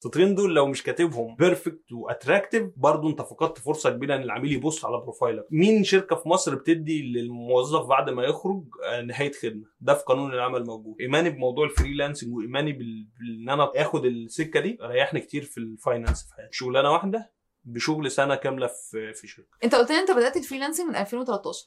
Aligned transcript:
السطرين 0.00 0.34
دول 0.34 0.54
لو 0.54 0.66
مش 0.66 0.82
كاتبهم 0.82 1.34
perfect 1.36 1.92
و 1.92 1.99
attractive 1.99 2.66
برضه 2.76 3.10
انت 3.10 3.22
فقدت 3.22 3.58
فرصة 3.58 3.90
كبيرة 3.90 4.16
إن 4.16 4.22
العميل 4.22 4.52
يبص 4.52 4.84
على 4.84 4.96
profile 5.00 5.36
ك. 5.36 5.46
مين 5.50 5.84
شركة 5.84 6.16
في 6.16 6.28
مصر 6.28 6.54
بتدي 6.54 7.02
للموظف 7.12 7.86
بعد 7.86 8.10
ما 8.10 8.22
يخرج 8.24 8.64
آه، 8.84 9.00
نهاية 9.02 9.32
خدمة؟ 9.32 9.64
ده 9.80 9.94
في 9.94 10.04
قانون 10.04 10.32
العمل 10.34 10.64
موجود. 10.66 10.96
إيماني 11.00 11.30
بموضوع 11.30 11.64
ال 11.64 11.70
freelancing 11.70 12.34
وإيماني 12.34 12.72
بال- 12.72 13.06
بان 13.20 13.48
أنا 13.50 13.70
آخد 13.76 14.04
السكة 14.04 14.60
دي 14.60 14.78
ريحني 14.82 15.20
كتير 15.20 15.42
في 15.42 15.58
ال 15.58 15.66
finance 15.66 16.22
في 16.28 16.34
حياتي. 16.34 16.48
شغلانة 16.52 16.92
واحدة 16.92 17.30
بشغل 17.64 18.10
سنة 18.10 18.34
كاملة 18.34 18.66
في 18.66 19.12
في 19.14 19.26
شركة. 19.26 19.48
أنت 19.64 19.74
قلت 19.74 19.90
لي 19.92 19.98
أنت 19.98 20.10
بدأت 20.10 20.36
ال 20.36 20.40
freelancing 20.40 20.88
من 20.88 20.96
2013 20.96 21.66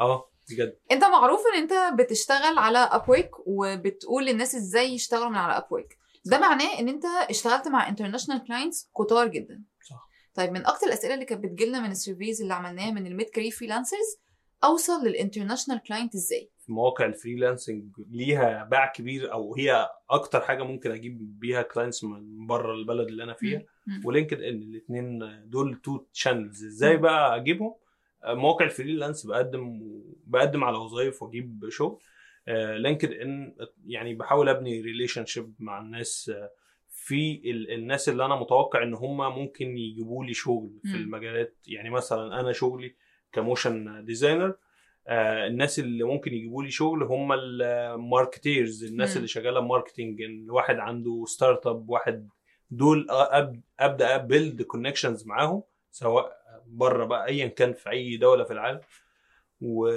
آه 0.00 0.30
بجد. 0.50 0.76
أنت 0.92 1.04
معروف 1.04 1.40
إن 1.54 1.62
أنت 1.62 2.00
بتشتغل 2.00 2.58
على 2.58 2.78
Upwork 2.78 3.30
وبتقول 3.46 4.26
للناس 4.26 4.54
إزاي 4.54 4.94
يشتغلوا 4.94 5.28
من 5.28 5.36
على 5.36 5.64
Upwork 5.66 5.98
ده 6.24 6.38
معناه 6.38 6.78
إن 6.78 6.88
أنت 6.88 7.04
اشتغلت 7.30 7.68
مع 7.68 7.88
international 7.88 8.44
clients 8.44 8.90
كتار 8.98 9.28
جدا. 9.28 9.62
صح. 9.88 10.08
طيب 10.34 10.52
من 10.52 10.66
أكتر 10.66 10.86
الأسئلة 10.86 11.14
اللي 11.14 11.24
كانت 11.24 11.44
بتجيلنا 11.44 11.80
من 11.80 11.90
ال 11.90 11.96
surveys 11.96 12.42
اللي 12.42 12.54
عملناها 12.54 12.90
من 12.90 13.06
ال 13.06 13.11
mid 13.11 13.26
career 13.30 13.50
freelancers 13.50 14.20
أوصل 14.64 15.04
لل 15.06 15.16
international 15.16 15.82
client 15.82 16.14
إزاي؟ 16.14 16.50
في 16.58 16.72
مواقع 16.72 17.04
ال 17.04 17.11
freelancing 17.11 17.84
ليها 18.10 18.64
باع 18.64 18.92
كبير 18.92 19.32
أو 19.32 19.54
هي 19.54 19.88
أكتر 20.10 20.40
حاجة 20.40 20.62
ممكن 20.62 20.90
أجيب 20.90 21.40
بيها 21.40 21.62
clients 21.62 22.04
من 22.04 22.46
بره 22.46 22.74
البلد 22.74 23.08
اللي 23.08 23.24
أنا 23.24 23.34
فيها. 23.34 23.62
و 24.04 24.40
LinkedIn 24.40 24.62
الاثنين 24.62 25.18
دول 25.50 25.80
two 25.82 26.04
channels 26.12 26.64
إزاي. 26.64 26.96
بقى 26.96 27.36
أجيبهم؟ 27.36 27.74
مواقع 28.26 28.64
ال 28.64 28.70
freelance 28.70 29.26
بقدم 29.26 29.80
بقدم 30.26 30.64
على 30.64 30.76
وظائف 30.76 31.22
وأجيب 31.22 31.68
شغل. 31.68 32.00
LinkedIn 32.76 33.54
يعني 33.86 34.14
بحاول 34.14 34.48
أبني 34.48 34.80
relationship 34.80 35.54
مع 35.58 35.78
الناس 35.80 36.32
آه، 36.34 36.50
في 36.88 37.42
ال- 37.50 37.70
الناس 37.70 38.08
اللي 38.08 38.24
أنا 38.24 38.36
متوقع 38.36 38.82
إن 38.82 38.94
هم 38.94 39.16
ممكن 39.38 39.78
يجيبوا 39.78 40.24
لي 40.24 40.34
شغل 40.34 40.80
في 40.82 40.88
مم. 40.88 40.94
المجالات 40.94 41.56
يعني 41.66 41.90
مثلا 41.90 42.40
أنا 42.40 42.52
شغلي 42.52 42.94
ك 43.32 43.42
motion 43.42 44.04
designer 44.04 44.54
آه، 45.06 45.46
الناس 45.46 45.78
اللي 45.78 46.04
ممكن 46.04 46.34
يجيبوا 46.34 46.62
لي 46.62 46.70
شغل 46.70 47.02
هم 47.02 47.32
ال 47.32 47.47
marketers 47.47 48.84
الناس 48.84 49.10
مم. 49.10 49.16
اللي 49.16 49.28
شغالة 49.28 49.60
marketing 49.60 50.20
واحد 50.50 50.76
عنده 50.78 51.24
startup 51.26 51.88
واحد 51.90 52.28
دول 52.70 53.06
أبدأ 53.80 54.14
ا 54.14 54.22
build 54.22 54.62
connections 54.62 55.26
معاهم 55.26 55.62
سواء 55.90 56.32
بره 56.66 57.04
بقى 57.04 57.26
ايا 57.28 57.46
كان 57.46 57.72
في 57.72 57.90
أي 57.90 58.16
دولة 58.16 58.44
في 58.44 58.52
العالم 58.52 58.80
و... 59.64 59.90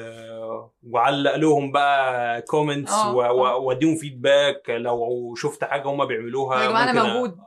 وعلق 0.92 1.36
لهم 1.36 1.72
بقى 1.72 2.42
comments 2.42 2.92
آه،. 2.92 3.26
آه. 3.26 3.56
واديهم 3.58 3.96
feedback 3.96 4.70
لو 4.70 5.36
شفت 5.36 5.64
حاجة 5.64 5.88
هم 5.88 6.06
بيعملوها 6.06 6.64
يا 6.64 6.68
جماعة 6.70 6.92
أنا 6.92 7.14
موجود. 7.14 7.38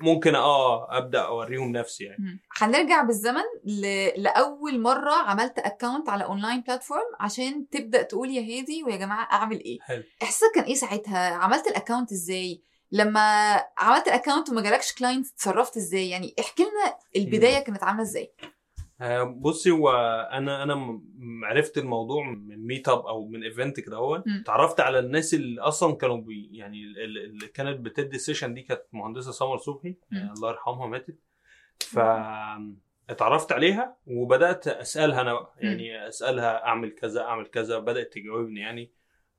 ممكن 0.00 0.34
آه 0.34 0.98
أبدأ 0.98 1.20
أوريهم 1.20 1.72
نفسي 1.72 2.04
يعني. 2.04 2.40
هنرجع 2.58 3.02
بالزمن 3.02 3.42
ل... 3.64 3.80
لأول 4.16 4.80
مرة 4.80 5.12
عملت 5.12 5.58
account 5.58 6.08
على 6.08 6.24
online 6.24 6.60
platform 6.60 7.04
عشان 7.20 7.68
تبدأ 7.68 8.02
تقول 8.02 8.30
يا 8.30 8.40
هادي 8.40 8.82
ويا 8.82 8.96
جماعة 8.96 9.28
أعمل 9.32 9.64
إيه. 9.64 9.78
حلو. 9.80 10.02
إحساسك 10.22 10.54
كان 10.54 10.64
إيه 10.64 10.74
ساعتها؟ 10.74 11.34
عملت 11.34 11.66
ال 11.66 11.72
account 11.72 12.12
إزاي؟ 12.12 12.62
لما 12.92 13.54
عملت 13.78 14.08
ال 14.08 14.13
account 14.13 14.50
وما 14.50 14.62
جالكش 14.62 14.92
client 14.92 15.26
اتصرفت 15.26 15.76
إزاي؟ 15.76 16.10
يعني 16.10 16.34
احكي 16.40 16.62
لنا 16.62 16.96
البداية 17.16 17.58
كانت 17.58 17.82
عاملة 17.82 18.02
إزاي. 18.02 18.32
بصي 19.24 19.70
هو 19.70 19.90
أنا 20.32 20.62
أنا 20.62 21.00
عرفت 21.42 21.78
الموضوع 21.78 22.24
من 22.30 22.66
meetup 22.66 23.06
أو 23.06 23.28
من 23.28 23.42
event 23.42 23.80
كده 23.80 24.10
مم. 24.16 24.22
اتعرفت 24.42 24.80
على 24.80 24.98
الناس 24.98 25.34
اللي 25.34 25.60
أصلا 25.60 25.94
كانوا 25.96 26.16
بي 26.20 26.48
يعني 26.52 26.84
ال- 26.84 26.98
ال- 26.98 27.24
اللي 27.24 27.46
كانت 27.48 27.80
بتدي 27.80 28.16
ال 28.16 28.21
session 28.21 28.54
دي 28.54 28.62
كانت 28.62 28.82
مهندسة 28.92 29.32
سمر 29.32 29.58
صبحي. 29.58 29.96
آه، 30.12 30.32
الله 30.36 30.50
يرحمها 30.50 30.86
ماتت 30.86 31.18
ف 31.80 31.98
اتعرفت 33.10 33.52
عليها 33.52 33.96
وبدأت 34.06 34.68
أسألها 34.68 35.20
أنا 35.20 35.32
بقى. 35.32 35.54
يعني 35.58 36.08
أسألها 36.08 36.66
أعمل 36.66 36.90
كذا 36.90 37.22
أعمل 37.22 37.46
كذا 37.46 37.78
بدأت 37.78 38.12
تجاوبني 38.12 38.60
يعني 38.60 38.90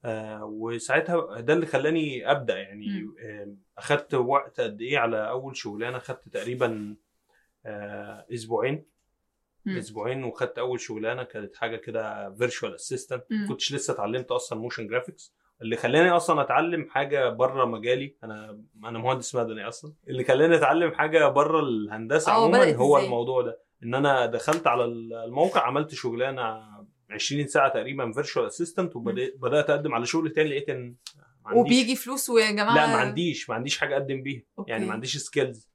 آه 0.05 0.45
وساعتها 0.45 1.41
ده 1.41 1.53
اللي 1.53 1.65
خلاني 1.65 2.31
أبدأ 2.31 2.57
يعني. 2.59 3.07
آه 3.23 3.55
أخدت 3.77 4.13
وقت 4.13 4.61
قد 4.61 4.81
إيه 4.81 4.97
على 4.97 5.29
أول 5.29 5.57
شغلانة 5.57 5.97
أخدت 5.97 6.29
تقريبا 6.29 6.95
آه 7.65 8.25
أسبوعين. 8.33 8.94
أسبوعين 9.67 10.23
وخدت 10.23 10.57
أول 10.57 10.79
شغلانة 10.79 11.23
كانت 11.23 11.55
حاجة 11.55 11.75
كده 11.77 12.31
virtual 12.33 12.75
assistant. 12.75 13.23
كنتش 13.49 13.73
لسه 13.73 13.93
اتعلمت 13.93 14.31
أصلا 14.31 14.59
motion 14.59 14.87
graphics 14.87 15.33
اللي 15.61 15.75
خلاني 15.75 16.09
أصلا 16.09 16.41
أتعلم 16.41 16.89
حاجة 16.89 17.29
بره 17.29 17.65
مجالي 17.65 18.15
أنا 18.23 18.61
أنا 18.83 18.99
مهندس 18.99 19.35
مدني 19.35 19.67
أصلا. 19.67 19.93
اللي 20.07 20.23
خلاني 20.23 20.55
أتعلم 20.55 20.91
حاجة 20.91 21.27
بره 21.27 21.59
الهندسة 21.59 22.31
عموما 22.31 22.75
هو 22.75 22.95
إزاي؟ 22.97 23.05
الموضوع 23.05 23.41
ده. 23.41 23.59
إن 23.83 23.95
أنا 23.95 24.25
دخلت 24.25 24.67
على 24.67 24.85
الموقع 24.85 25.61
عملت 25.67 25.93
شغلانة 25.93 26.65
20 27.09 27.47
ساعة 27.47 27.69
تقريبا 27.69 28.11
virtual 28.11 28.45
assistant 28.45 28.95
وبدات 28.95 29.69
أقدم 29.69 29.93
على 29.93 30.05
شغل 30.05 30.29
تاني 30.29 30.49
لقيت 30.49 30.69
إن 30.69 30.95
وبيجي 31.53 31.95
فلوس 31.95 32.29
ويا 32.29 32.51
جماعة 32.51 32.75
لا 32.75 32.87
ما 32.87 32.95
عنديش 32.95 33.49
ما 33.49 33.55
عنديش 33.55 33.77
حاجة 33.77 33.93
أقدم 33.93 34.23
بيها. 34.23 34.43
okay. 34.59 34.71
يعني 34.71 34.85
ما 34.85 34.93
عنديش 34.93 35.17
skills. 35.17 35.69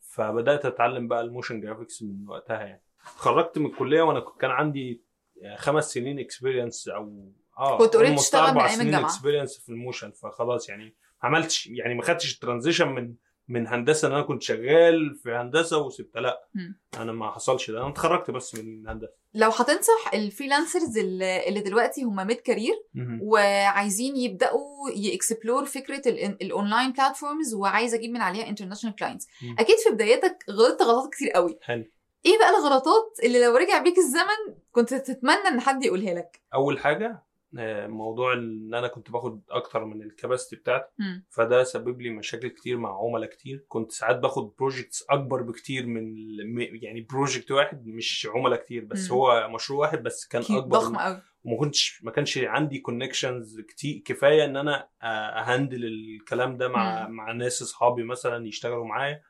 فبدأت 0.00 0.64
أتعلم 0.66 1.08
بقى 1.08 1.20
ال 1.20 1.26
motion 1.26 1.60
graphics 1.60 2.02
من 2.02 2.28
وقتها 2.28 2.60
يعني. 2.60 2.82
خرجت 3.06 3.58
من 3.58 3.66
الكلية 3.66 4.02
وأنا 4.02 4.20
كان 4.40 4.50
عندي 4.50 5.02
خمس 5.56 5.92
سنين 5.92 6.18
experience 6.18 6.88
أو 6.88 7.32
آه 7.58 7.78
كنت 7.78 7.96
almost 7.96 8.00
بتشتغل 8.12 8.54
من 8.54 8.68
سنين 8.68 8.80
الجامعة. 8.86 9.06
experience 9.06 9.58
في 9.58 9.68
ال 9.68 9.74
motion 9.74 10.10
فخلاص 10.10 10.68
يعني 10.68 10.84
ما 10.84 11.28
عملتش 11.28 11.66
يعني 11.66 11.94
ما 11.94 12.02
خدتش 12.02 12.34
ال 12.34 12.39
transition 12.39 12.88
من 12.88 13.14
من 13.48 13.66
هندسة 13.66 14.08
إن 14.08 14.12
أنا 14.12 14.22
كنت 14.22 14.42
شغال 14.42 15.14
في 15.22 15.30
هندسة 15.32 15.78
وسبت 15.78 16.16
لأ 16.16 16.48
مم. 16.54 16.80
أنا 16.98 17.12
ما 17.12 17.30
حصلش 17.30 17.70
ده 17.70 17.78
أنا 17.80 17.88
اتخرجت 17.88 18.30
بس 18.30 18.54
من 18.54 18.88
هندسة 18.88 19.12
لو 19.34 19.50
هتنصح 19.50 20.10
ال 20.14 20.21
freelancers 20.21 20.98
اللي 20.98 21.60
دلوقتي 21.60 22.02
هم 22.02 22.26
mid 22.26 22.36
career 22.36 22.74
وعايزين 23.22 24.16
يبدأوا 24.16 24.90
ي 24.96 25.04
explore 25.04 25.64
فكرة 25.64 26.08
ال- 26.08 26.42
ال 26.42 26.49
online 26.49 26.92
platforms 26.92 27.54
وعايز 27.54 27.94
أجيب 27.94 28.10
من 28.10 28.20
عليها 28.20 28.48
international 28.48 28.96
clients. 28.96 29.26
أكيد 29.58 29.76
في 29.88 29.94
بدايتك 29.94 30.36
غلطت 30.50 30.82
غلطات 30.82 31.12
كتير 31.12 31.30
قوي 31.30 31.58
حلو 31.62 31.84
إيه 32.26 32.38
بقى 32.38 32.50
الغلطات 32.50 33.18
اللي 33.24 33.44
لو 33.44 33.56
رجع 33.56 33.82
بيك 33.82 33.98
الزمن 33.98 34.56
كنت 34.72 34.94
تتمنى 34.94 35.48
إن 35.48 35.60
حد 35.60 35.84
يقولها 35.84 36.14
لك 36.14 36.40
أول 36.54 36.78
حاجة 36.78 37.26
آه، 37.58 37.86
موضوع 37.86 38.32
إن 38.32 38.74
أنا 38.74 38.88
كنت 38.88 39.10
باخد 39.10 39.40
أكتر 39.50 39.84
من 39.84 40.02
ال 40.02 40.08
capacity 40.08 40.56
بتاعتي. 40.56 40.92
فده 41.30 41.64
سبب 41.64 42.00
لي 42.00 42.10
مشاكل 42.10 42.48
كتير 42.48 42.76
مع 42.78 42.98
عملاء 42.98 43.30
كتير 43.30 43.64
كنت 43.68 43.92
ساعات 43.92 44.16
باخد 44.18 44.52
projects 44.58 45.04
أكبر 45.10 45.42
بكتير 45.42 45.86
من 45.86 46.14
يعني 46.82 47.00
project 47.00 47.50
واحد 47.50 47.86
مش 47.86 48.28
عملاء 48.34 48.58
كتير 48.60 48.84
بس 48.84 49.10
مم. 49.10 49.16
هو 49.16 49.48
مشروع 49.54 49.80
واحد 49.80 50.02
بس 50.02 50.26
كان 50.26 50.42
أكبر 50.50 50.78
ضخم 50.78 50.96
قوي 50.96 51.22
وما 51.44 51.58
كنتش 51.58 52.00
ما 52.04 52.10
كانش 52.10 52.38
عندي 52.38 52.78
connections 52.78 53.60
كتير 53.60 54.02
كفاية 54.04 54.44
إن 54.44 54.56
أنا 54.56 54.88
آه، 55.02 55.06
أ 55.06 55.17
handle 55.17 55.84
الكلام 55.84 56.56
ده 56.56 56.68
مع 56.68 57.08
مم. 57.08 57.14
مع 57.16 57.32
ناس 57.32 57.62
أصحابي 57.62 58.04
مثلا 58.04 58.46
يشتغلوا 58.46 58.84
معايا 58.84 59.22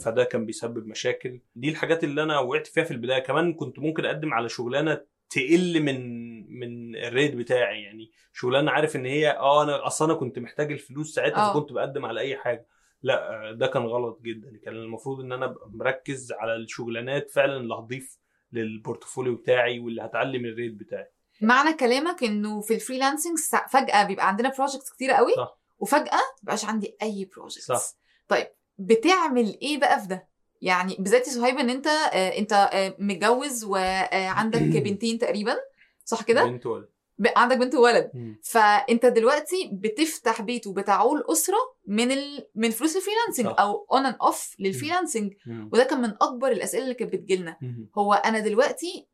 فده 0.00 0.24
كان 0.24 0.46
بيسبب 0.46 0.86
مشاكل. 0.86 1.40
دي 1.54 1.68
الحاجات 1.68 2.04
اللي 2.04 2.22
أنا 2.22 2.38
وقعت 2.38 2.66
فيها 2.66 2.84
في 2.84 2.90
البداية. 2.90 3.18
كمان 3.18 3.54
كنت 3.54 3.78
ممكن 3.78 4.04
أقدم 4.04 4.34
على 4.34 4.48
شغلانة 4.48 5.00
تقل 5.30 5.82
من 5.82 6.28
من 6.58 6.96
ال 6.96 7.04
rate 7.04 7.34
بتاعي. 7.34 7.82
يعني 7.82 8.10
شغلانة 8.32 8.70
عارف 8.70 8.96
إن 8.96 9.06
هي 9.06 9.30
آه 9.30 9.62
أنا 9.62 9.86
أصلا 9.86 10.10
أنا 10.10 10.18
كنت 10.20 10.38
محتاج 10.38 10.72
الفلوس 10.72 11.14
ساعتها 11.14 11.50
آه. 11.50 11.52
فكنت 11.52 11.72
بقدم 11.72 12.04
على 12.04 12.20
أي 12.20 12.36
حاجة. 12.36 12.66
لا 13.02 13.48
آه، 13.48 13.52
ده 13.52 13.66
كان 13.66 13.82
غلط 13.82 14.20
جدا. 14.22 14.60
كان 14.64 14.74
المفروض 14.74 15.20
إن 15.20 15.32
أنا 15.32 15.44
أبقى 15.44 15.70
مركز 15.74 16.32
على 16.32 16.56
الشغلانات 16.56 17.30
فعلا 17.30 17.56
اللي 17.56 17.74
هتضيف 17.74 18.18
لل 18.52 18.67
portfolio 18.67 19.34
بتاعي 19.34 19.78
واللي 19.78 20.02
هتعلي 20.02 20.44
ال 20.44 20.50
rate 20.50 20.72
بتاعي. 20.72 21.10
معنى 21.40 21.72
كلامك 21.72 22.24
إنه 22.24 22.60
في 22.60 22.74
ال 22.74 22.79
freelancing 22.79 23.38
فجأة 23.70 24.04
بيبقى 24.04 24.28
عندنا 24.28 24.52
projects 24.58 24.90
كتير 24.90 25.10
قوي 25.10 25.32
صح. 25.36 25.58
وفجأة 25.78 26.20
مبقاش 26.42 26.64
عندي 26.64 26.96
أي 27.02 27.30
projects. 27.36 27.98
طيب 28.28 28.46
بتعمل 28.78 29.58
إيه 29.62 29.78
بقى 29.78 30.00
في 30.00 30.06
ده 30.08 30.28
يعني 30.62 30.96
بالذات 30.98 31.28
يا 31.28 31.32
صهيب 31.32 31.58
إن 31.58 31.70
أنت 31.70 31.86
آه 31.86 32.38
أنت 32.38 32.52
آه 32.72 32.96
متجوز 32.98 33.64
وعندك 33.64 34.62
بنتين 34.86 35.18
تقريبا 35.18 35.56
صح 36.04 36.22
كده 36.22 36.44
بنت 36.44 36.66
ولد 36.66 36.88
عندك 37.36 37.56
بنت 37.56 37.74
وولد. 37.74 38.10
فأنت 38.42 39.06
دلوقتي 39.06 39.70
بتفتح 39.72 40.42
بيت 40.42 40.66
وبتعول 40.66 41.24
أسرة 41.32 41.56
من 41.86 42.10
ال... 42.12 42.46
من 42.54 42.70
فلوس 42.70 42.96
ال 42.96 43.00
freelancing. 43.00 43.46
أو 43.58 43.86
on 43.92 44.06
and 44.06 44.16
off 44.22 44.54
لل 44.58 44.69
freelancing. 44.69 45.34
وده 45.72 45.84
كان 45.84 46.00
من 46.00 46.08
أكبر 46.22 46.48
الأسئلة 46.48 46.82
اللي 46.82 46.94
كانت 46.94 47.12
بتجيلنا. 47.12 47.56
هو 47.98 48.12
أنا 48.14 48.38
دلوقتي 48.38 49.06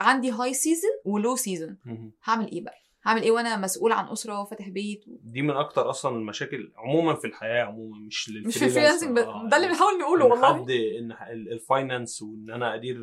عندي 0.00 0.30
high 0.30 0.54
season 0.54 0.90
و 1.04 1.12
low 1.12 1.36
season. 1.36 1.76
هعمل 2.24 2.50
إيه 2.50 2.64
بقى 2.64 2.74
هعمل 3.04 3.22
إيه 3.22 3.30
وأنا 3.30 3.56
مسؤول 3.56 3.92
عن 3.92 4.08
أسرة 4.08 4.40
وفاتح 4.40 4.68
بيت 4.68 5.04
دي 5.08 5.42
من 5.42 5.50
أكتر 5.50 5.90
أصلا 5.90 6.16
المشاكل 6.16 6.72
عموما 6.76 7.14
في 7.14 7.26
الحياة 7.26 7.64
عموما 7.64 7.98
مش 8.06 8.28
لل 8.28 8.31
freelance 8.31 8.46
مش 8.56 8.58
في 8.58 8.64
ال 8.66 8.70
freelancing 8.70 9.18
آه، 9.18 9.48
ده 9.48 9.56
اللي 9.56 9.68
بنحاول 9.68 9.98
نقوله 10.00 10.24
والله. 10.24 10.54
حد 10.62 10.70
إن 10.70 11.12
ال- 11.12 11.52
ال 11.52 11.61
finance 11.61 12.22
وإن 12.22 12.50
أنا 12.50 12.74
أدير 12.74 12.98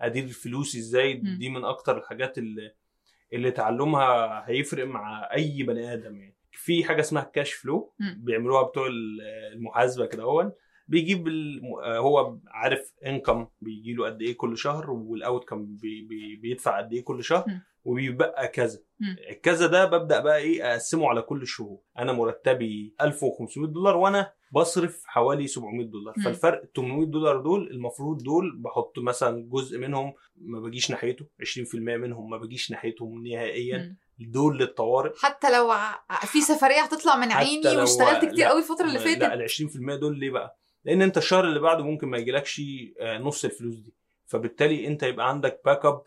أدير 0.00 0.28
فلوسي 0.28 0.78
إزاي. 0.78 1.14
دي 1.14 1.48
من 1.48 1.64
أكتر 1.64 1.98
الحاجات 1.98 2.38
اللي 2.38 2.74
اللي 3.32 3.50
تعلمها 3.50 4.42
هيفرق 4.48 4.86
مع 4.86 5.28
أي 5.34 5.62
بني 5.62 5.92
آدم 5.92 6.16
يعني. 6.20 6.36
في 6.52 6.84
حاجة 6.84 7.00
اسمها 7.00 7.22
ال 7.22 7.28
cash 7.28 7.52
flow. 7.52 7.92
بيعملوها 8.16 8.62
بتوع 8.62 8.86
ال- 8.86 9.20
المحاسبة 9.52 10.06
كده 10.06 10.22
هو 10.22 10.52
بيجيب 10.88 11.28
آه، 11.82 11.98
هو 11.98 12.38
عارف 12.48 12.92
income 13.06 13.46
بيجي 13.60 13.92
له 13.94 14.06
قد 14.06 14.22
إيه 14.22 14.36
كل 14.36 14.58
شهر 14.58 14.90
وال 14.90 15.48
outcome 15.48 15.64
بي 15.76 16.02
بي 16.02 16.36
بيدفع 16.36 16.78
قد 16.78 16.92
إيه 16.92 17.04
كل 17.04 17.24
شهر. 17.24 17.44
مم. 17.48 17.62
وبيبقى 17.84 18.48
كذا. 18.48 18.78
الكذا 19.30 19.66
ده 19.66 19.84
ببدأ 19.84 20.20
بقى 20.20 20.36
إيه 20.38 20.72
أقسمه 20.72 21.08
على 21.08 21.22
كل 21.22 21.42
الشهور 21.42 21.78
أنا 21.98 22.12
مرتبي 22.12 22.94
1500 23.02 23.68
دولار 23.72 23.96
وأنا 23.96 24.32
بصرف 24.52 25.02
حوالي 25.06 25.46
700 25.46 25.86
دولار 25.86 26.14
مم. 26.16 26.24
فالفرق 26.24 26.62
800 26.76 27.06
دولار 27.06 27.40
دول 27.40 27.70
المفروض 27.70 28.22
دول 28.22 28.56
بحط 28.58 28.98
مثلا 28.98 29.48
جزء 29.52 29.78
منهم 29.78 30.12
ما 30.36 30.60
بجيش 30.60 30.90
ناحيته 30.90 31.26
20% 31.42 31.74
منهم 31.74 32.30
ما 32.30 32.36
بجيش 32.38 32.70
ناحيتهم 32.70 33.26
نهائيا 33.26 33.78
مم. 33.78 33.96
دول 34.30 34.58
للطوارئ 34.58 35.12
حتى 35.22 35.56
لو 35.56 35.72
في 36.26 36.40
سفرية 36.40 36.80
هتطلع 36.80 37.16
من 37.16 37.32
عيني 37.32 37.76
واشتغلت 37.76 38.24
كتير 38.24 38.44
لا، 38.44 38.48
قوي 38.50 38.58
الفترة 38.60 38.84
اللي 38.86 38.98
لا 38.98 39.04
فاتت 39.04 39.22
ال 39.62 39.70
20% 39.96 40.00
دول 40.00 40.18
ليه 40.18 40.30
بقى؟ 40.30 40.56
لأن 40.84 41.02
أنت 41.02 41.16
الشهر 41.16 41.44
اللي 41.44 41.60
بعده 41.60 41.84
ممكن 41.84 42.08
ما 42.08 42.18
يجيلكش 42.18 42.62
آه، 43.00 43.18
نص 43.18 43.44
الفلوس 43.44 43.74
دي 43.76 43.94
فبالتالي 44.30 44.86
انت 44.86 45.02
يبقى 45.02 45.28
عندك 45.28 45.60
backup 45.64 46.02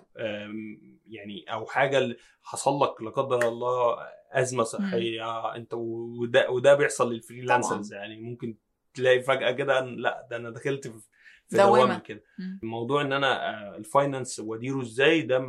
يعني 1.05 1.45
أو 1.53 1.65
حاجة 1.65 2.17
حصل 2.43 2.79
لك 2.83 3.01
لا 3.01 3.09
قدر 3.09 3.47
الله 3.47 3.97
أزمة 4.31 4.63
صحية 4.63 5.55
انت 5.55 5.73
وده 5.73 6.49
وده 6.49 6.73
بيحصل 6.73 7.13
لل 7.13 7.26
freelancers 7.26 7.93
يعني 7.93 8.21
ممكن 8.21 8.55
تلاقي 8.93 9.21
فجأة 9.21 9.51
كده 9.51 9.81
لأ 9.81 10.27
ده 10.29 10.35
أنا 10.37 10.49
دخلت 10.49 10.87
في. 10.87 11.09
دوامة 11.51 11.99
كده 11.99 12.23
مم. 12.39 12.59
الموضوع 12.63 13.01
إن 13.01 13.13
أنا 13.13 13.49
آه، 13.49 13.77
ال 13.77 13.85
finance 13.85 14.39
وأديره 14.39 14.81
إزاي 14.81 15.21
ده 15.21 15.39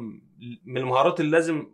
من 0.65 0.79
المهارات 0.79 1.21
اللي 1.21 1.31
لازم 1.31 1.67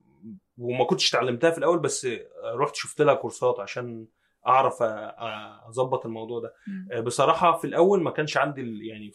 وما 0.59 0.85
كنتش 0.85 1.15
اتعلمتها 1.15 1.51
في 1.51 1.59
الأول 1.59 1.79
بس 1.79 2.05
آه، 2.05 2.21
رحت 2.45 2.75
شفت 2.75 3.03
لها 3.03 3.15
كورسات 3.15 3.61
عشان 3.61 4.07
أعرف 4.47 4.83
آه، 4.83 5.69
أظبط 5.69 6.07
الموضوع 6.07 6.41
ده 6.41 6.55
مم. 6.67 7.01
بصراحة 7.03 7.59
في 7.59 7.67
الأول 7.67 8.03
ما 8.03 8.11
كانش 8.11 8.37
عندي 8.37 8.87
يعني 8.87 9.13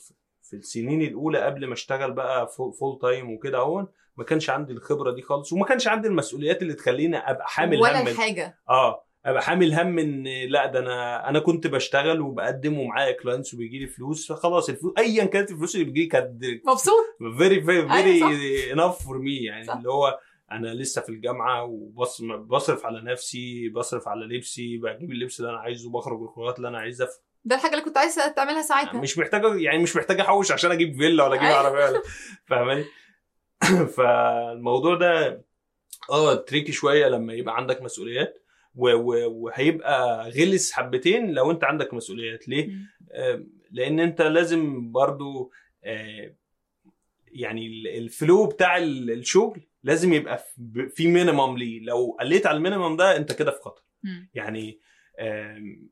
في- 0.50 0.56
السنين 0.56 1.02
الأولى 1.02 1.40
قبل 1.40 1.68
ما 1.68 1.74
اشتغل 1.74 2.12
بقى 2.12 2.48
full 2.80 3.00
time 3.02 3.32
وكده 3.34 3.58
أهو 3.58 3.88
ما 4.18 4.24
كانش 4.24 4.50
عندي 4.50 4.74
الخبرة 4.74 5.12
دي 5.12 5.22
خالص 5.22 5.54
وما 5.54 5.66
كانش 5.66 5.88
عندي 5.88 6.08
المسؤوليات 6.08 6.62
اللي 6.62 6.74
تخليني 6.74 7.18
أبقى 7.18 7.48
حامل 7.48 7.82
ولا 7.82 8.02
هم 8.04 8.08
الحاجة. 8.08 8.60
آه 8.70 9.06
أبقى 9.26 9.42
حامل 9.42 9.74
هم 9.74 10.00
إن 10.00 10.24
لأ 10.50 10.66
ده 10.66 10.80
أنا 10.80 11.30
أنا 11.30 11.40
كنت 11.40 11.68
بشتغل 11.68 12.22
وبقدم 12.22 12.80
ومعايا 12.80 13.12
clients 13.12 13.54
وبيجي 13.54 13.80
لي 13.80 13.88
فلوس 13.88 14.32
فخلاص 14.32 14.70
الفلوس 14.70 14.94
ايا 14.98 15.26
كانت 15.26 15.52
الفلوس 15.52 15.76
اللي 15.76 15.86
بتجي 15.86 16.06
كانت 16.06 16.44
مبسوط؟ 16.68 16.94
very 17.38 17.62
very 17.62 17.88
very 17.90 18.74
enough 18.74 19.06
for 19.06 19.18
me 19.20 19.36
يعني 19.36 19.66
صح. 19.66 19.76
اللي 19.76 19.90
هو 19.90 20.20
أنا 20.52 20.68
لسه 20.74 21.02
في 21.02 21.10
الجامعة 21.10 21.64
وبصرف 21.64 22.86
على 22.86 23.02
نفسي 23.02 23.70
بصرف 23.70 24.08
على 24.08 24.26
لبسي 24.26 24.78
بجيب 24.78 25.12
اللبس 25.12 25.40
اللي 25.40 25.52
أنا 25.52 25.60
عايزه 25.60 25.92
بخرج 25.92 26.22
الخروجات 26.22 26.58
اللي 26.58 26.68
أنا 26.68 26.78
عايزها 26.80 27.08
ده 27.46 27.56
الحاجة 27.56 27.72
اللي 27.72 27.84
كنت 27.84 27.98
عايز 27.98 28.16
تعملها 28.16 28.62
ساعتها 28.62 29.02
مش 29.02 29.18
محتاج 29.18 29.62
يعني 29.62 29.84
مش 29.84 29.96
محتاج 29.96 30.20
أحوش 30.20 30.52
عشان 30.52 30.72
أجيب 30.72 30.96
فيلا 30.98 31.24
ولا 31.24 31.34
أجيب 31.36 31.46
أيوة. 31.46 31.58
عربية 31.58 31.86
ولا 31.86 32.02
فاهماني 32.48 32.86
فالموضوع 33.98 34.96
ده 34.96 35.42
آه 36.10 36.36
tricky 36.36 36.72
شوية 36.72 37.08
لما 37.08 37.34
يبقى 37.34 37.56
عندك 37.58 37.82
مسؤوليات 37.82 38.42
وهيبقى 38.76 40.30
غلس 40.30 40.72
حبتين 40.72 41.32
لو 41.32 41.52
أنت 41.52 41.64
عندك 41.64 41.94
مسؤوليات 41.94 42.48
ليه؟ 42.50 42.70
آه، 43.12 43.44
لأن 43.72 44.00
أنت 44.00 44.22
لازم 44.22 44.92
برضو 44.92 45.52
آه، 45.84 46.34
يعني 47.28 47.68
ال- 47.68 47.88
ال 47.88 47.99
flow 47.99 48.46
بتاع 48.46 48.78
ال- 48.78 49.12
الشغل 49.12 49.62
لازم 49.84 50.14
يبقى 50.14 50.46
في- 50.96 51.08
minimum 51.08 51.58
ليه 51.58 51.80
لو 51.82 52.18
قليت 52.20 52.46
على 52.48 52.58
ال 52.58 52.62
minimum 52.62 52.96
ده 52.98 53.18
أنت 53.18 53.32
كده 53.32 53.52
في 53.52 53.62
خطر. 53.62 53.84
يعني 54.34 54.80
آم، 55.20 55.90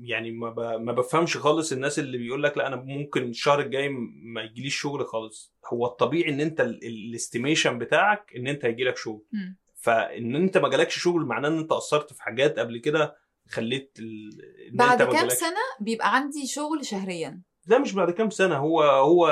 يعني 0.00 0.30
ما 0.30 0.50
ب- 0.50 0.80
ما 0.80 0.92
بفهمش 0.92 1.36
خالص 1.36 1.72
الناس 1.72 1.98
اللي 1.98 2.18
بيقول 2.18 2.42
لك 2.42 2.58
لا 2.58 2.66
أنا 2.66 2.76
ممكن 2.76 3.22
الشهر 3.30 3.60
الجاي 3.60 3.88
ما 4.22 4.42
يجيليش 4.42 4.76
شغل 4.80 5.06
خالص. 5.06 5.54
هو 5.72 5.86
الطبيعي 5.86 6.30
إن 6.32 6.40
أنت 6.40 6.60
ال 6.60 6.71
estimation 6.71 7.78
بتاعك 7.78 8.32
إن 8.36 8.46
أنت 8.46 8.64
هيجيلك 8.64 8.96
شغل. 8.96 9.22
مم. 9.32 9.56
فإن 9.74 10.36
أنت 10.36 10.58
ما 10.58 10.68
جالكش 10.68 10.98
شغل 10.98 11.24
معناه 11.24 11.48
إن 11.48 11.58
أنت 11.58 11.70
قصرت 11.72 12.12
في 12.12 12.22
حاجات 12.22 12.58
قبل 12.58 12.78
كده 12.78 13.16
خليت 13.48 13.96
ال... 13.98 14.30
إن 14.70 14.76
بعد 14.76 15.02
انت 15.02 15.12
كام 15.12 15.28
سنة 15.28 15.60
بيبقى 15.80 16.14
عندي 16.16 16.46
شغل 16.46 16.84
شهريا. 16.86 17.42
لا 17.66 17.78
مش 17.78 17.92
بعد 17.92 18.10
كام 18.10 18.30
سنة 18.30 18.56
هو 18.56 18.82
هو 18.82 19.26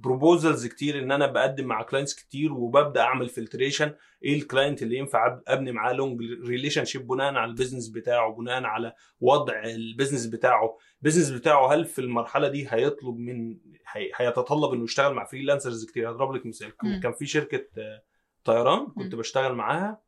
proposals 0.00 0.66
كتير 0.66 0.98
إن 0.98 1.12
أنا 1.12 1.26
بقدم 1.26 1.64
مع 1.66 1.82
clients 1.82 2.14
كتير 2.14 2.52
وببدأ 2.52 3.00
أعمل 3.00 3.28
filtration 3.28 3.94
إيه 4.24 4.34
ال 4.38 4.44
client 4.44 4.82
اللي 4.82 4.96
ينفع 4.96 5.40
أبني 5.48 5.72
معاه 5.72 5.92
long 5.92 6.20
relationship 6.46 7.06
بناء 7.06 7.34
على 7.34 7.50
ال 7.50 7.54
business 7.54 7.88
بتاعه 7.88 8.32
بناء 8.34 8.62
على 8.64 8.92
وضع 9.20 9.62
ال 9.64 9.71
business 9.71 10.26
بتاعه. 10.26 10.76
ال 10.98 11.02
business 11.02 11.30
بتاعه 11.30 11.72
هل 11.74 11.84
في 11.84 12.00
المرحلة 12.00 12.48
دي 12.48 12.66
هيطلب 12.70 13.18
من 13.18 13.58
هي- 13.92 14.10
هيتطلب 14.16 14.72
إنه 14.72 14.84
يشتغل 14.84 15.14
مع 15.14 15.24
freelancers 15.24 15.84
كتير؟ 15.86 16.10
هضرب 16.10 16.32
لك 16.32 16.46
مثال. 16.46 16.72
كان 17.02 17.12
في 17.12 17.26
شركة 17.26 17.66
آه، 17.78 18.02
طيران 18.44 18.86
كنت. 18.86 19.14
بشتغل 19.14 19.54
معاها 19.54 20.00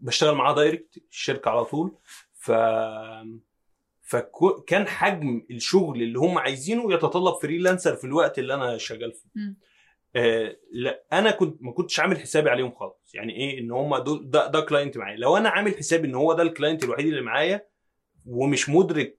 بشتغل 0.00 0.34
معاها 0.34 0.54
direct 0.54 1.02
الشركة 1.10 1.50
على 1.50 1.64
طول. 1.64 1.96
ف 2.32 2.50
فكان 4.10 4.86
حجم 4.86 5.46
الشغل 5.50 6.02
اللي 6.02 6.18
هم 6.18 6.38
عايزينه 6.38 6.94
يتطلب 6.94 7.34
freelancer 7.42 7.96
في 7.96 8.04
الوقت 8.04 8.38
اللي 8.38 8.54
أنا 8.54 8.78
شغال 8.78 9.12
فيه. 9.12 9.40
آه 10.16 10.56
لا 10.72 11.04
أنا 11.12 11.30
كنت 11.30 11.62
ما 11.62 11.72
كنتش 11.72 12.00
عامل 12.00 12.18
حسابي 12.18 12.50
عليهم 12.50 12.74
خالص 12.74 13.14
يعني 13.14 13.36
إيه 13.36 13.58
إن 13.60 13.70
هم 13.70 13.96
دول 13.96 14.30
ده 14.30 14.46
ده 14.46 14.60
client 14.60 14.98
معايا 14.98 15.16
لو 15.16 15.36
أنا 15.36 15.48
عامل 15.48 15.76
حسابي 15.76 16.08
إن 16.08 16.14
هو 16.14 16.32
ده 16.32 16.42
ال 16.42 16.48
client 16.48 16.84
الوحيد 16.84 17.06
اللي 17.06 17.20
معايا 17.22 17.66
ومش 18.26 18.68
مدرك 18.68 19.18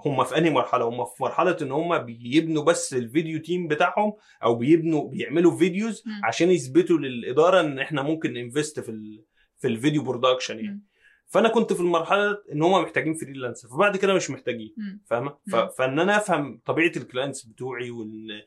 هم 0.00 0.24
في 0.24 0.38
أنهي 0.38 0.50
مرحلة 0.50 0.84
هم 0.88 1.04
في 1.04 1.22
مرحلة 1.22 1.56
إن 1.62 1.72
هم 1.72 1.98
بيبنوا 1.98 2.64
بس 2.64 2.94
ال 2.94 3.02
video 3.02 3.40
team 3.40 3.68
بتاعهم 3.68 4.12
أو 4.42 4.54
بيبنوا 4.54 5.08
بيعملوا 5.08 5.58
فيديوز. 5.58 6.04
عشان 6.24 6.50
يثبتوا 6.50 6.98
للإدارة 6.98 7.60
إن 7.60 7.78
إحنا 7.78 8.02
ممكن 8.02 8.36
invest 8.36 8.80
في 8.80 8.88
ال 8.88 9.24
في 9.56 9.68
ال 9.68 9.74
video 9.74 10.02
production 10.02 10.58
يعني. 10.64 10.82
فأنا 11.28 11.48
كنت 11.48 11.72
في 11.72 11.80
المرحلة 11.80 12.38
إن 12.52 12.62
هم 12.62 12.82
محتاجين 12.82 13.14
freelancer 13.14 13.68
فبعد 13.68 13.96
كده 13.96 14.14
مش 14.14 14.30
محتاجين. 14.30 14.74
فاهمة. 15.06 15.36
فإن 15.78 15.98
أنا 15.98 16.16
أفهم 16.16 16.60
طبيعة 16.66 16.92
ال 16.96 17.02
clients 17.02 17.42
بتوعي 17.46 17.90
وال... 17.90 18.42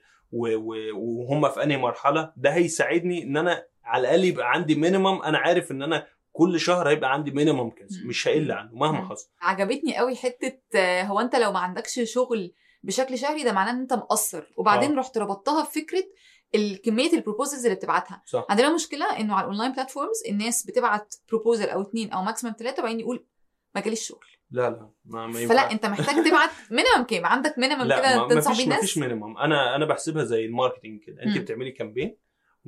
وهم 0.93 1.49
في 1.49 1.63
أنهي 1.63 1.77
مرحلة 1.77 2.33
ده 2.37 2.49
هيساعدني 2.53 3.23
إن 3.23 3.37
أنا 3.37 3.65
على 3.83 4.01
الأقل 4.01 4.23
يبقى 4.25 4.51
عندي 4.51 4.75
minimum 4.75 5.21
أنا 5.21 5.37
عارف 5.37 5.71
إن 5.71 5.81
أنا 5.81 6.07
كل 6.31 6.59
شهر 6.59 6.89
هيبقى 6.89 7.13
عندي 7.13 7.31
minimum 7.31 7.69
كذا. 7.69 7.87
مش 8.05 8.27
هقل 8.27 8.51
عنه 8.51 8.69
مهما. 8.73 9.09
حصل 9.09 9.29
عجبتني 9.41 9.97
قوي 9.97 10.15
حتة 10.15 10.59
هو 11.01 11.19
أنت 11.19 11.35
لو 11.35 11.51
ما 11.51 11.59
عندكش 11.59 11.99
شغل 12.03 12.53
بشكل 12.83 13.17
شهري 13.17 13.43
ده 13.43 13.51
معناه 13.53 13.71
إن 13.71 13.79
أنت 13.79 13.93
مقصر 13.93 14.43
وبعدين 14.57 14.91
آه. 14.91 14.99
رحت 14.99 15.17
ربطتها 15.17 15.63
بفكرة 15.63 16.03
الكمية 16.55 17.13
ال 17.13 17.18
proposals 17.18 17.65
اللي 17.65 17.75
بتبعتها. 17.75 18.21
صح. 18.25 18.45
عندنا 18.49 18.75
مشكلة 18.75 19.19
إنه 19.19 19.33
على 19.35 19.43
ال 19.43 19.47
online 19.47 19.71
platforms 19.71 20.23
الناس 20.29 20.65
بتبعت 20.65 21.15
proposal 21.29 21.69
أو 21.69 21.81
اتنين 21.81 22.11
أو 22.11 22.21
maximum 22.23 22.55
ثلاثة 22.59 22.79
وبعدين 22.79 22.99
يقول 22.99 23.25
ما 23.75 23.81
جاليش 23.81 24.07
شغل. 24.07 24.25
لا 24.51 24.69
لا 24.69 24.89
ما, 25.05 25.27
ما 25.27 25.47
فلا. 25.47 25.71
أنت 25.71 25.85
محتاج 25.85 26.25
تبعت 26.25 26.49
minimum 26.71 27.03
كام؟ 27.07 27.25
عندك 27.25 27.57
minimum 27.57 27.83
كده 27.83 28.27
تنصح 28.27 28.51
بيه 28.51 28.57
ما 28.57 28.63
الناس 28.63 28.79
فيش 28.81 28.97
minimum 28.97 29.37
أنا 29.37 29.75
أنا 29.75 29.85
بحسبها 29.85 30.23
زي 30.23 30.45
ال 30.45 30.51
marketing 30.51 30.99
كده. 31.03 31.23
أنت. 31.23 31.37
بتعملي 31.37 31.71
campaign 31.71 32.17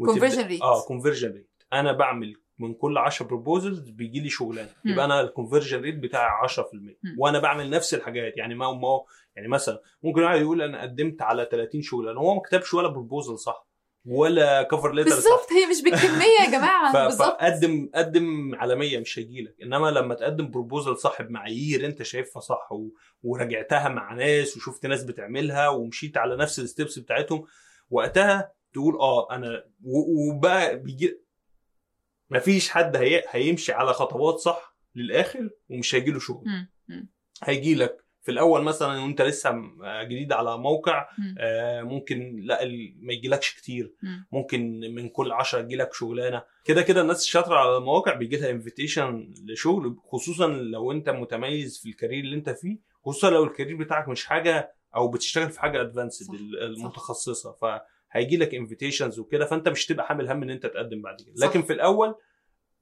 Conversion 0.02 0.50
rate. 0.50 0.62
آه 0.62 0.86
conversion 0.88 1.32
rate 1.32 1.64
أنا 1.74 1.92
بعمل 1.92 2.36
من 2.60 2.74
كل 2.74 2.98
10 2.98 3.26
proposals 3.26 3.90
بيجي 3.90 4.20
لي 4.20 4.30
شغلانة. 4.30 4.70
يبقى 4.86 5.06
أنا 5.06 5.22
ال 5.22 5.27
conversion 5.27 5.82
rate 5.82 5.96
بتاعي 5.96 6.30
10% 6.48 6.60
مم. 6.74 7.16
وأنا 7.18 7.40
بعمل 7.40 7.70
نفس 7.70 7.94
الحاجات. 7.94 8.38
يعني 8.38 8.56
ما 8.56 8.72
ما 8.74 9.02
يعني 9.36 9.48
مثلا 9.48 9.82
ممكن 10.04 10.24
واحد 10.24 10.42
يقول 10.42 10.62
أنا 10.62 10.82
قدمت 10.82 11.22
على 11.22 11.48
30 11.52 11.82
شغلانة. 11.82 12.20
هو 12.20 12.36
ما 12.36 12.42
كتبش 12.42 12.74
ولا 12.74 12.88
proposal 12.88 13.40
صح؟ 13.40 13.68
ولا 14.06 14.64
cover 14.64 14.94
letter 14.94 15.10
بالظبط 15.10 15.52
هي 15.52 15.66
مش 15.66 15.82
بالكمية 15.84 16.46
يا 16.46 16.52
جماعة 16.52 16.94
بالظبط. 17.08 17.38
قدم 17.96 18.56
على 18.56 18.76
100 18.76 18.98
مش 19.00 19.20
هيجيلك 19.20 19.56
إنما 19.64 19.88
لما 19.92 20.16
تقدم 20.16 20.52
بروبوزل 20.52 20.98
صح 20.98 21.22
بمعايير 21.22 21.86
أنت 21.86 22.04
شايفها 22.04 22.40
صح 22.40 22.72
و... 22.72 22.90
وراجعتها 23.24 23.90
مع 23.90 24.14
ناس 24.14 24.58
وشفت 24.58 24.86
ناس 24.86 25.04
بتعملها 25.04 25.68
ومشيت 25.70 26.18
على 26.18 26.36
نفس 26.38 26.60
الستبس 26.60 27.00
بتاعتهم 27.00 27.46
وقتها 27.90 28.52
تقول 28.74 28.96
آه 29.00 29.32
أنا 29.36 29.64
و... 29.84 30.30
وبقى 30.30 30.80
بيجي 30.80 31.20
مفيش 32.30 32.70
حد 32.70 32.96
هي... 32.96 33.24
هيمشي 33.30 33.72
على 33.72 33.94
خطوات 33.94 34.36
صح 34.36 34.76
للآخر 34.96 35.50
ومش 35.70 35.96
هيجيله 35.96 36.20
شغل. 36.20 36.44
مم. 36.88 37.10
هيجي 38.24 38.26
في 38.26 38.32
الأول 38.32 38.64
مثلا 38.64 39.02
وأنت 39.02 39.22
لسه 39.22 39.52
م- 39.52 39.82
جديد 40.04 40.32
على 40.32 40.58
موقع. 40.58 41.08
آه، 41.40 41.82
ممكن 41.82 42.40
لا 42.44 42.60
ما 43.02 43.14
يجيلكش 43.14 43.54
كتير 43.56 43.94
مم. 44.04 44.26
ممكن 44.32 44.80
من 44.80 45.10
كل 45.10 45.32
10 45.32 45.60
يجيلك 45.60 45.94
شغلانة 45.94 46.44
كده 46.66 46.82
كده 46.82 47.02
الناس 47.02 47.24
الشاطرة 47.24 47.56
على 47.56 47.78
المواقع 47.78 48.14
بيجي 48.14 48.38
لها 48.38 48.50
invitation 48.50 49.34
لشغل 49.46 49.98
خصوصا 50.12 50.48
لو 50.48 50.92
أنت 50.92 51.10
متميز 51.10 51.78
في 51.80 51.90
ال 51.90 51.95
career 51.95 52.24
اللي 52.24 52.36
أنت 52.36 52.50
فيه 52.50 52.78
خصوصا 53.06 53.30
لو 53.30 53.44
ال 53.44 53.48
career 53.48 53.76
بتاعك 53.78 54.08
مش 54.08 54.26
حاجة 54.26 54.72
أو 54.96 55.08
بتشتغل 55.12 55.50
في 55.50 55.60
حاجة 55.60 55.82
advanced 55.82 56.34
المتخصصة 56.62 57.52
فهيجي 58.12 58.38
لك 58.38 58.56
invitations 58.56 59.20
وكده 59.20 59.46
فأنت 59.46 59.70
مش 59.70 59.86
تبقى 59.86 60.06
حامل 60.06 60.30
هم 60.30 60.44
إن 60.44 60.50
أنت 60.50 60.66
تقدم 60.66 61.02
بعد 61.02 61.16
كده. 61.22 61.48
لكن 61.48 61.62
في 61.62 61.74
الأول 61.74 62.16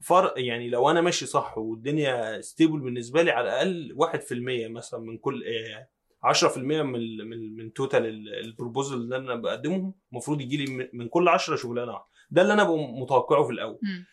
فرق 0.02 0.34
يعني 0.38 0.70
لو 0.70 0.90
أنا 0.90 1.02
ماشي 1.02 1.26
صح 1.26 1.58
والدنيا 1.58 2.42
stable 2.42 2.80
بالنسبة 2.80 3.22
لي 3.22 3.32
على 3.32 3.50
الأقل 3.50 3.96
1% 3.96 4.68
مثلا 4.68 5.00
من 5.00 5.18
كل 5.18 5.44
آه، 5.44 5.88
10% 6.24 6.58
من 6.58 6.96
ال- 6.96 7.28
من 7.30 7.56
من 7.56 7.74
total 7.74 8.06
ال- 8.06 8.34
ال 8.46 8.51
proposal 8.51 8.96
اللي 8.98 9.16
أنا 9.18 9.36
بقدمهم 9.36 9.94
المفروض 10.12 10.42
يجي 10.42 10.58
لي 10.58 10.72
من- 10.74 10.90
من 10.94 11.08
كل 11.08 11.28
10 11.28 11.56
شغلانة 11.56 11.92
واحدة 11.92 12.06
ده 12.32 12.42
اللي 12.42 12.54
أنا 12.54 12.64
ببقى 12.64 12.78
متوقعه 13.02 13.44
في 13.44 13.52
الأول 13.52 13.80
مم. 13.84 14.06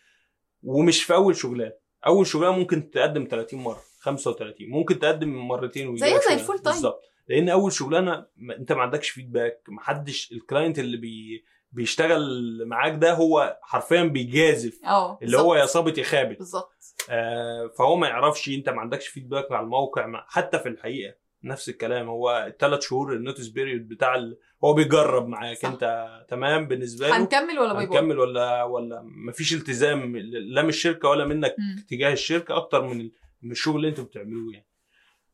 ومش 0.62 1.02
في 1.04 1.14
أول 1.14 1.37
شغلانة 1.37 1.73
أول 2.07 2.26
شغلانة 2.26 2.57
ممكن 2.59 2.90
تقدم 2.90 3.25
30 3.30 3.59
مرة 3.61 3.80
35 4.00 4.68
ممكن 4.71 4.99
تقدم 4.99 5.28
مرتين 5.49 5.97
زي 5.97 6.07
شغلانة. 6.11 6.33
ال 6.40 6.44
full 6.44 6.58
time. 6.58 6.75
بالظبط 6.75 7.02
لأن 7.28 7.49
أول 7.49 7.73
شغلانة 7.73 8.26
أنت 8.59 8.73
ما 8.73 8.83
عندكش 8.83 9.11
feedback 9.11 9.62
ما 9.68 9.80
حدش 9.80 10.33
ال 10.32 10.39
client 10.39 10.78
اللي 10.78 10.97
بي 10.97 11.45
بيشتغل 11.72 12.22
معاك 12.66 12.94
ده 12.94 13.12
هو 13.14 13.58
حرفيا 13.62 14.02
بيجازف 14.02 14.80
آه 14.84 15.18
اللي 15.22 15.38
هو 15.38 15.54
يا. 15.54 15.66
صابت 15.66 15.98
يا 15.98 16.04
خابت 16.04 16.38
بالظبط 16.38 16.72
آه 17.10 17.70
فهو 17.78 17.96
ما 17.96 18.08
يعرفش 18.08 18.48
انت 18.48 18.68
ما 18.68 18.80
عندكش 18.80 19.08
feedback 19.08 19.52
على 19.52 19.64
الموقع 19.64 20.06
ما 20.06 20.25
حتى 20.28 20.58
في 20.58 20.68
الحقيقة 20.68 21.14
نفس 21.44 21.68
الكلام 21.68 22.08
هو 22.08 22.44
الثلاث 22.46 22.80
شهور 22.82 23.12
ال 23.12 23.17
notice 23.17 23.47
period 23.49 23.88
بتاع 23.88 24.14
ال... 24.14 24.38
هو 24.64 24.75
بيجرب 24.75 25.28
معاك 25.28 25.56
صح. 25.56 25.68
انت 25.68 26.08
تمام 26.28 26.68
بالنسبة 26.68 27.08
له 27.08 27.16
هنكمل 27.16 27.58
ولا 27.58 27.72
bye 27.73 27.85
هنكمل 27.84 28.18
ولا 28.18 28.62
ولا 28.64 29.02
مفيش 29.04 29.54
التزام 29.54 30.16
لا 30.16 30.62
من 30.62 30.68
الشركة 30.68 31.08
ولا 31.08 31.25
منك 31.25 31.54
مم. 31.58 31.87
تجاه 31.88 32.12
الشركة 32.12 32.56
أكتر 32.56 32.82
من 32.82 33.10
الشغل 33.50 33.76
اللي 33.76 33.88
أنتوا 33.88 34.04
بتعملوه 34.04 34.52
يعني 34.52 34.67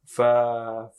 ف 0.07 0.23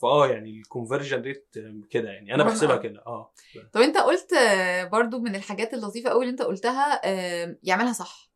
فاه 0.02 0.28
يعني 0.28 0.50
ال 0.50 0.56
conversion 0.56 1.22
rate 1.22 1.48
كده 1.90 2.10
يعني. 2.10 2.36
أنا 2.36 2.44
بحسبها. 2.44 2.76
كده 2.78 3.04
آه. 3.08 3.32
طب 3.74 3.82
أنت 3.82 3.98
قلت 3.98 4.34
آه، 4.34 4.84
برضو 4.84 5.20
من 5.20 5.36
الحاجات 5.36 5.74
اللطيفة 5.74 6.10
قوي 6.10 6.22
اللي 6.22 6.32
أنت 6.32 6.42
قلتها 6.42 7.02
آه، 7.06 7.58
يعملها 7.64 7.94
صح. 7.94 8.32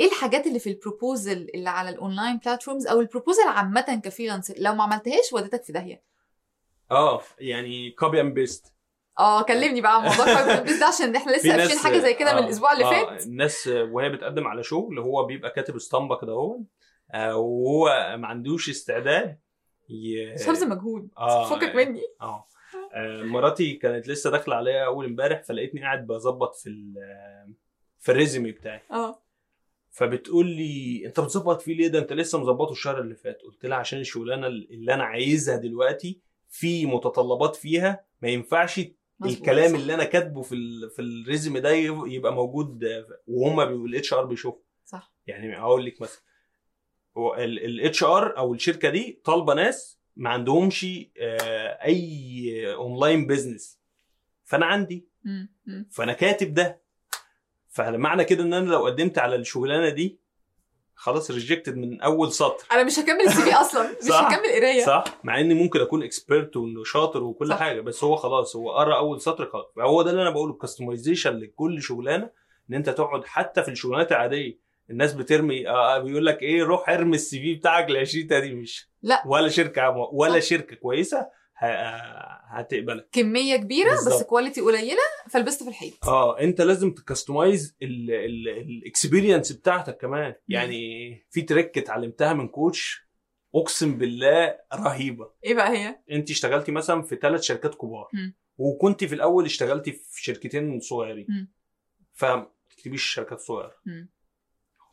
إيه 0.00 0.06
الحاجات 0.06 0.46
اللي 0.46 0.58
في 0.58 0.70
ال 0.70 0.78
proposal 0.78 1.46
اللي 1.54 1.70
على 1.70 1.88
ال 1.90 1.97
online 1.97 2.36
platforms 2.38 2.86
أو 2.86 3.00
ال 3.00 3.05
proposal 3.05 3.42
عامة 3.48 4.00
ك 4.04 4.08
freelancer 4.08 4.54
لو 4.58 4.74
ما 4.74 4.82
عملتهاش 4.82 5.32
ودتك 5.32 5.64
في 5.64 5.72
داهية. 5.72 6.02
آه 6.90 7.20
يعني 7.38 7.90
copy 7.90 8.20
and 8.20 8.34
paste 8.34 8.74
آه 9.18 9.42
كلمني 9.42 9.80
بقى 9.80 9.96
عن 9.96 10.08
موضوع 10.08 10.24
copy 10.44 10.60
paste 10.60 10.78
ده 10.80 10.86
عشان 10.86 11.16
إحنا 11.16 11.32
لسه 11.36 11.56
قافشين 11.56 11.78
حاجة 11.78 11.98
زي 11.98 12.14
كده 12.14 12.32
من 12.34 12.44
الأسبوع 12.44 12.72
اللي 12.72 12.84
فات. 12.84 13.26
الناس 13.26 13.66
وهي 13.66 14.08
بتقدم 14.10 14.46
على 14.46 14.62
شغل 14.62 14.98
هو 14.98 15.24
بيبقى 15.26 15.50
كاتب 15.50 15.76
اسطمبة 15.76 16.16
كده 16.20 16.32
هو 16.32 16.60
آه 17.14 17.36
وهو 17.36 18.16
ما 18.18 18.26
عندوش 18.28 18.68
استعداد 18.68 19.38
ي... 19.88 20.34
مش 20.34 20.48
هبذل 20.48 20.68
مجهود. 20.68 21.08
آه، 21.18 21.50
فكك 21.50 21.74
مني. 21.74 22.02
آه. 22.20 22.46
آه، 22.94 23.22
مراتي 23.22 23.72
كانت 23.72 24.08
لسه 24.08 24.30
داخلة 24.30 24.56
عليا 24.56 24.86
أول 24.86 25.04
امبارح 25.04 25.42
فلقيتني 25.42 25.80
قاعد 25.80 26.06
بظبط 26.06 26.54
في 26.54 26.68
ال 26.68 26.94
في 27.98 28.12
ال 28.12 28.18
resume 28.18 28.52
بتاعي. 28.52 28.80
آه. 28.90 29.20
فبتقول 29.90 30.46
لي 30.46 31.02
أنت 31.06 31.20
بتظبط 31.20 31.62
فيه 31.62 31.74
ليه؟ 31.74 31.88
ده 31.88 31.98
أنت 31.98 32.12
لسه 32.12 32.38
مظبطه 32.38 32.72
الشهر 32.72 33.00
اللي 33.00 33.14
فات. 33.14 33.42
قلت 33.42 33.66
لها 33.66 33.78
عشان 33.78 34.00
الشغلانة 34.00 34.46
اللي 34.46 34.94
أنا 34.94 35.04
عايزها 35.04 35.56
دلوقتي 35.56 36.20
في 36.48 36.86
متطلبات 36.86 37.56
فيها 37.56 38.04
ما 38.22 38.28
ينفعش 38.28 38.80
مظبوط، 39.20 39.38
الكلام 39.38 39.68
صح. 39.68 39.74
اللي 39.78 39.94
أنا 39.94 40.04
كاتبه 40.04 40.42
في 40.42 40.54
ال 40.54 40.90
في 40.90 41.02
ال 41.02 41.10
resume 41.10 41.60
ده 41.60 41.70
يبقى 42.06 42.32
موجود. 42.34 42.84
وهم 43.26 43.60
ال 43.60 44.12
HR 44.12 44.24
بيشوفوا 44.24 44.60
صح. 44.84 45.12
يعني 45.26 45.58
أقول 45.58 45.84
لك 45.86 46.00
مثلا. 46.00 46.22
ال 47.38 48.02
HR 48.04 48.38
أو 48.38 48.54
الشركة 48.54 48.88
دي 48.90 49.20
طالبة 49.24 49.54
ناس 49.54 49.98
ما 50.16 50.30
عندهمش 50.30 50.86
آه، 51.18 51.84
أي 51.84 52.74
online 52.74 53.26
business 53.26 53.78
فأنا 54.44 54.66
عندي. 54.66 55.06
فأنا 55.90 56.12
كاتب 56.12 56.54
ده. 56.54 56.80
فمعنى 57.68 58.24
كده 58.24 58.42
إن 58.44 58.54
أنا 58.54 58.70
لو 58.70 58.86
قدمت 58.86 59.18
على 59.18 59.36
الشغلانة 59.36 59.88
دي 59.88 60.18
خلاص 60.94 61.30
rejected 61.30 61.76
من 61.76 62.00
أول 62.00 62.32
سطر. 62.32 62.66
أنا 62.72 62.82
مش 62.84 62.98
هكمل 62.98 63.20
ال 63.20 63.42
CV 63.42 63.52
أصلا 63.60 63.90
مش 64.02 64.08
صح. 64.08 64.26
هكمل 64.32 64.46
قراية. 64.56 64.84
صح؟ 64.86 65.04
مع 65.24 65.40
إني 65.40 65.54
ممكن 65.54 65.80
أكون 65.80 66.02
expert 66.02 66.56
وإنه 66.56 66.84
شاطر 66.84 67.22
وكل 67.22 67.48
صح. 67.48 67.58
حاجة 67.58 67.80
بس 67.80 68.04
هو 68.04 68.16
خلاص 68.16 68.56
هو 68.56 68.72
قرأ 68.72 68.96
أول 68.98 69.20
سطر 69.20 69.46
خلاص. 69.50 69.66
هو 69.80 70.02
ده 70.02 70.10
اللي 70.10 70.22
أنا 70.22 70.30
بقوله 70.30 70.52
ال 70.52 70.58
customization 70.58 71.36
لكل 71.36 71.82
شغلانة 71.82 72.30
إن 72.70 72.74
أنت 72.74 72.90
تقعد 72.90 73.24
حتى 73.24 73.62
في 73.62 73.70
الشغلانات 73.70 74.12
العادية. 74.12 74.58
الناس 74.90 75.12
بترمي 75.14 75.68
آه 75.68 75.98
بيقول 75.98 76.26
لك 76.26 76.42
إيه 76.42 76.62
روح 76.62 76.88
ارمي 76.88 77.14
ال 77.14 77.40
CV 77.40 77.54
بتاعك 77.54 77.90
ل 77.90 77.96
20 77.96 78.26
دي 78.26 78.54
مش 78.54 78.88
لا. 79.02 79.22
ولا 79.26 79.48
شركة 79.48 79.90
ولا. 79.90 80.40
شركة 80.40 80.76
كويسة 80.76 81.18
ه- 81.58 82.44
هتقبلك 82.58 83.08
كمية 83.12 83.56
كبيرة 83.56 83.92
بس 83.92 84.04
بالظبط. 84.04 84.22
quality 84.28 84.60
قليلة 84.60 85.00
فلبست 85.30 85.62
في 85.62 85.68
الحيط 85.68 86.08
آه 86.08 86.40
أنت 86.40 86.60
لازم 86.60 86.90
ت 86.94 87.02
customize 87.02 87.76
ال 87.82 87.98
experience 87.98 89.52
بتاعتك 89.52 89.96
كمان 89.96 90.34
يعني 90.48 91.26
في 91.30 91.42
trick 91.42 91.78
اتعلمتها 91.78 92.32
من 92.32 92.48
coach 92.48 93.04
أقسم 93.54 93.98
بالله 93.98 94.58
رهيبة 94.74 95.30
إيه 95.44 95.54
بقى 95.54 95.70
هي 95.78 95.98
أنت 96.10 96.30
اشتغلتي 96.30 96.72
مثلا 96.72 97.02
في 97.02 97.16
ثلاث 97.16 97.40
شركات 97.42 97.74
كبار. 97.74 98.08
وكنت 98.58 99.04
في 99.04 99.14
الأول 99.14 99.44
اشتغلتي 99.44 99.92
في 99.92 100.22
شركتين 100.22 100.80
صغيرين. 100.80 101.48
فما 102.12 102.50
تكتبيش 102.70 103.02
الشركات 103.02 103.38
الصغيره. 103.38 103.72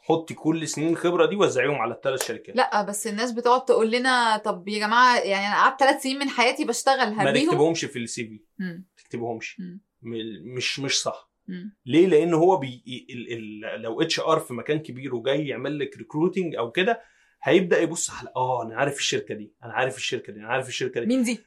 حطي 0.04 0.34
كل 0.34 0.68
سنين 0.68 0.90
الخبره 0.90 1.26
دي 1.26 1.36
وزعيهم 1.36 1.76
على 1.76 1.94
الثلاث 1.94 2.28
شركات. 2.28 2.56
لا 2.56 2.82
بس 2.82 3.08
الناس 3.08 3.32
بتقعد 3.32 3.66
تقول 3.66 3.92
لنا 3.92 4.38
طب 4.38 4.68
يا 4.68 4.80
جماعة 4.80 5.20
يعني 5.20 5.48
أنا 5.48 5.56
قعدت 5.56 5.80
ثلاث 5.80 6.02
سنين 6.04 6.20
من 6.20 6.30
حياتي 6.30 6.66
بشتغل 6.66 7.16
ما 7.16 7.24
هرميهم 7.24 7.46
تكتبهمش 7.50 7.86
في 7.86 8.00
ال 8.00 8.24
CV. 8.28 8.42
مم. 8.60 8.88
تكتبهمش. 8.98 9.62
مش 10.56 10.80
مش 10.80 11.02
صح. 11.02 11.32
مم. 11.48 11.76
ليه؟ 11.86 12.08
لأن 12.08 12.34
هو 12.34 12.58
بي 12.58 12.84
ال 13.10 13.34
ال 13.34 13.82
لو 13.82 14.02
HR 14.02 14.40
في 14.40 14.54
مكان 14.54 14.80
كبير 14.80 15.16
وجاي 15.16 15.48
يعمل 15.48 15.80
لك 15.80 15.98
recruiting 15.98 16.56
أو 16.56 16.72
كده 16.72 17.02
هيبدأ 17.44 17.80
يبص 17.80 18.12
على 18.12 18.30
آه 18.36 18.64
أنا 18.64 18.76
عارف 18.76 18.98
الشركة 18.98 19.36
دي 19.36 19.54
أنا 19.64 19.74
عارف 19.74 19.98
الشركة 19.98 20.34
دي 20.34 20.40
أنا 20.40 20.48
عارف 20.48 20.68
الشركة 20.68 21.00
دي. 21.02 21.06
مين 21.06 21.24
دي؟ 21.24 21.40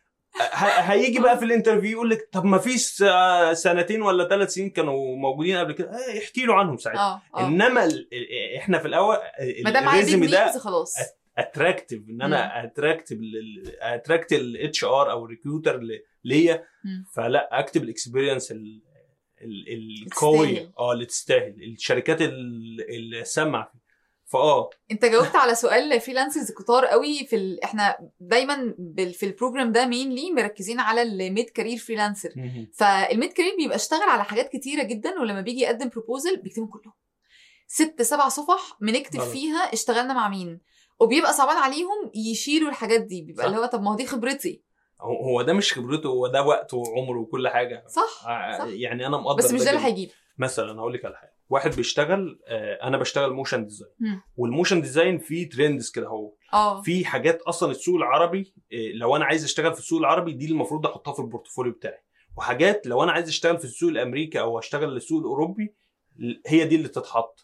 هيجي 0.62 1.18
بقى 1.20 1.38
في 1.38 1.44
ال 1.44 1.49
interview 1.49 1.90
يقول 1.90 2.10
لك 2.10 2.28
طب 2.32 2.44
ما 2.44 2.58
فيش 2.58 2.86
سنتين 3.52 4.02
ولا 4.02 4.28
ثلاث 4.28 4.52
سنين 4.54 4.70
كانوا 4.70 5.16
موجودين 5.16 5.56
قبل 5.56 5.72
كده. 5.72 5.90
آه، 5.90 6.18
احكي 6.18 6.44
له 6.44 6.54
عنهم 6.54 6.76
ساعتها. 6.76 7.00
آه 7.00 7.22
آه. 7.40 7.46
إنما 7.46 7.84
ال- 7.84 8.08
إحنا 8.56 8.78
في 8.78 8.88
الأول 8.88 9.16
ما 9.64 9.70
دام 9.70 9.88
الريزم 9.88 10.24
ده 10.24 10.58
خلاص. 10.58 10.94
attractive 11.38 12.02
إن 12.08 12.22
أنا 12.22 12.64
attractive 12.64 13.18
attract 13.80 14.32
ال 14.32 14.84
HR 14.84 15.10
أو 15.10 15.24
ال 15.24 15.30
recruiter 15.30 15.80
ليا. 16.24 16.64
فلا 17.14 17.58
اكتب 17.60 17.82
ال 17.82 17.88
experience 17.88 18.52
ال- 18.52 18.82
ال- 19.42 19.64
تستاهل. 19.64 20.06
القويه 20.06 20.72
آه 20.78 20.92
اللي 20.92 21.06
تستاهل. 21.06 21.54
الشركات 21.62 22.22
ال- 22.22 22.86
اللي 22.90 23.24
سمع 23.24 23.68
فيه. 23.72 23.83
فآه. 24.34 24.70
انت 24.90 25.04
جاوبت 25.04 25.36
على 25.36 25.54
سؤال 25.54 26.00
freelancers 26.00 26.50
كتار 26.50 26.86
قوي 26.86 27.26
في 27.26 27.36
ال... 27.36 27.64
إحنا 27.64 28.10
دايما 28.20 28.74
بال... 28.78 29.14
في 29.14 29.26
ال 29.26 29.32
program 29.32 29.72
ده 29.72 29.86
mainly 29.86 30.30
مركزين 30.32 30.80
على 30.80 31.02
ال 31.02 31.14
mid 31.14 31.50
career 31.50 31.78
freelancer 31.78 32.30
فال 32.74 32.97
mid 32.97 33.32
career 33.32 33.56
بيبقى 33.56 33.76
اشتغل 33.76 34.08
على 34.08 34.24
حاجات 34.24 34.48
كتيرة 34.48 34.82
جدا 34.82 35.20
ولما 35.20 35.40
بيجي 35.40 35.60
يقدم 35.60 35.88
proposal 35.88 36.36
بيكتبهم 36.36 36.68
كلهم. 36.68 36.94
ست 37.66 38.02
سبع 38.02 38.28
صفح 38.28 38.76
بنكتب. 38.80 39.20
فيها 39.20 39.72
اشتغلنا 39.72 40.14
مع 40.14 40.28
مين. 40.28 40.60
وبيبقى 41.00 41.32
صعبان 41.32 41.56
عليهم 41.56 42.10
يشيلوا 42.14 42.68
الحاجات 42.70 43.00
دي. 43.00 43.22
بيبقى. 43.22 43.46
اللي 43.46 43.58
هو 43.58 43.66
طب 43.66 43.82
ما 43.82 43.90
هو 43.90 43.96
دي 43.96 44.06
خبرتي. 44.06 44.64
هو 45.00 45.42
ده 45.42 45.52
مش 45.52 45.72
خبرته 45.72 46.08
هو 46.08 46.26
ده 46.26 46.42
وقته 46.42 46.76
وعمره 46.76 47.18
وكل 47.20 47.48
حاجة. 47.48 47.84
صح 47.88 48.28
آه، 48.28 48.58
صح. 48.58 48.66
يعني 48.68 49.06
أنا 49.06 49.16
مقدر 49.16 49.38
بس 49.44 49.52
مش 49.52 49.62
ده 49.62 49.70
اللي. 49.70 49.84
هيجيب. 49.84 50.10
مثلا 50.38 50.80
هقول 50.80 50.94
لك 50.94 51.04
على 51.04 51.16
حاجة. 51.16 51.33
واحد 51.48 51.76
بيشتغل 51.76 52.40
آه، 52.46 52.74
أنا 52.82 52.98
بشتغل 52.98 53.32
motion 53.32 53.64
design. 53.66 53.92
وال 54.36 54.47
motion 54.47 54.80
design 54.80 55.18
فيه 55.18 55.48
trends 55.48 55.90
كده 55.90 56.08
هو 56.08 56.32
آه. 56.52 56.82
في 56.82 57.04
حاجات 57.04 57.42
أصلا 57.42 57.70
السوق 57.70 57.96
العربي 57.96 58.54
آه، 58.72 58.92
لو 58.94 59.16
أنا 59.16 59.24
عايز 59.24 59.44
أشتغل 59.44 59.72
في 59.72 59.78
السوق 59.78 59.98
العربي 59.98 60.32
دي 60.32 60.46
المفروض 60.46 60.86
أحطها 60.86 61.12
في 61.14 61.20
ال 61.20 61.25
portfolio 61.25 61.72
بتاعي. 61.72 62.04
وحاجات 62.36 62.86
لو 62.86 63.02
أنا 63.02 63.12
عايز 63.12 63.28
أشتغل 63.28 63.58
في 63.58 63.64
السوق 63.64 63.90
الأمريكي 63.90 64.40
أو 64.40 64.58
أشتغل 64.58 64.94
للسوق 64.94 65.20
الأوروبي 65.20 65.74
هي 66.46 66.64
دي 66.64 66.76
اللي 66.76 66.88
تتحط. 66.88 67.43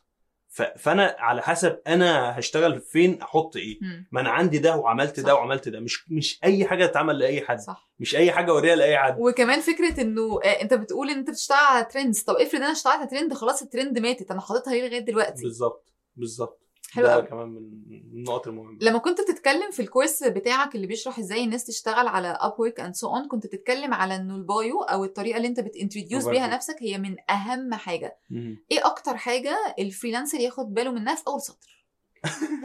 فانا 0.78 1.16
على 1.19 1.42
حسب 1.42 1.78
أنا 1.87 2.38
هشتغل 2.38 2.80
فين 2.80 3.23
أحط 3.23 3.57
إيه. 3.57 3.78
مم. 3.83 4.07
ما 4.12 4.21
أنا 4.21 4.30
عندي 4.30 4.59
ده 4.59 4.76
وعملت 4.76 5.21
صح. 5.21 5.26
ده 5.26 5.35
وعملت 5.35 5.69
ده. 5.69 5.80
مش 5.80 6.11
مش 6.11 6.40
اي 6.45 6.64
حاجة 6.66 6.87
تتعمل 6.87 7.19
لأي 7.19 7.40
حد. 7.40 7.59
صح. 7.59 7.90
مش 8.00 8.16
أي 8.16 8.33
حاجة 8.33 8.50
اوريها 8.50 8.76
لأي 8.76 8.99
حد. 8.99 9.16
وكمان 9.19 9.61
فكرة 9.61 10.00
إنه 10.00 10.40
آه، 10.45 10.62
أنت 10.62 10.75
بتقول 10.75 11.11
إن 11.11 11.19
أنت 11.19 11.30
بتشتغل 11.30 11.59
على 11.59 11.85
trends 11.85 12.23
طب 12.23 12.35
افرض 12.35 12.61
أنا 12.61 12.73
اشتغلت 12.73 12.97
على 12.97 13.07
ترند 13.07 13.35
خلاص 13.35 13.62
الترند 13.62 13.99
ماتت. 13.99 14.30
أنا 14.30 14.40
حاططها 14.40 14.73
ليه 14.75 14.88
لغاية 14.88 14.99
دلوقتي؟ 15.00 15.42
بالظبط. 15.42 15.92
بالظبط. 16.16 16.61
حلو 16.93 17.07
ده. 17.07 17.21
كمان 17.21 17.49
من 17.49 18.01
النقط 18.15 18.49
المهمة 18.49 18.79
لما 18.81 18.99
كنت 18.99 19.21
بتتكلم 19.21 19.71
في 19.71 19.83
ال 19.83 19.88
course 19.88 20.23
بتاعك 20.25 20.75
اللي 20.75 20.87
بيشرح 20.87 21.19
إزاي 21.19 21.45
الناس 21.45 21.65
تشتغل 21.65 22.09
على 22.09 22.29
Upwork 22.41 22.81
and 22.81 22.95
so 22.95 23.09
on 23.17 23.29
كنت 23.29 23.47
بتتكلم 23.47 23.95
على 23.95 24.17
إنه 24.17 24.37
ال 24.37 24.48
bio 24.48 24.81
أو 24.83 25.05
الطريقة 25.05 25.37
اللي 25.37 25.49
أنت 25.49 25.61
بت 25.61 25.73
introduce 25.73 26.29
بيها. 26.29 26.47
نفسك 26.47 26.77
هي 26.81 26.99
من 26.99 27.17
أهم 27.31 27.75
حاجة 27.75 28.19
مم. 28.31 28.65
إيه 28.73 28.87
أكتر 28.87 29.17
حاجة 29.17 29.57
ال 29.79 29.84
freelancer 29.84 30.39
ياخد 30.41 30.75
باله 30.75 30.93
منها 30.93 31.15
في 31.15 31.23
أول 31.27 31.41
سطر 31.41 31.81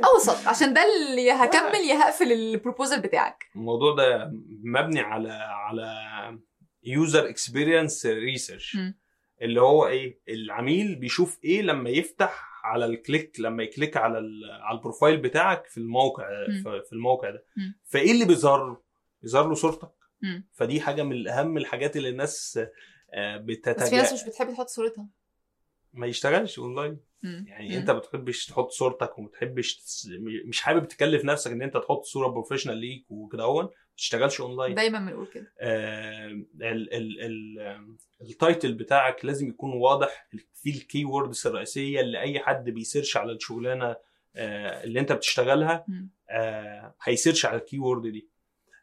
أول 0.05 0.21
سطر 0.21 0.49
عشان 0.49 0.73
ده 0.73 0.81
اللي 0.83 1.31
هكمل 1.31 1.75
يا 1.89 1.95
هقفل 1.95 2.31
ال 2.31 2.39
proposal 2.39 3.01
بتاعك 3.01 3.43
الموضوع 3.55 3.95
ده 3.95 4.31
مبني 4.63 4.99
على 4.99 5.31
على 5.31 5.87
user 6.83 7.29
experience 7.29 8.05
research. 8.05 8.77
اللي 9.41 9.61
هو 9.61 9.87
إيه 9.87 10.19
العميل 10.29 10.95
بيشوف 10.95 11.37
إيه 11.43 11.61
لما 11.61 11.89
يفتح 11.89 12.54
على 12.65 12.85
ال 12.85 12.94
click 12.94 13.39
لما 13.39 13.63
ي 13.63 13.69
click 13.69 13.97
على 13.97 14.17
على 14.61 14.77
ال 14.77 14.82
profile 14.82 15.17
بتاعك 15.17 15.65
في 15.67 15.77
الموقع 15.77 16.29
مم. 16.49 16.81
في 16.81 16.93
الموقع 16.93 17.29
ده 17.29 17.43
مم. 17.57 17.79
فإيه 17.83 18.11
اللي 18.11 18.25
بيظهر 18.25 18.67
له؟ 18.69 18.77
بيظهر 19.21 19.47
له 19.47 19.55
صورتك 19.55 19.91
مم. 20.21 20.47
فدي 20.53 20.81
حاجة 20.81 21.03
من 21.03 21.27
اهم 21.27 21.57
الحاجات 21.57 21.97
اللي 21.97 22.09
الناس 22.09 22.59
آه، 23.13 23.37
بس 23.37 23.89
في 23.89 23.95
ناس 23.95 24.13
مش 24.13 24.23
بتحب 24.23 24.53
تحط 24.53 24.67
صورتها 24.67 25.07
ما 25.95 26.07
يشتغلش 26.07 26.59
اونلاين. 26.59 26.97
يعني 27.23 27.69
مم. 27.69 27.75
انت 27.75 27.91
ما 27.91 27.99
بتحبش 27.99 28.45
تحط 28.45 28.71
صورتك 28.71 29.17
وما 29.17 29.27
بتحبش 29.27 29.75
تس... 29.75 30.09
مش 30.45 30.61
حابب 30.61 30.87
تكلف 30.87 31.25
نفسك 31.25 31.51
ان 31.51 31.61
انت 31.61 31.77
تحط 31.77 32.03
صورة 32.03 32.27
professional 32.27 32.77
ليك 32.77 33.05
وكده 33.11 33.43
اهون 33.43 33.63
ما 33.63 33.71
تشتغلش 33.97 34.41
اونلاين 34.41 34.75
دايما 34.75 34.99
بنقول 34.99 35.27
كده 35.27 35.53
آه، 35.59 36.41
ال 38.21 38.30
title 38.30 38.73
بتاعك 38.73 39.25
لازم 39.25 39.47
يكون 39.49 39.73
واضح 39.73 40.27
في 40.53 40.69
ال 40.69 41.05
keywords 41.05 41.47
الرئيسية 41.47 41.99
اللي 41.99 42.19
أي 42.19 42.39
حد 42.39 42.69
بي 42.69 42.81
search 42.81 43.17
على 43.17 43.31
الشغلانة 43.31 43.95
آه، 44.35 44.83
اللي 44.83 44.99
انت 44.99 45.11
بتشتغلها. 45.11 45.85
آه، 46.29 46.95
هي 47.03 47.14
search 47.14 47.45
على 47.45 47.57
ال 47.57 47.79
keyword 47.79 48.07
دي 48.07 48.29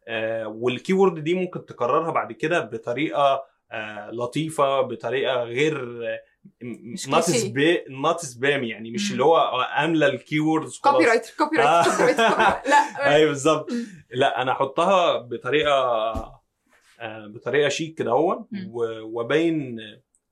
آه، 0.09 0.47
وال 0.47 0.93
keyword 0.93 1.25
دي 1.25 1.35
ممكن 1.35 1.67
تكررها 1.67 2.11
بعد 2.11 2.33
كده 2.33 2.61
بطريقة 2.61 3.45
آه، 3.71 4.11
لطيفة 4.11 4.81
بطريقة 4.81 5.43
غير 5.43 5.85
مش 5.85 6.19
not. 6.63 7.21
spam 7.21 7.79
not 7.89 8.21
spam 8.21 8.65
يعني 8.65 8.91
مش. 8.91 9.13
اللي 9.13 9.25
هو 9.25 9.39
أملى 9.63 10.07
الكي 10.07 10.41
ووردز 10.41 10.79
كوبي 10.79 11.05
رايتر 11.05 11.33
كوبي 11.39 11.57
رايتر 11.57 12.23
لا 12.71 12.83
أيوه 13.15 13.29
بالظبط. 13.29 13.71
لا 14.11 14.43
أنا 14.43 14.53
أحطها 14.53 15.19
بطريقة 15.19 15.73
آه، 17.01 17.27
بطريقة 17.27 17.69
شيك 17.69 17.99
كده 17.99 18.11
اهون 18.11 18.47
وابين 19.05 19.79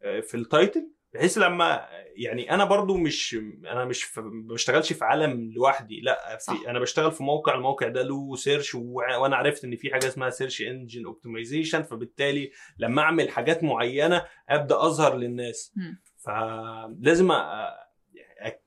آه، 0.03 0.21
في 0.21 0.37
ال 0.37 0.46
title 0.46 0.91
بحيث 1.15 1.39
لما 1.39 1.87
يعني 2.17 2.51
أنا 2.55 2.65
برضو 2.65 2.97
مش 2.97 3.37
أنا 3.67 3.85
مش 3.85 4.03
في 4.03 4.21
ما 4.21 4.55
بشتغلش 4.55 4.93
في 4.93 5.05
عالم 5.05 5.53
لوحدي 5.57 6.01
لا 6.01 6.37
في 6.37 6.45
صح. 6.45 6.61
أنا 6.69 6.79
بشتغل 6.81 7.13
في 7.13 7.23
موقع 7.23 7.55
الموقع 7.55 7.89
ده 7.89 8.03
له 8.03 8.37
search 8.37 8.75
وأنا 8.75 9.37
عرفت 9.37 9.65
إن 9.65 9.77
في 9.77 9.91
حاجة 9.93 10.07
اسمها 10.07 10.31
search 10.31 10.63
engine 10.63 11.07
optimization 11.07 11.83
فبالتالي 11.83 12.51
لما 12.79 13.03
أعمل 13.03 13.31
حاجات 13.31 13.65
معينة 13.65 14.27
أبدأ 14.49 14.77
أظهر 14.77 15.17
للناس. 15.17 15.75
فلازم 16.25 17.33
أ- 17.33 17.91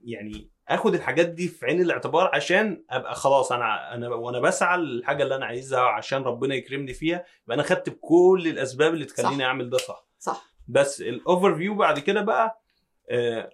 يعني 0.03 0.49
آخد 0.67 0.93
الحاجات 0.93 1.29
دي 1.29 1.47
في 1.47 1.65
عين 1.65 1.81
الاعتبار 1.81 2.29
عشان 2.33 2.83
أبقى 2.89 3.15
خلاص 3.15 3.51
أنا 3.51 3.93
أنا 3.93 4.09
وأنا 4.09 4.39
بسعى 4.39 4.77
للحاجة 4.77 5.23
اللي 5.23 5.35
أنا 5.35 5.45
عايزها 5.45 5.79
عشان 5.79 6.23
ربنا 6.23 6.55
يكرمني 6.55 6.93
فيها 6.93 7.25
يبقى 7.43 7.55
أنا 7.55 7.63
خدت 7.63 7.89
بكل 7.89 8.43
الأسباب 8.47 8.93
اللي 8.93 9.05
تخليني. 9.05 9.45
أعمل 9.45 9.69
ده 9.69 9.77
صح 9.77 10.07
صح 10.19 10.52
بس 10.67 11.01
ال 11.01 11.55
overview 11.55 11.75
بعد 11.75 11.99
كده 11.99 12.21
بقى 12.21 12.63
آه، 13.09 13.49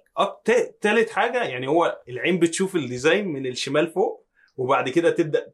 تالت 0.82 1.10
حاجة 1.10 1.44
يعني 1.44 1.68
هو 1.68 2.02
العين 2.10 2.40
بتشوف 2.40 2.76
ال 2.76 2.83
design 2.83 3.28
من 3.28 3.46
الشمال 3.46 3.88
فوق 3.88 4.26
وبعد 4.58 4.90
كده 4.90 5.10
تبدأ 5.10 5.52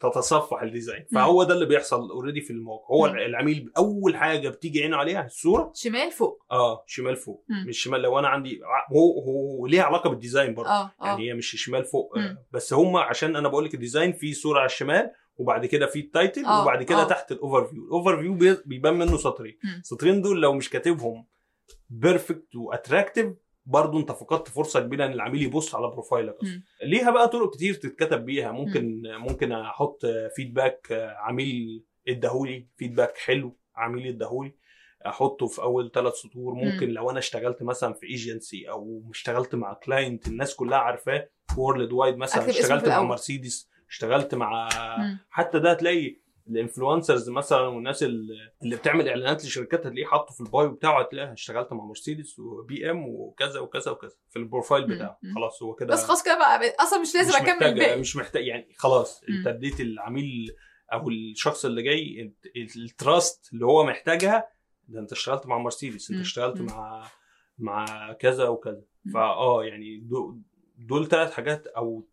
تتصفح 0.00 0.62
ال 0.62 0.68
design 0.68 1.04
فهو 1.14 1.42
ده 1.42 1.54
اللي 1.54 1.66
بيحصل 1.66 2.10
already 2.10 2.40
في 2.40 2.50
الموقع. 2.50 2.94
هو 2.94 3.08
مم. 3.08 3.16
العميل 3.16 3.72
أول 3.76 4.16
حاجة 4.16 4.48
بتيجي 4.48 4.82
عينه 4.82 4.96
عليها 4.96 5.26
الصورة. 5.26 5.72
شمال 5.74 6.10
فوق. 6.10 6.44
آه 6.50 6.84
شمال 6.86 7.16
فوق. 7.16 7.44
مم. 7.48 7.64
مش 7.68 7.82
شمال. 7.82 8.02
لو 8.02 8.18
أنا 8.18 8.28
عندي 8.28 8.60
هو 8.92 9.20
هو 9.20 9.66
ليها 9.66 9.82
علاقة 9.82 10.10
بال 10.10 10.21
design 10.21 10.54
برضه. 10.54 10.70
آه 10.70 10.90
آه. 11.02 11.06
يعني 11.06 11.28
هي 11.28 11.34
مش 11.34 11.64
شمال 11.64 11.84
فوق. 11.84 12.18
آه،. 12.18 12.38
بس 12.52 12.72
هم 12.72 12.96
عشان 12.96 13.36
أنا 13.36 13.48
بقول 13.48 13.64
لك 13.64 13.74
ال 13.74 13.79
design 13.79 14.12
في 14.12 14.32
صورة 14.34 14.58
على 14.58 14.66
الشمال 14.66 15.10
وبعد 15.36 15.66
كده 15.66 15.86
في 15.86 15.98
ال 16.00 16.07
title 16.07 16.44
آه، 16.44 16.62
وبعد 16.62 16.82
كده 16.82 17.00
آه. 17.02 17.04
تحت 17.08 17.32
ال 17.32 17.64
overview 17.64 17.84
ال 17.84 18.20
overview 18.20 18.34
بي- 18.34 18.62
بيبان 18.66 18.94
منه 18.94 19.16
سطرين 19.16 19.58
مم. 19.64 19.70
السطرين 19.80 20.22
دول 20.22 20.42
لو 20.42 20.52
مش 20.52 20.70
كاتبهم 20.70 21.26
perfect 21.90 22.56
و 22.56 22.63
attractive 22.63 23.32
برضه 23.66 23.98
انت 23.98 24.12
فقدت 24.12 24.48
فرصة 24.48 24.80
كبيرة 24.80 25.06
إن 25.06 25.12
العميل 25.12 25.42
يبص 25.42 25.74
على 25.74 25.88
profile 25.88 26.28
ك 26.28 26.34
أصلا 26.36 26.50
مم. 26.54 26.64
ليها 26.82 27.10
بقى 27.10 27.28
طرق 27.28 27.54
كتير 27.54 27.74
تتكتب 27.74 28.24
بيها 28.24 28.52
ممكن 28.52 29.02
ممكن 29.04 29.52
أحط 29.52 30.06
feedback 30.36 30.86
عميل 31.18 31.84
اداهولي 32.08 32.66
feedback 32.76 33.18
حلو 33.18 33.56
عميل 33.76 34.06
اداهولي 34.06 34.54
أحطه 35.06 35.46
في 35.46 35.62
أول 35.62 35.90
ثلاث 35.94 36.14
سطور 36.14 36.54
ممكن 36.54 36.86
مم. 36.86 36.92
لو 36.92 37.10
أنا 37.10 37.18
اشتغلت 37.18 37.62
مثلا 37.62 37.92
في 37.92 38.06
ايجنسي 38.06 38.70
أو 38.70 39.02
اشتغلت 39.10 39.54
مع 39.54 39.72
client 39.74 40.26
الناس 40.28 40.54
كلها 40.54 40.78
عارفاه 40.78 41.28
worldwide 41.58 42.16
مثلا 42.16 42.50
اشتغلت 42.50 42.88
مع. 42.88 43.02
مرسيدس 43.02 43.70
اشتغلت 43.88 44.34
مع. 44.34 44.68
حتى 45.30 45.58
ده 45.58 45.70
هتلاقي 45.70 46.16
ال 46.48 46.55
influencers 46.55 47.30
مثلا 47.30 47.60
والناس 47.60 48.02
اللي 48.02 48.76
بتعمل 48.76 49.08
إعلانات 49.08 49.44
لشركات 49.44 49.86
هتلاقيه 49.86 50.06
حاطه 50.06 50.34
في 50.34 50.40
ال 50.40 50.48
bio 50.48 50.70
بتاعه 50.72 51.00
هتلاقيها 51.00 51.32
اشتغلت 51.32 51.72
مع 51.72 51.84
مرسيدس 51.84 52.38
و 52.38 52.90
BM 52.90 53.08
وكذا 53.08 53.60
وكذا 53.60 53.90
وكذا 53.90 54.12
في 54.30 54.36
ال 54.38 54.43
profile. 54.43 54.86
بتاعه. 54.86 55.18
خلاص 55.34 55.62
هو 55.62 55.74
كده 55.74 55.92
بس 55.94 56.04
خلاص 56.04 56.22
كده 56.24 56.38
بقى 56.38 56.74
أصلا 56.80 56.98
مش 57.00 57.14
لازم 57.14 57.36
أكمل 57.36 57.66
الباقي 57.66 58.00
مش 58.00 58.16
محتاج 58.16 58.46
يعني 58.46 58.74
خلاص. 58.76 59.22
أنت 59.28 59.46
اديت 59.46 59.80
العميل 59.80 60.56
أو 60.92 61.08
الشخص 61.08 61.64
اللي 61.64 61.82
جاي 61.82 62.34
ال 62.76 62.89
trust 62.89 63.52
اللي 63.52 63.66
هو 63.66 63.84
محتاجها 63.84 64.48
ده 64.88 65.00
أنت 65.00 65.12
اشتغلت 65.12 65.46
مع 65.46 65.58
مرسيدس 65.58 66.10
أنت. 66.10 66.20
اشتغلت. 66.20 66.60
مع 66.60 67.06
مع 67.58 68.12
كذا 68.12 68.48
وكذا. 68.48 68.82
فآه 69.14 69.64
يعني 69.64 70.00
دو- 70.00 70.38
دول 70.78 71.08
ثلاث 71.08 71.32
حاجات 71.32 71.66
أو 71.66 72.08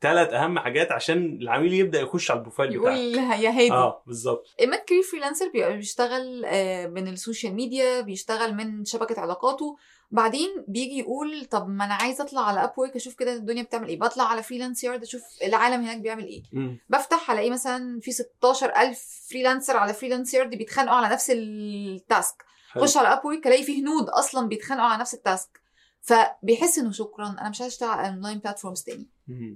ثلاث 0.00 0.32
أهم 0.32 0.58
حاجات 0.58 0.92
عشان 0.92 1.38
العميل 1.42 1.72
يبدأ 1.72 2.00
يخش 2.00 2.30
على 2.30 2.38
ال 2.38 2.42
profile 2.42 2.72
يقول 2.74 3.12
بتاعك. 3.12 3.40
يا 3.40 3.50
هادي 3.50 3.72
آه 3.72 4.02
بالظبط. 4.06 4.46
ال 4.60 4.64
mid 4.64 4.78
career 4.78 5.02
freelancer 5.02 5.48
بيبقى 5.48 5.76
بيشتغل 5.76 6.44
آه، 6.44 6.86
من 6.86 7.08
ال 7.08 7.15
social 7.15 7.54
media 7.54 8.00
بيشتغل 8.00 8.54
من 8.54 8.84
شبكة 8.84 9.20
علاقاته. 9.20 9.76
بعدين 10.10 10.64
بيجي 10.68 10.98
يقول 10.98 11.44
طب 11.44 11.68
ما 11.68 11.84
أنا 11.84 11.94
عايز 11.94 12.20
أطلع 12.20 12.40
على 12.48 12.64
Upwork 12.64 12.96
أشوف 12.96 13.14
كده 13.14 13.32
الدنيا 13.34 13.62
بتعمل 13.62 13.88
إيه. 13.88 13.98
بطلع 13.98 14.24
على 14.24 14.42
Freelance 14.42 14.84
Yard 14.84 15.02
أشوف 15.02 15.22
العالم 15.44 15.82
هناك 15.82 15.96
بيعمل 15.98 16.24
إيه. 16.26 16.42
مم. 16.52 16.78
بفتح 16.88 17.30
ألاقي 17.30 17.50
مثلا 17.50 18.00
في 18.00 18.12
16000 18.12 19.26
freelancer 19.30 19.76
على 19.76 19.94
Freelance 19.94 20.34
Yard 20.34 20.50
بيتخانقوا 20.54 20.96
على 20.96 21.14
نفس 21.14 21.30
ال 21.34 21.52
task. 21.52 22.44
خش 22.74 22.96
على 22.96 23.08
Upwork 23.08 23.46
ألاقي 23.46 23.62
في 23.62 23.82
هنود 23.82 24.08
أصلا 24.08 24.48
بيتخانقوا 24.48 24.86
على 24.88 25.00
نفس 25.00 25.14
ال 25.14 25.22
task. 25.22 25.60
فبيحس 26.00 26.78
إنه 26.78 26.92
شكرا 26.92 27.36
أنا 27.40 27.48
مش 27.48 27.60
عايز 27.60 27.72
أشتغل 27.72 27.88
على 27.90 28.08
online 28.08 28.38
platforms 28.38 28.82
تاني. 28.82 29.06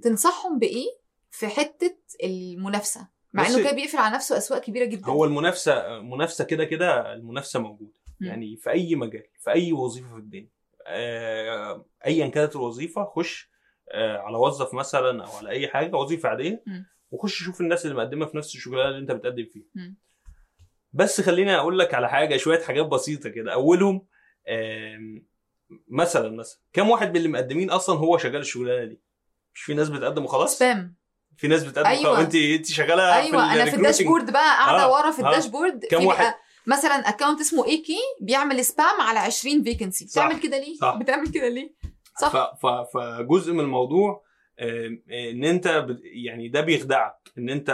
تنصحهم 0.03 0.59
بإيه؟ 0.59 0.85
في 1.31 1.47
حتة 1.47 1.97
المنافسة 2.23 3.07
مع 3.33 3.47
إنه 3.47 3.59
كده 3.59 3.71
بيقفل 3.71 3.97
على 3.97 4.15
نفسه 4.15 4.37
أسواق 4.37 4.61
كبيرة 4.61 4.85
جدا. 4.85 5.05
هو 5.05 5.25
المنافسة 5.25 5.99
منافسة 6.01 6.43
كده 6.43 6.63
كده 6.65 7.13
المنافسة 7.13 7.59
موجودة. 7.59 7.93
مم. 8.19 8.27
يعني 8.27 8.57
في 8.57 8.69
أي 8.69 8.95
مجال 8.95 9.23
في 9.39 9.51
أي 9.51 9.73
وظيفة 9.73 10.07
في 10.13 10.19
الدنيا. 10.19 10.49
آه، 10.87 11.85
ايا 12.05 12.27
كانت 12.27 12.55
الوظيفة 12.55 13.05
خش 13.05 13.49
آه، 13.91 14.17
على 14.17 14.37
وظف 14.37 14.73
مثلا 14.73 15.25
أو 15.25 15.31
على 15.31 15.49
أي 15.49 15.67
حاجة 15.67 15.95
وظيفة 15.95 16.29
عادية 16.29 16.63
مم. 16.67 16.85
وخش 17.11 17.43
شوف 17.43 17.61
الناس 17.61 17.85
اللي 17.85 17.97
مقدمة 17.97 18.25
في 18.25 18.37
نفس 18.37 18.55
الشغلانة 18.55 18.89
اللي 18.89 18.99
أنت 18.99 19.11
بتقدم 19.11 19.45
فيها. 19.45 19.65
مم. 19.75 19.97
بس 20.93 21.21
خليني 21.21 21.55
أقول 21.55 21.79
لك 21.79 21.93
على 21.93 22.09
حاجة 22.09 22.37
شوية 22.37 22.59
حاجات 22.59 22.85
بسيطة 22.85 23.29
كده. 23.29 23.53
أولهم 23.53 24.05
مثلا 25.87 26.29
مثلا 26.29 26.59
كم 26.73 26.89
واحد 26.89 27.09
من 27.09 27.17
اللي 27.17 27.27
مقدمين 27.27 27.69
أصلا 27.69 27.99
هو 27.99 28.17
شغال 28.17 28.35
الشغلانة 28.41 28.85
دي؟ 28.85 29.01
مش 29.53 29.61
في 29.61 29.73
ناس 29.73 29.89
بتقدم 29.89 30.23
وخلاص 30.25 30.57
سبام 30.59 30.95
في 31.37 31.47
ناس 31.47 31.63
بتقدم 31.63 31.87
أيوة. 31.87 32.19
انت 32.21 32.35
انت 32.35 32.65
شغالة 32.65 33.15
أيوه 33.15 33.53
أنا 33.53 33.65
في. 33.65 33.75
الداشبورد 33.75 34.31
بقى 34.31 34.57
قاعدة 34.57 34.83
آه، 34.83 34.91
ورا 34.91 35.11
في 35.11 35.23
آه. 35.23 35.29
الداشبورد 35.29 35.85
كم 35.85 35.99
في 35.99 36.05
واحد؟ 36.05 36.23
بقى 36.23 36.35
مثلا 36.67 36.93
account 36.93 37.39
اسمه 37.41 37.65
AK 37.65 37.97
بيعمل 38.21 38.65
spam 38.65 39.01
على 39.01 39.19
20 39.19 39.63
vacancy. 39.63 40.05
بتعمل 40.05 40.39
كده 40.39 40.57
ليه؟ 40.59 40.75
صح. 40.81 40.95
بتعمل 40.95 41.27
كده 41.27 41.47
ليه؟ 41.49 41.73
صح 42.21 42.53
ف... 42.61 42.65
فجزء 42.97 43.53
من 43.53 43.59
الموضوع 43.59 44.23
آم، 44.61 45.03
إن 45.11 45.43
أنت 45.43 45.85
يعني 46.03 46.47
ده 46.47 46.61
بيخدعك 46.61 47.15
إن 47.37 47.49
أنت 47.49 47.69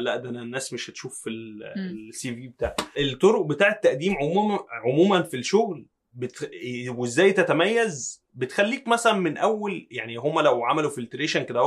لا 0.00 0.16
ده 0.16 0.28
أنا 0.30 0.42
الناس 0.42 0.72
مش 0.72 0.90
هتشوف 0.90 1.22
في. 1.22 1.30
ال 1.30 2.34
CV 2.34 2.48
بتاعك 2.48 2.80
الطرق 2.98 3.42
بتاع 3.42 3.68
التقديم 3.68 4.16
عموما 4.16 4.58
عموما 4.84 5.22
في 5.22 5.36
الشغل 5.36 5.86
بت... 6.16 6.50
وازاي 6.88 7.32
تتميز 7.32 8.24
بتخليك 8.34 8.88
مثلا 8.88 9.12
من 9.12 9.36
أول 9.36 9.88
يعني 9.90 10.16
هم 10.16 10.40
لو 10.40 10.64
عملوا 10.64 10.90
filtration 10.90 11.42
كده 11.42 11.60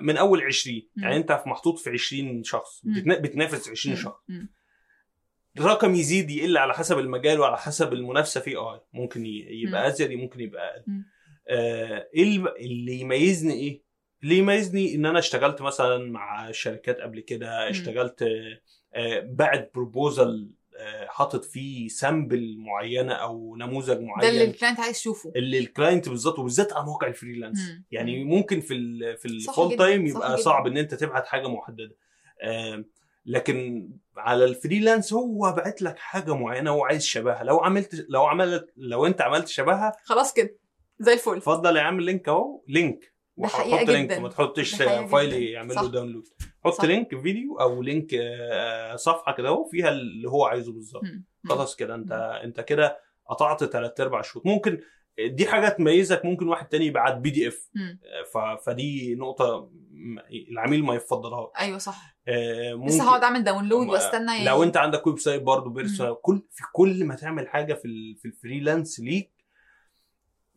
من 0.00 0.16
أول 0.16 0.42
20 0.42 0.82
مم. 0.96 1.02
يعني 1.02 1.16
أنت 1.16 1.32
في 1.32 1.48
محطوط 1.48 1.78
في 1.78 1.90
20 1.90 2.42
شخص. 2.44 2.80
بتنا... 2.84 3.18
بتنافس 3.18 3.68
20 3.68 3.96
مم. 3.96 4.02
شخص 4.02 4.20
مم. 4.28 4.48
الرقم 5.58 5.94
يزيد 5.94 6.30
يقل 6.30 6.56
على 6.56 6.74
حسب 6.74 6.98
المجال 6.98 7.40
وعلى 7.40 7.58
حسب 7.58 7.92
المنافسة 7.92 8.40
فيه 8.40 8.58
آه 8.58 8.86
ممكن 8.92 9.26
يبقى. 9.26 9.86
أزيد 9.88 10.10
ممكن 10.10 10.40
يبقى 10.40 10.70
أقل. 10.76 10.84
آه، 11.48 12.08
إيه 12.14 12.22
الب- 12.22 12.54
اللي 12.60 13.00
يميزني 13.00 13.52
إيه؟ 13.54 13.82
اللي 14.22 14.38
يميزني 14.38 14.94
إن 14.94 15.06
أنا 15.06 15.18
اشتغلت 15.18 15.62
مثلا 15.62 16.10
مع 16.10 16.50
شركات 16.50 17.00
قبل 17.00 17.20
كده 17.20 17.70
اشتغلت 17.70 18.22
آه، 18.22 18.60
آه، 18.94 19.20
بعد 19.20 19.70
proposal 19.74 20.50
حاطط 21.08 21.44
فيه 21.44 21.88
sample 21.88 22.56
معينة 22.58 23.12
أو 23.12 23.56
نموذج 23.56 23.86
ده 23.86 23.92
اللي 23.98 24.06
معين 24.06 24.40
ال 24.50 24.54
client 24.54 24.80
عايز 24.80 24.96
يشوفه 24.96 25.32
اللي 25.36 25.58
ال 25.58 25.65
client 25.65 26.08
بالظبط 26.08 26.38
وبالذات 26.38 26.72
على 26.72 26.84
موقع 26.84 27.06
ال 27.06 27.11
freelance 27.11 27.58
مم. 27.70 27.84
يعني 27.90 28.24
ممكن 28.24 28.60
في 28.60 28.74
ال 28.74 29.16
في 29.18 29.24
ال 29.26 29.36
full 29.36 29.76
time 29.76 30.08
صح 30.08 30.16
يبقى 30.16 30.32
جداً. 30.32 30.42
صعب 30.42 30.66
إن 30.66 30.76
أنت 30.78 30.94
تبعت 30.94 31.26
حاجة 31.26 31.48
محددة 31.48 31.96
لكن 33.26 33.88
على 34.16 34.44
ال 34.44 34.51
freelance 34.51 35.12
هو 35.12 35.52
بعت 35.56 35.82
لك 35.82 35.98
حاجة 35.98 36.34
معينة 36.34 36.70
هو 36.70 36.84
عايز 36.84 37.04
شبهها 37.04 37.44
لو 37.44 37.58
عملت 37.60 38.06
لو 38.08 38.24
عملت 38.24 38.72
لو 38.76 39.06
أنت 39.06 39.20
عملت 39.20 39.48
شبهها 39.48 39.92
خلاص 40.04 40.32
كده 40.32 40.58
زي 40.98 41.12
الفل 41.12 41.36
اتفضل 41.36 41.76
يا 41.76 41.82
عم 41.82 41.98
ال 41.98 42.04
link 42.04 42.28
أهو 42.28 42.62
link 42.68 43.12
ده 43.36 43.48
حقيقة 43.48 43.76
حط 43.78 43.88
link. 43.88 44.12
ما 44.18 44.28
تحطش 44.28 44.74
file. 44.74 45.32
يعمل. 45.42 45.74
له 45.74 45.88
download 45.90 46.24
حط 46.64 46.72
صح. 46.72 46.84
link 46.84 47.20
فيديو 47.20 47.60
أو 47.60 47.82
link 47.82 48.14
آه، 48.14 48.96
صفحة 48.96 49.32
كده 49.32 49.48
أهو 49.48 49.64
فيها 49.64 49.88
اللي 49.88 50.28
هو 50.28 50.44
عايزه 50.44 50.72
بالظبط. 50.72 51.02
خلاص 51.48 51.76
كده 51.76 51.94
أنت 51.94 52.12
أنت 52.44 52.60
كده 52.60 52.98
قطعت 53.26 53.64
ثلاث 53.64 54.00
ارباع 54.00 54.22
شوط 54.22 54.46
ممكن 54.46 54.80
دي 55.26 55.46
حاجة 55.46 55.68
تميزك 55.68 56.24
ممكن 56.24 56.48
واحد 56.48 56.68
تاني 56.68 56.86
يبعت 56.86 57.16
PDF 57.16 57.70
فدي 58.66 59.14
نقطة 59.14 59.70
العميل 60.50 60.84
ما 60.84 60.94
يفضلهاش. 60.94 61.48
أيوه 61.58 61.78
صح. 61.78 62.16
آه، 62.28 62.72
لسه 62.72 62.76
ممكن 62.76 63.00
هقعد 63.00 63.22
أعمل 63.24 63.44
download 63.44 63.86
واستنى 63.88 64.32
ي- 64.32 64.44
لو 64.44 64.62
أنت 64.62 64.76
عندك 64.76 65.06
website 65.06 65.42
برضه 65.42 65.70
personal 65.70 66.20
كل 66.22 66.42
في 66.50 66.62
كل 66.72 67.04
ما 67.04 67.14
تعمل 67.14 67.48
حاجة 67.48 67.74
في 67.74 67.84
ال- 67.84 68.16
في 68.16 68.24
ال 68.24 68.32
freelance 68.32 69.00
ليك 69.00 69.30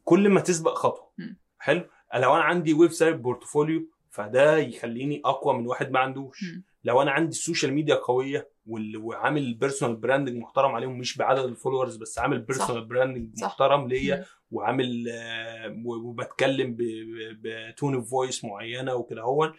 كل 0.03 0.29
ما 0.29 0.41
تسبق 0.41 0.73
خطوة. 0.73 1.11
حلو؟ 1.59 1.81
لو 2.15 2.35
أنا 2.35 2.43
عندي 2.43 2.73
website 2.73 3.15
portfolio 3.15 3.89
فده 4.15 4.57
يخليني 4.57 5.21
أقوى 5.25 5.53
من 5.53 5.67
واحد 5.67 5.91
ما 5.91 5.99
عندوش 5.99 6.43
مم. 6.43 6.63
لو 6.83 7.01
أنا 7.01 7.11
عندي 7.11 7.29
ال 7.29 7.36
social 7.36 7.73
media 7.73 7.95
قوية 7.95 8.49
وعامل 8.97 9.53
personal 9.53 9.95
branding 9.95 10.37
محترم 10.37 10.71
عليهم 10.71 10.97
مش 10.99 11.17
بعدد 11.17 11.39
ال 11.43 11.49
followers 11.49 11.95
بس 11.95 12.19
عامل 12.19 12.39
personal 12.39 12.85
branding. 12.85 13.43
محترم 13.43 13.87
ليا. 13.87 14.25
وعامل 14.51 15.05
وبتكلم 15.85 16.77
ب 17.41 17.52
tone 17.52 17.95
of 17.95 18.09
voice 18.09 18.45
معينة 18.45 18.95
وكده 18.95 19.21
هو 19.21 19.53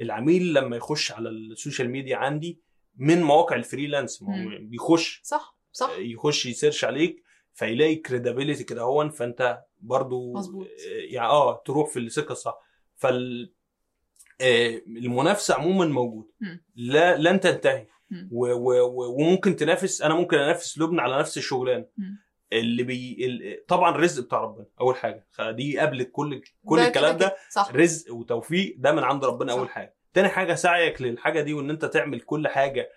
العميل 0.00 0.54
لما 0.54 0.76
يخش 0.76 1.12
على 1.12 1.28
ال 1.28 1.37
social 1.37 1.90
media 1.90 2.16
عندي 2.16 2.60
من 2.96 3.22
مواقع 3.22 3.56
ال 3.56 3.63
freelance 3.63 4.22
هو. 4.22 4.28
بيخش 4.60 5.20
صح 5.24 5.58
صح 5.72 5.90
يخش 5.98 6.46
ي 6.46 6.51
search 6.51 6.84
عليك 6.84 7.22
فيلاقي 7.54 7.94
credibility 7.96 8.64
كده 8.64 8.82
هون 8.82 9.10
فأنت 9.10 9.58
برضو 9.80 10.32
مظبوط. 10.32 10.66
يعني 11.10 11.28
آه 11.28 11.62
تروح 11.66 11.88
في 11.88 11.98
السكه 11.98 12.32
الصح 12.32 12.58
فال 12.96 13.52
المنافسه 14.40 15.54
عموما 15.54 15.86
موجوده. 15.86 16.28
لا 16.76 17.16
لن 17.16 17.40
تنتهي. 17.40 17.86
و 18.30 18.46
و 18.52 19.14
وممكن 19.20 19.56
تنافس 19.56 20.02
أنا 20.02 20.14
ممكن 20.14 20.36
أنافس 20.38 20.78
لبنى 20.78 21.00
على 21.00 21.18
نفس 21.18 21.38
الشغلانة. 21.38 21.84
اللي 22.52 22.82
بي 22.82 23.64
طبعا 23.68 23.90
الرزق 23.94 24.24
بتاع 24.24 24.40
ربنا 24.40 24.66
أول 24.80 24.96
حاجة 24.96 25.26
دي 25.50 25.78
قبل 25.78 26.02
كل 26.02 26.42
كل 26.64 26.78
الكلام 26.78 27.16
ده. 27.16 27.36
صح 27.50 27.70
رزق 27.74 28.14
وتوفيق 28.14 28.74
ده 28.78 28.92
من 28.92 29.02
عند 29.02 29.24
ربنا 29.24 29.52
صح. 29.52 29.58
اول 29.58 29.68
حاجة 29.68 29.96
تاني 30.14 30.28
حاجة 30.28 30.54
سعيك 30.54 31.02
للحاجة 31.02 31.40
دي 31.40 31.54
وإن 31.54 31.70
أنت 31.70 31.84
تعمل 31.84 32.20
كل 32.20 32.48
حاجة 32.48 32.80
آه، 32.80 32.88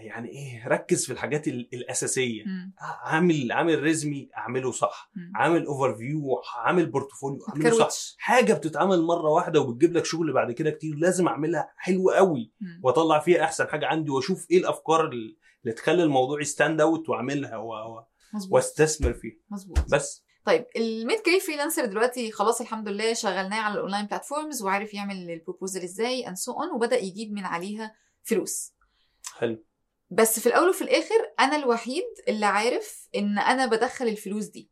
يعني 0.00 0.28
إيه 0.28 0.68
ركز 0.68 1.06
في 1.06 1.12
الحاجات 1.12 1.48
ال- 1.48 1.68
الأساسية. 1.74 2.44
مم. 2.46 2.74
عامل 3.04 3.52
عامل 3.52 3.82
résumé 3.82 4.28
اعمله 4.36 4.72
صح. 4.72 5.10
مم. 5.16 5.32
عامل 5.36 5.66
overview 5.66 6.42
عامل 6.56 6.86
portfolio 6.86 7.38
اعمله 7.48 7.88
صح. 7.88 8.14
حاجة 8.18 8.52
بتتعمل 8.54 9.02
مرة 9.02 9.30
واحدة 9.30 9.60
وبتجيب 9.60 9.92
لك 9.96 10.04
شغل 10.04 10.32
بعد 10.32 10.52
كده 10.52 10.70
كتير 10.70 10.94
لازم 10.96 11.28
اعملها 11.28 11.72
حلوة 11.76 12.14
قوي. 12.16 12.52
مم. 12.60 12.80
واطلع 12.84 13.18
فيها 13.20 13.44
أحسن 13.44 13.68
حاجة 13.68 13.86
عندي 13.86 14.10
وأشوف 14.10 14.46
إيه 14.50 14.58
الأفكار 14.58 15.08
اللي 15.08 15.72
تخلي 15.76 16.02
الموضوع 16.02 16.40
ي 16.40 16.47
stand 16.47 16.80
out 16.80 17.08
وأعملها 17.08 17.56
واستثمر 18.50 19.12
فيه 19.12 19.40
مظبوط. 19.50 19.78
بس. 19.92 20.24
طيب 20.46 20.64
ال 20.76 20.87
mid 20.87 21.20
career 21.20 21.40
freelancer 21.40 21.84
دلوقتي 21.84 22.30
خلاص 22.32 22.60
الحمد 22.60 22.88
لله 22.88 23.12
شغلناه 23.14 23.60
على 23.60 23.74
ال 23.74 23.79
online 23.79 24.06
platforms 24.06 24.62
وعارف 24.62 24.94
يعمل 24.94 25.30
ال 25.30 25.36
proposal 25.36 25.82
إزاي 25.82 26.28
and 26.28 26.36
so 26.36 26.52
on 26.52 26.70
وبدأ 26.76 26.96
يجيب 26.98 27.32
من 27.32 27.44
عليها 27.44 27.94
فلوس. 28.22 28.73
حلو. 29.32 29.64
بس 30.10 30.40
في 30.40 30.46
الأول 30.46 30.68
وفي 30.68 30.82
الآخر 30.82 31.32
أنا 31.40 31.56
الوحيد 31.56 32.04
اللي 32.28 32.46
عارف 32.46 33.08
إن 33.16 33.38
أنا 33.38 33.66
بدخل 33.66 34.08
الفلوس 34.08 34.44
دي. 34.44 34.70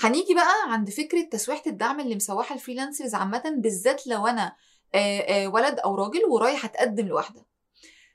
هنيجي 0.00 0.34
بقى 0.34 0.72
عند 0.72 0.90
فكرة 0.90 1.22
تسويحة 1.30 1.62
الدعم 1.66 2.00
اللي 2.00 2.14
مسوحة 2.14 2.54
ال 2.54 2.59
freelancers 2.59 3.14
عامة 3.14 3.42
بالذات 3.58 4.06
لو 4.06 4.26
أنا 4.26 4.56
آه، 4.94 5.20
آه، 5.20 5.48
ولد 5.48 5.78
أو 5.78 5.94
راجل 5.94 6.24
ورايح 6.30 6.64
أتقدم 6.64 7.06
لواحدة. 7.08 7.46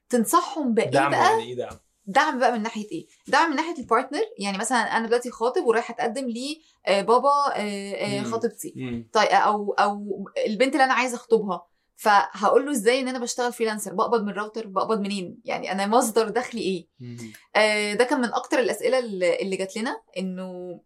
تنصحهم 0.09 0.73
بإيه 0.73 0.89
دعم 0.89 1.11
بقى؟ 1.11 1.19
يعني 1.19 1.43
إيه 1.43 1.55
دعم؟ 1.55 1.79
دعم 2.05 2.39
بقى 2.39 2.51
من 2.51 2.61
ناحية 2.63 2.91
إيه؟ 2.91 3.07
دعم 3.27 3.49
من 3.49 3.55
ناحية 3.55 3.77
ال 3.77 3.83
partner 3.83 4.23
يعني 4.37 4.57
مثلا 4.57 4.77
أنا 4.77 5.07
دلوقتي 5.07 5.31
خاطب 5.31 5.63
ورايح 5.65 5.89
أتقدم 5.91 6.25
لي 6.25 6.61
آه،. 6.87 8.23
خطيبتي. 8.23 9.05
طيب 9.13 9.27
أو 9.27 9.73
أو 9.73 10.25
البنت 10.47 10.73
اللي 10.73 10.83
أنا 10.83 10.93
عايزة 10.93 11.15
أخطبها. 11.15 11.67
فهقول 11.99 12.65
له 12.65 12.71
إزاي 12.71 12.99
إن 12.99 13.07
أنا 13.07 13.19
بشتغل 13.19 13.53
freelancer 13.53 13.93
بقبض 13.93 14.23
من 14.23 14.29
الراوتر 14.29 14.67
بقبض 14.67 14.99
منين؟ 14.99 15.39
يعني 15.45 15.71
أنا 15.71 15.87
مصدر 15.87 16.29
دخلي 16.29 16.61
إيه؟ 16.61 16.87
مم. 16.99 17.17
آه، 17.55 17.93
ده 17.93 18.03
كان 18.03 18.21
من 18.21 18.33
أكتر 18.33 18.59
الأسئلة 18.59 18.99
اللي 19.41 19.55
جات 19.55 19.77
لنا 19.77 20.01
إنه 20.17 20.79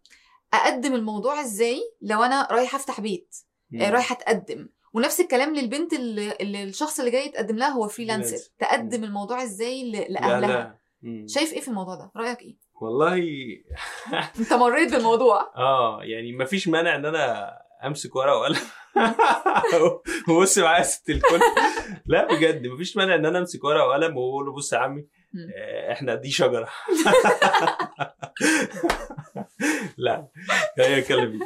أقدم 0.54 0.94
الموضوع 0.94 1.40
إزاي 1.40 1.82
لو 2.02 2.22
أنا 2.22 2.48
رايحه 2.50 2.76
أفتح 2.76 3.00
بيت؟ 3.00 3.36
آه، 3.80 3.90
رايحه 3.90 4.14
أتقدم. 4.14 4.68
ونفس 4.92 5.20
الكلام 5.20 5.54
للبنت 5.54 5.92
اللي, 5.92 6.32
اللي 6.40 6.62
الشخص 6.64 6.98
اللي 6.98 7.10
جاي 7.10 7.26
يتقدم 7.26 7.56
لها 7.56 7.68
هو 7.68 7.88
freelancer. 7.88 8.50
تقدم 8.58 9.04
الموضوع 9.04 9.42
إزاي 9.42 9.90
لأهلها؟ 9.90 10.48
لا. 10.48 10.78
مم. 11.02 11.26
شايف 11.28 11.52
إيه 11.52 11.60
في 11.60 11.68
الموضوع 11.68 11.94
ده؟ 11.94 12.12
رأيك 12.16 12.42
إيه؟ 12.42 12.56
والله 12.80 13.16
أنت 14.38 14.52
مريت 14.52 14.92
بالموضوع. 14.92 15.52
آه 15.56 16.00
يعني 16.02 16.32
ما 16.32 16.44
فيش 16.44 16.68
مانع 16.68 16.94
إن 16.96 17.06
أنا 17.06 17.52
امسك 17.86 18.16
ورقة 18.16 18.36
وقلم 18.38 18.56
وبص 20.28 20.58
معايا 20.58 20.78
يا 20.78 20.82
ست 20.82 21.10
الكل 21.10 21.40
لا 22.06 22.34
بجد 22.34 22.66
ما 22.66 22.76
فيش 22.76 22.96
مانع 22.96 23.14
إن 23.14 23.26
أنا 23.26 23.38
أمسك 23.38 23.64
ورقة 23.64 23.86
وقلم 23.86 24.16
وأقول 24.16 24.46
له 24.46 24.52
بص 24.52 24.72
يا 24.72 24.78
عمي. 24.78 25.06
آه، 25.56 25.92
إحنا 25.92 26.14
دي 26.14 26.30
شجرة 26.30 26.68
لا 29.98 30.28
هي 30.78 31.00
بجد. 31.00 31.38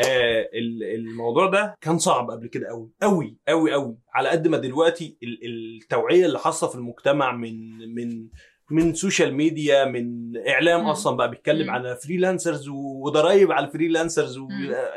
آه، 0.00 0.48
ال- 0.54 0.82
الموضوع 0.94 1.46
ده 1.50 1.74
كان 1.80 1.98
صعب 1.98 2.30
قبل 2.30 2.46
كده 2.48 2.68
قوي 2.68 2.90
قوي 3.02 3.38
قوي 3.48 3.72
قوي 3.72 3.98
على 4.14 4.28
قد 4.28 4.48
ما 4.48 4.56
دلوقتي 4.58 5.18
ال- 5.22 5.40
التوعية 5.82 6.26
اللي 6.26 6.38
حاصلة 6.38 6.70
في 6.70 6.76
المجتمع 6.76 7.32
من 7.32 7.78
من 7.94 8.28
من 8.70 8.94
social 8.94 9.34
media 9.34 9.84
من 9.84 10.32
إعلام 10.48 10.80
مم. 10.80 10.86
أصلا 10.86 11.16
بقى 11.16 11.30
بيتكلم 11.30 11.64
مم. 11.66 11.70
على 11.70 11.96
freelancers 11.96 12.68
وضرايب 12.68 13.52
على 13.52 13.66
ال 13.66 13.72
freelancers 13.72 14.38
و... 14.38 14.48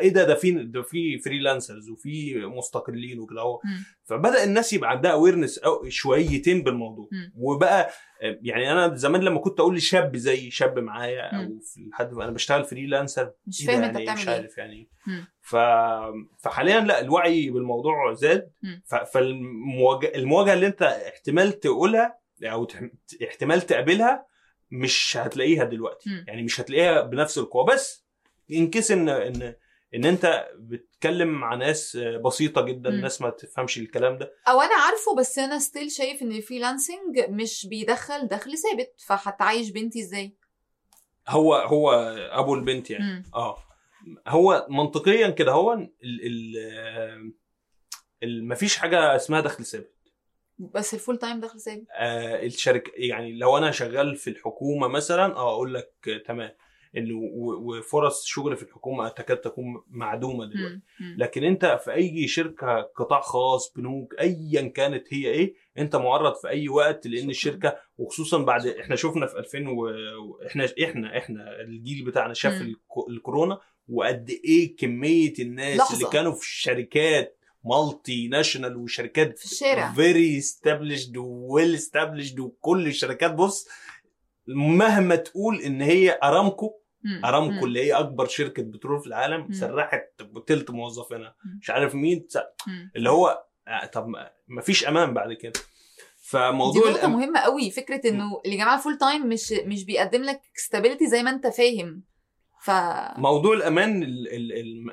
إيه 0.01 0.09
ده 0.09 0.23
ده 0.23 0.35
في 0.35 0.51
ده 0.51 0.81
في 0.81 1.17
freelancers 1.19 1.89
وفي 1.89 2.35
مستقلين 2.45 3.19
وكده 3.19 3.41
أهو. 3.41 3.59
فبدأ 4.03 4.43
الناس 4.43 4.73
يبقى 4.73 4.89
عندها 4.89 5.11
awareness 5.11 5.59
شويتين 5.87 6.63
بالموضوع 6.63 7.07
مم. 7.11 7.33
وبقى 7.35 7.89
يعني 8.21 8.71
أنا 8.71 8.95
زمان 8.95 9.21
لما 9.21 9.39
كنت 9.39 9.59
أقول 9.59 9.75
لشاب 9.75 10.15
زي 10.17 10.49
شاب 10.51 10.79
معايا 10.79 11.21
أو. 11.37 11.59
في 11.59 11.89
حد 11.91 12.13
أنا 12.13 12.31
بشتغل 12.31 12.63
freelancer 12.63 13.31
مش 13.47 13.61
إيه 13.61 13.67
فاهم 13.67 13.83
أنت 13.83 13.95
يعني 13.95 13.97
إيه؟ 13.99 14.03
بتعمل 14.03 14.19
مش 14.21 14.27
إيه 14.27 14.35
عارف 14.35 14.57
يعني 14.57 14.73
إيه. 14.73 14.89
ف... 15.41 15.55
فحاليا 16.43 16.79
لا 16.79 17.01
الوعي 17.01 17.49
بالموضوع 17.49 18.13
زاد. 18.13 18.51
فالمواجهه 19.13 20.11
المواجهة 20.15 20.53
اللي 20.53 20.67
أنت 20.67 20.81
احتمال 20.81 21.59
تقولها 21.59 22.18
أو 22.43 22.67
احتمال 23.23 23.61
تقابلها 23.61 24.25
مش 24.71 25.17
هتلاقيها 25.17 25.63
دلوقتي. 25.63 26.09
مم. 26.09 26.25
يعني 26.27 26.43
مش 26.43 26.61
هتلاقيها 26.61 27.01
بنفس 27.01 27.37
القوة. 27.37 27.65
بس 27.65 28.05
ينكس 28.49 28.91
إن 28.91 29.09
إن 29.09 29.55
إن 29.95 30.05
أنت 30.05 30.47
بتتكلم 30.55 31.27
مع 31.27 31.55
ناس 31.55 31.97
بسيطة 32.25 32.61
جدا 32.61 32.89
مم. 32.89 33.01
ناس 33.01 33.21
ما 33.21 33.29
تفهمش 33.29 33.77
الكلام 33.77 34.17
ده. 34.17 34.33
أو 34.47 34.61
أنا 34.61 34.75
عارفه 34.75 35.15
بس 35.15 35.39
أنا 35.39 35.59
still 35.59 35.91
شايف 35.91 36.21
إن 36.21 36.31
ال 36.31 36.39
freelancing 36.39 37.19
مش 37.29 37.67
بيدخل 37.69 38.27
دخل 38.27 38.57
ثابت. 38.57 38.93
فهتعيش 39.07 39.69
بنتي 39.69 40.01
إزاي؟ 40.01 40.37
هو 41.27 41.55
هو 41.55 41.91
أبو 42.31 42.55
البنت 42.55 42.89
يعني. 42.89 43.03
مم. 43.03 43.23
آه. 43.35 43.57
هو 44.27 44.67
منطقيا 44.69 45.29
كده 45.29 45.51
هو 45.51 45.73
ال 45.73 45.89
ال 48.23 48.47
مفيش 48.47 48.77
حاجة 48.77 49.15
اسمها 49.15 49.41
دخل 49.41 49.65
ثابت. 49.65 49.95
بس 50.59 50.93
الفول 50.93 51.17
تايم 51.17 51.39
دخل 51.39 51.59
ثابت 51.59 51.83
آه 51.91 52.45
الشركة 52.45 52.91
يعني 52.95 53.33
لو 53.37 53.57
أنا 53.57 53.71
شغال 53.71 54.15
في 54.15 54.29
الحكومة 54.29 54.87
مثلا 54.87 55.35
آه 55.35 55.53
أقول 55.53 55.73
لك 55.73 56.23
تمام 56.25 56.51
إنه 56.97 57.15
وفرص 57.61 58.25
شغل 58.25 58.55
في 58.57 58.63
الحكومة 58.63 59.09
تكاد 59.09 59.37
تكون 59.37 59.83
معدومة 59.89 60.45
دلوقتي. 60.45 60.79
لكن 61.17 61.43
أنت 61.43 61.79
في 61.83 61.93
أي 61.93 62.27
شركة 62.27 62.81
قطاع 62.81 63.21
خاص 63.21 63.73
بنوك 63.75 64.15
ايا 64.19 64.67
كانت 64.67 65.13
هي 65.13 65.27
إيه 65.27 65.53
أنت 65.77 65.95
معرض 65.95 66.35
في 66.35 66.49
أي 66.49 66.69
وقت 66.69 67.07
لأن 67.07 67.17
شكراً. 67.19 67.29
الشركة 67.31 67.77
وخصوصا 67.97 68.37
بعد 68.37 68.67
إحنا 68.67 68.95
شفنا 68.95 69.25
في 69.25 69.39
2000 69.39 69.67
و... 69.69 69.89
إحنا 70.47 70.67
إحنا 70.83 71.17
إحنا 71.17 71.61
الجيل 71.61 72.05
بتاعنا 72.05 72.33
شاف 72.33 72.61
الكورونا 73.09 73.59
وقد 73.89 74.29
إيه 74.45 74.75
كمية 74.75 75.33
الناس 75.39 75.77
لحظة. 75.79 75.97
اللي 75.97 76.09
كانوا 76.09 76.31
في 76.31 76.45
شركات 76.45 77.38
multinational 77.65 78.77
وشركات 78.77 79.39
في 79.39 79.45
الشارع. 79.45 79.93
very 79.93 80.37
established 80.37 81.17
well 81.17 81.73
established 81.75 82.39
وكل 82.39 82.87
الشركات 82.87 83.33
بص 83.33 83.67
مهما 84.47 85.15
تقول 85.15 85.61
إن 85.61 85.81
هي 85.81 86.19
أرامكو. 86.23 86.71
أرامكو. 87.25 87.65
اللي 87.65 87.83
هي 87.85 87.93
أكبر 87.93 88.27
شركة 88.27 88.63
بترول 88.63 88.99
في 89.01 89.07
العالم. 89.07 89.51
سرحت 89.51 90.03
تلت 90.47 90.71
موظفينها. 90.71 91.35
مش 91.61 91.69
عارف 91.69 91.95
مين. 91.95 92.27
اللي 92.95 93.09
هو 93.09 93.43
آه، 93.67 93.85
طب 93.85 94.07
ما- 94.47 94.61
فيش 94.61 94.87
أمان 94.87 95.13
بعد 95.13 95.33
كده 95.33 95.51
دي 95.51 95.59
فموضوع 96.21 96.89
نقطة 96.89 96.99
الأم... 96.99 97.11
مهمة 97.13 97.39
قوي 97.39 97.71
فكرة 97.71 98.09
إنه 98.09 98.41
اللي 98.45 98.57
جماعة 98.57 98.81
full 98.81 98.97
time 98.97 99.27
مش 99.29 99.51
مش 99.65 99.85
بيقدم 99.85 100.21
لك 100.23 100.41
stability 100.55 101.07
زي 101.07 101.23
ما 101.23 101.29
أنت 101.31 101.47
فاهم 101.47 102.03
ف 102.61 102.71
موضوع 103.17 103.53
الأمان 103.53 104.03
ال- 104.03 104.27
ال- 104.33 104.51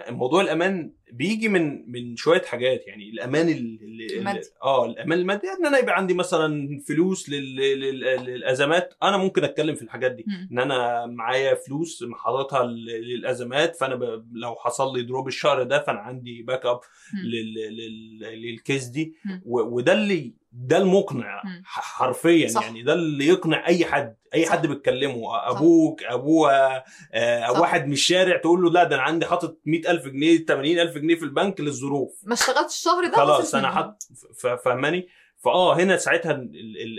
ال- 0.08 0.14
موضوع 0.14 0.40
الأمان 0.42 0.92
بيجي 1.12 1.48
من 1.48 1.90
من 1.90 2.16
شوية 2.16 2.42
حاجات 2.42 2.86
يعني 2.86 3.10
الأمان 3.10 3.48
ال- 3.48 3.78
ال- 3.82 4.18
المادي. 4.18 4.40
آه 4.62 4.86
الأمان 4.86 5.18
المادي 5.18 5.46
إن 5.60 5.66
أنا 5.66 5.78
يبقى 5.78 5.96
عندي 5.96 6.14
مثلا 6.14 6.80
فلوس 6.88 7.28
لل- 7.28 7.56
لل- 7.56 8.24
للأزمات 8.24 8.94
أنا 9.02 9.16
ممكن 9.16 9.44
أتكلم 9.44 9.74
في 9.74 9.82
الحاجات 9.82 10.12
دي 10.12 10.24
مم. 10.26 10.48
إن 10.52 10.58
أنا 10.58 11.06
معايا 11.06 11.54
فلوس 11.54 12.04
حاططها 12.14 12.64
لل- 12.64 12.84
للأزمات 12.86 13.76
فأنا 13.76 13.94
ب... 13.94 14.26
لو 14.32 14.54
حصل 14.54 14.96
لي 14.96 15.02
drop 15.02 15.28
الشهر 15.28 15.62
ده 15.62 15.82
فأنا 15.82 15.98
عندي 15.98 16.42
backup. 16.42 16.80
لل... 17.24 17.54
لل... 17.54 18.18
للكيس 18.42 18.84
دي. 18.84 19.14
و... 19.44 19.60
وده 19.60 19.92
اللي 19.92 20.32
ده 20.58 20.76
المقنع 20.78 21.42
حرفيا 21.64 22.48
صح. 22.48 22.62
يعني 22.62 22.82
ده 22.82 22.92
اللي 22.92 23.26
يقنع 23.26 23.66
أي 23.66 23.84
حد 23.84 24.16
أي 24.34 24.44
صح. 24.44 24.52
حد 24.52 24.66
بتكلمه 24.66 25.48
أبوك 25.50 26.02
ابوها 26.02 26.84
آه 27.12 27.52
صح. 27.52 27.60
واحد 27.60 27.86
من 27.86 27.92
الشارع 27.92 28.36
تقول 28.36 28.62
له 28.62 28.70
لا 28.70 28.84
ده 28.84 28.94
أنا 28.96 29.02
عندي 29.02 29.26
حاطط 29.26 29.58
100000 29.66 30.04
جنيه 30.08 30.44
80000 30.46 30.94
جنيه 30.98 31.14
في 31.14 31.22
البنك 31.24 31.60
للظروف 31.60 32.20
ما 32.24 32.34
اشتغلتش 32.34 32.74
الشهر 32.74 33.06
ده 33.06 33.16
خلاص 33.16 33.54
أنا. 33.54 33.70
حاط 33.70 34.02
ف- 34.38 34.46
فاهماني 34.46 35.08
فآه 35.44 35.76
هنا 35.76 35.96
ساعتها 35.96 36.32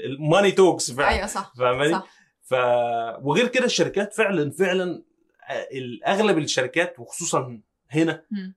الماني 0.05 0.51
توكس 0.51 0.91
فعلا 0.91 1.09
أيوه 1.15 1.25
صح 1.27 1.53
فاهماني 1.57 1.99
ف 2.43 2.53
وغير 3.21 3.47
كده 3.47 3.65
الشركات 3.65 4.13
فعلا 4.13 4.51
فعلا 4.51 5.03
آه، 5.49 5.67
أغلب 6.11 6.37
الشركات 6.37 6.99
وخصوصا 6.99 7.59
هنا 7.91 8.23
مم. 8.31 8.55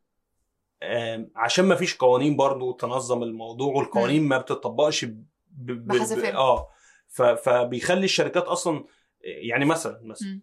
عشان 1.36 1.64
ما 1.64 1.74
فيش 1.74 1.96
قوانين 1.96 2.36
برضو 2.36 2.72
تنظم 2.72 3.22
الموضوع 3.22 3.74
والقوانين 3.74 4.22
ما 4.22 4.38
بتطبقش 4.38 5.04
ب... 5.04 5.24
ب... 5.50 5.72
ب... 5.72 6.24
آه. 6.24 6.68
ف... 7.08 7.22
فبيخلي 7.22 8.04
الشركات 8.04 8.44
أصلا 8.44 8.84
يعني 9.22 9.64
مثلا 9.64 10.00
مثلا 10.02 10.40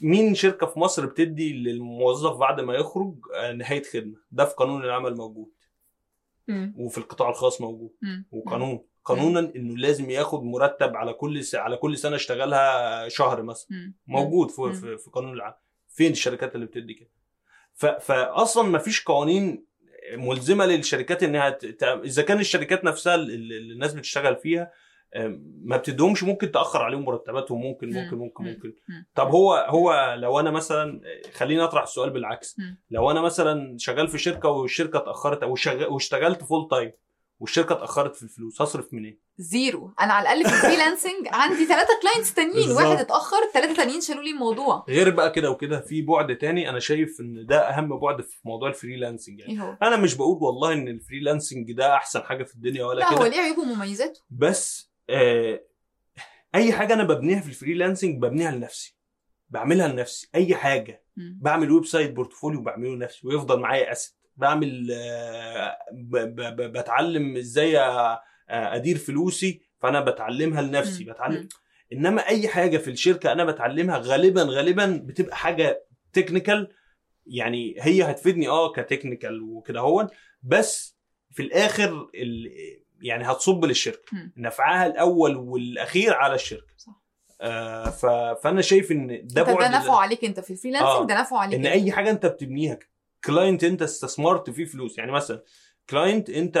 مين 0.00 0.34
شركة 0.34 0.66
في 0.66 0.78
مصر 0.78 1.06
بتدي 1.06 1.52
للموظف 1.52 2.36
بعد 2.36 2.60
ما 2.60 2.74
يخرج 2.74 3.14
آه، 3.34 3.52
نهاية 3.52 3.82
خدمة؟ 3.82 4.16
ده 4.30 4.44
في 4.44 4.54
قانون 4.54 4.84
العمل 4.84 5.16
موجود. 5.16 5.50
مم. 6.48 6.74
وفي 6.76 6.98
القطاع 6.98 7.28
الخاص 7.28 7.60
موجود. 7.60 7.90
مم. 8.02 8.26
وقانون. 8.30 8.84
قانونا 9.04 9.52
إنه 9.56 9.76
لازم 9.76 10.10
ياخد 10.10 10.42
مرتب 10.42 10.96
على 10.96 11.12
كل 11.12 11.44
س... 11.44 11.54
على 11.54 11.76
كل 11.76 11.98
سنة 11.98 12.16
اشتغلها 12.16 13.08
شهر 13.08 13.42
مثلا. 13.42 13.92
موجود 14.06 14.50
في. 14.50 14.72
في, 14.72 14.98
في 14.98 15.10
قانون 15.10 15.32
العمل 15.32 15.54
فين 15.88 16.12
الشركات 16.12 16.54
اللي 16.54 16.66
بتدي 16.66 16.94
كده. 16.94 17.10
فأصلا 17.74 18.68
ما 18.68 18.78
فيش 18.78 19.04
قوانين 19.04 19.66
ملزمة 20.14 20.66
للشركات 20.66 21.22
إنها 21.22 21.58
إذا 21.82 22.22
كان 22.22 22.40
الشركات 22.40 22.84
نفسها 22.84 23.14
اللي 23.14 23.72
الناس 23.72 23.94
بتشتغل 23.94 24.36
فيها 24.36 24.72
ما 25.62 25.76
بتدهمش 25.76 26.22
ممكن 26.22 26.50
تأخر 26.50 26.82
عليهم 26.82 27.04
مرتباتهم 27.04 27.60
ممكن 27.62 27.90
ممكن 27.90 28.16
مم. 28.16 28.22
ممكن 28.22 28.44
مم. 28.44 28.50
ممكن 28.50 28.72
مم. 28.88 29.06
طب 29.14 29.28
هو 29.28 29.54
هو 29.68 30.14
لو 30.18 30.40
أنا 30.40 30.50
مثلا 30.50 31.00
خليني 31.34 31.64
أطرح 31.64 31.82
السؤال 31.82 32.10
بالعكس. 32.10 32.56
لو 32.90 33.10
أنا 33.10 33.20
مثلا 33.20 33.76
شغال 33.78 34.08
في 34.08 34.18
شركة 34.18 34.48
والشركة 34.48 34.96
اتأخرت 34.96 35.42
أو. 35.42 35.54
واشتغلت 35.94 36.44
full 36.44 36.68
time 36.70 36.92
والشركة 37.40 37.72
اتأخرت 37.72 38.16
في 38.16 38.22
الفلوس 38.22 38.62
هصرف 38.62 38.94
منين؟ 38.94 39.18
zero. 39.38 39.94
أنا 40.00 40.12
على 40.12 40.22
الأقل 40.32 40.50
في 40.50 40.56
ال 40.56 40.62
freelancing 40.62 41.28
عندي 41.32 41.64
ثلاثة 41.66 41.88
clients 42.02 42.34
تانيين. 42.34 42.70
واحد 42.70 42.96
اتأخر 43.00 43.36
ثلاثة 43.54 43.74
تانيين 43.74 44.00
شالوا 44.00 44.22
لي 44.22 44.30
الموضوع. 44.30 44.84
غير 44.88 45.10
بقى 45.10 45.30
كده 45.30 45.50
وكده 45.50 45.80
في 45.80 46.02
بعد 46.02 46.38
تاني 46.38 46.70
أنا 46.70 46.78
شايف 46.78 47.20
إن 47.20 47.46
ده 47.46 47.58
أهم 47.60 47.98
بعد 48.00 48.20
في 48.22 48.36
موضوع 48.44 48.68
ال 48.68 48.74
freelancing 48.74 49.40
يعني. 49.40 49.62
هو؟ 49.62 49.76
أنا 49.82 49.96
مش 49.96 50.14
بقول 50.14 50.38
والله 50.42 50.72
إن 50.72 50.88
ال 50.88 50.95
freelancing 50.95 51.72
ده 51.72 51.94
أحسن 51.94 52.22
حاجة 52.22 52.44
في 52.44 52.54
الدنيا 52.54 52.84
ولا 52.84 52.98
لا 52.98 53.12
هو 53.12 53.18
كده 53.18 53.28
ليه 53.28 53.40
عيوبه 53.40 53.62
ومميزاته؟ 53.62 54.20
بس 54.30 54.90
آه 55.10 55.60
أي 56.54 56.72
حاجة 56.72 56.94
أنا 56.94 57.04
ببنيها 57.04 57.40
في 57.40 57.48
ال 57.48 57.54
freelancing 57.54 58.22
ببنيها 58.22 58.50
لنفسي 58.50 58.96
بعملها 59.50 59.88
لنفسي. 59.88 60.28
أي 60.34 60.54
حاجة. 60.54 61.04
مم. 61.16 61.38
بعمل 61.42 61.70
website 61.72 62.10
portfolio 62.10 62.60
بعمله 62.62 62.94
لنفسي 62.94 63.26
ويفضل 63.26 63.60
معايا 63.60 63.92
asset 63.92 64.14
بعمل 64.40 64.88
آه، 64.92 65.76
بتعلم 66.52 67.36
إزاي 67.36 67.78
أدير 68.50 68.98
فلوسي 68.98 69.60
فأنا 69.78 70.00
بتعلمها 70.00 70.62
لنفسي. 70.62 71.04
بتعلم. 71.04 71.48
إنما 71.92 72.28
أي 72.28 72.48
حاجة 72.48 72.78
في 72.78 72.90
الشركة 72.90 73.32
أنا 73.32 73.44
بتعلمها 73.44 73.98
غالبا 73.98 74.42
غالبا 74.42 75.02
بتبقى 75.04 75.36
حاجة 75.36 75.84
technical 76.12 76.68
يعني 77.26 77.76
هي 77.80 78.02
هتفيدني 78.02 78.48
آه 78.48 78.72
ك 78.72 78.79
technical 78.79 79.42
وكده 79.42 79.80
هون 79.80 80.06
بس 80.42 80.96
في 81.30 81.42
الآخر 81.42 82.08
ال- 82.14 82.52
يعني 83.02 83.24
هتصب 83.24 83.64
للشركة. 83.64 84.02
نفعها 84.36 84.86
الأول 84.86 85.36
والأخير 85.36 86.14
على 86.14 86.34
الشركة 86.34 86.74
صح. 86.76 87.00
آه 87.40 87.90
ف... 87.90 88.06
فأنا 88.42 88.62
شايف 88.62 88.92
إن 88.92 89.06
ده 89.26 89.42
ده, 89.42 89.68
نفعه 89.68 89.96
عليك 90.00 90.24
أنت 90.24 90.40
في 90.40 90.50
ال 90.52 90.55
freelancing 90.55 90.90
آه. 90.90 91.06
ده 91.06 91.20
نفعه 91.20 91.38
عليك 91.38 91.54
إن. 91.58 91.66
أي 91.66 91.92
حاجة 91.92 92.10
أنت 92.10 92.26
بتبنيها 92.26 92.78
client 93.24 93.64
انت 93.64 93.82
استثمرت 93.82 94.50
فيه 94.50 94.64
فلوس 94.64 94.98
يعني 94.98 95.12
مثلا 95.12 95.42
client 95.90 96.30
انت 96.30 96.56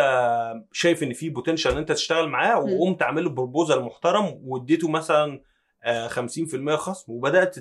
شايف 0.72 1.02
ان 1.02 1.12
فيه 1.12 1.30
potential 1.30 1.72
إن 1.72 1.78
انت 1.78 1.92
تشتغل 1.92 2.28
معاه. 2.28 2.60
وقمت 2.60 3.02
عامل 3.02 3.24
له 3.24 3.30
proposal 3.30 3.82
محترم 3.82 4.40
واديته 4.44 4.88
مثلا 4.88 5.42
آه، 5.84 6.08
50% 6.08 6.70
خصم 6.76 7.12
وبدأت 7.12 7.56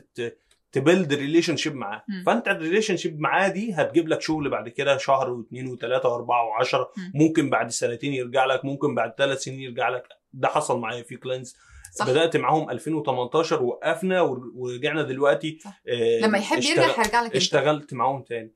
ت 0.72 1.14
build 1.14 1.56
relationship 1.56 1.76
معاه. 1.76 2.04
فأنت 2.26 2.48
ال 2.48 2.98
relationship 2.98 3.20
معاه 3.20 3.48
دي 3.48 3.74
هتجيب 3.74 4.08
لك 4.08 4.22
شغل 4.22 4.50
بعد 4.50 4.70
كده 4.70 4.98
شهر 4.98 5.30
واثنين 5.30 5.68
وثلاثه 5.68 6.10
وأربعة 6.10 6.46
وعشرة 6.46 6.92
مم. 6.98 7.12
ممكن 7.16 7.50
بعد 7.50 7.70
سنتين 7.70 8.14
يرجع 8.14 8.46
لك 8.46 8.66
ممكن 8.66 8.96
بعد 8.96 9.14
ثلاث 9.18 9.42
سنين 9.44 9.60
يرجع 9.60 9.90
لك 9.90 10.04
ده 10.34 10.48
حصل 10.48 10.80
معايا 10.80 11.04
في 11.04 11.16
clients 11.18 11.56
صح. 11.96 12.10
بدأت 12.10 12.38
معاهم 12.38 12.70
2018 12.70 13.64
وقفنا 13.64 14.22
ور- 14.22 14.52
ورجعنا 14.56 15.02
دلوقتي 15.04 15.60
صح. 15.64 15.82
آه، 15.88 16.20
لما 16.20 16.38
يحب 16.38 16.58
يرجع 16.64 17.00
هيرجع 17.00 17.22
لك 17.24 17.36
اشتغلت 17.36 17.94
معاهم 17.94 18.22
تاني 18.24 18.54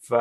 ف 0.00 0.14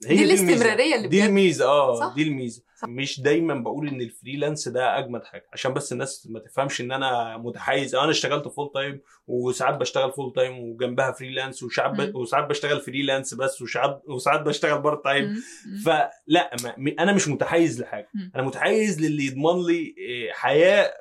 دي 0.00 0.12
الميزة. 0.12 0.44
الاستمرارية 0.44 0.94
اللي 0.94 1.08
دي. 1.08 1.26
الميزة 1.26 1.64
آه 1.64 1.94
صح. 2.00 2.14
دي 2.14 2.22
الميزة 2.22 2.62
صح. 2.82 2.88
مش 2.88 3.20
دايما 3.20 3.54
بقول 3.54 3.88
إن 3.88 4.00
ال 4.00 4.07
freelance 4.07 4.68
ده 4.68 4.98
أجمد 4.98 5.24
حاجة 5.24 5.46
عشان 5.52 5.74
بس 5.74 5.92
الناس 5.92 6.26
ما 6.30 6.38
تفهمش 6.40 6.80
إن 6.80 6.92
أنا 6.92 7.36
متحيز 7.36 7.94
أنا 7.94 8.10
اشتغلت 8.10 8.48
full 8.48 8.70
time 8.74 9.00
وساعات 9.26 9.74
بشتغل 9.74 10.12
full 10.12 10.32
time 10.32 10.58
وجنبها 10.58 11.12
freelance 11.12 11.62
وساعات 11.62 11.90
ب... 12.00 12.14
وساعات 12.16 12.44
بشتغل 12.48 12.80
freelance 12.80 13.34
بس 13.34 13.62
وساعات 13.62 14.02
وساعات 14.08 14.40
بشتغل 14.40 14.78
part 14.82 15.04
time. 15.04 15.34
فلا 15.84 16.50
ما... 16.76 16.94
أنا 16.98 17.12
مش 17.12 17.28
متحيز 17.28 17.80
لحاجة. 17.80 18.08
أنا 18.34 18.42
متحيز 18.42 19.00
للي 19.00 19.26
يضمن 19.26 19.66
لي 19.66 19.94
آه، 20.08 20.32
حياة 20.32 20.92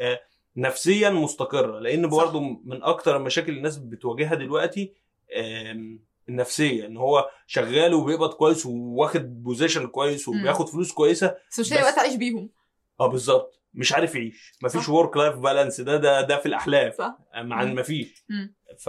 آه، 0.00 0.20
نفسيا 0.56 1.10
مستقرة 1.10 1.78
لأن. 1.78 2.08
برضه 2.08 2.40
من 2.40 2.82
أكتر 2.82 3.16
المشاكل 3.16 3.52
الناس 3.56 3.76
بتواجهها 3.76 4.34
دلوقتي 4.34 4.92
النفسية 6.30 6.86
إن 6.86 6.96
هو 6.96 7.30
شغال 7.46 7.94
وبيقبض 7.94 8.34
كويس 8.34 8.66
وواخد 8.66 9.42
position 9.42 9.86
كويس. 9.86 10.28
وبياخد 10.28 10.68
فلوس 10.68 10.92
كويسة 10.92 11.34
بس 11.50 11.60
مش 11.60 11.70
لاقي 11.72 11.82
وقت 11.82 11.98
أعيش 11.98 12.14
بيهم 12.14 12.50
آه 13.00 13.06
بالظبط 13.06 13.60
مش 13.74 13.92
عارف 13.92 14.14
يعيش 14.14 14.52
مفيش. 14.62 14.88
work 14.88 15.16
life 15.16 15.34
balance 15.36 15.80
ده 15.80 15.96
ده 15.96 16.20
ده 16.20 16.36
في 16.36 16.46
الاحلام 16.46 16.92
صح 16.98 17.18
مع 17.36 17.64
مم. 17.64 17.74
مفيش 17.74 18.24
مم. 18.28 18.54
ف 18.78 18.84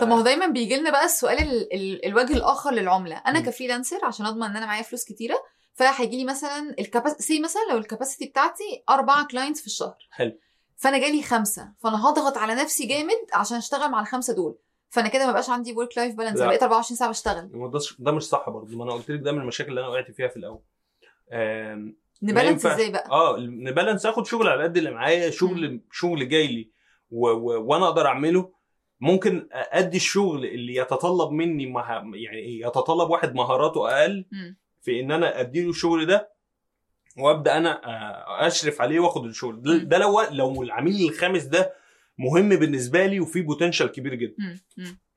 طب 0.00 0.08
ما 0.08 0.14
هو 0.14 0.20
دايما 0.20 0.46
بيجي 0.46 0.76
لنا 0.76 0.90
بقى 0.90 1.04
السؤال 1.04 1.38
ال... 1.38 1.72
ال... 1.74 2.04
الوجه 2.06 2.32
الآخر 2.32 2.70
للعملة 2.70 3.16
أنا. 3.16 3.40
ك 3.40 3.46
freelancer 3.46 4.04
عشان 4.04 4.26
أضمن 4.26 4.42
إن 4.42 4.56
أنا 4.56 4.66
معايا 4.66 4.82
فلوس 4.82 5.04
كتيرة 5.04 5.36
فهيجي 5.74 6.16
لي 6.16 6.24
مثلا 6.24 6.74
ال 6.78 7.12
capacity 7.12 7.40
مثلا 7.40 7.60
لو 7.70 7.78
ال 7.78 7.83
capacity 7.83 8.26
بتاعتي 8.26 8.84
أربعة 8.90 9.26
clients 9.26 9.60
في 9.60 9.66
الشهر 9.66 9.96
حلو. 10.10 10.38
فأنا 10.76 10.98
جالي 10.98 11.22
خمسة 11.22 11.72
فأنا 11.78 12.08
هضغط 12.08 12.36
على 12.38 12.54
نفسي 12.54 12.86
جامد 12.86 13.26
عشان 13.32 13.56
أشتغل 13.56 13.90
مع 13.90 14.00
الخمسة 14.00 14.34
دول 14.34 14.58
فأنا 14.94 15.08
كده 15.08 15.26
ما 15.26 15.32
بقاش 15.32 15.50
عندي 15.50 15.72
work 15.72 15.98
life 15.98 16.14
balance 16.14 16.38
لا. 16.40 16.46
بقيت 16.46 16.62
24 16.62 16.96
ساعة 16.96 17.10
بشتغل 17.10 17.70
ده 17.70 17.80
ده 17.98 18.12
مش 18.12 18.22
صح 18.22 18.50
برضه 18.50 18.76
ما 18.76 18.84
أنا 18.84 18.92
قلت 18.92 19.10
لك 19.10 19.20
ده 19.20 19.32
من 19.32 19.40
المشاكل 19.40 19.70
اللي 19.70 19.80
أنا 19.80 19.88
وقعت 19.88 20.10
فيها 20.10 20.28
في 20.28 20.36
الأول 20.36 20.60
ن 22.22 22.27
balance. 22.27 22.66
إزاي 22.66 22.90
بقى 22.90 23.10
آه 23.10 23.36
ن 23.40 23.48
balance 23.48 24.06
آخد 24.06 24.26
شغل 24.26 24.48
على 24.48 24.62
قد 24.62 24.76
اللي 24.76 24.90
معايا 24.90 25.30
شغل 25.30 25.80
شغل 25.92 26.28
جاي 26.28 26.46
لي 26.46 26.70
و... 27.10 27.28
و... 27.28 27.62
وأنا 27.64 27.86
أقدر 27.88 28.06
أعمله 28.06 28.52
ممكن 29.00 29.48
أدي 29.52 29.96
الشغل 29.96 30.44
اللي 30.44 30.74
يتطلب 30.74 31.30
مني 31.30 31.66
مه... 31.66 31.82
يعني 32.14 32.60
يتطلب 32.60 33.10
واحد 33.10 33.34
مهاراته 33.34 33.90
أقل 34.00 34.24
مم. 34.32 34.56
في 34.82 35.00
إن 35.00 35.12
أنا 35.12 35.40
اديله 35.40 35.70
الشغل 35.70 36.06
ده 36.06 36.34
وأبدأ 37.18 37.56
أنا 37.56 37.86
آه، 37.86 38.46
أشرف 38.46 38.80
عليه 38.80 39.00
وأخد 39.00 39.24
الشغل. 39.24 39.88
ده 39.88 39.98
لو 39.98 40.20
لو 40.30 40.62
العميل 40.62 41.08
الخامس 41.08 41.42
ده 41.42 41.74
مهم 42.18 42.48
بالنسبة 42.48 43.06
لي 43.06 43.20
وفي 43.20 43.42
potential 43.42 43.86
كبير 43.92 44.14
جدا. 44.14 44.34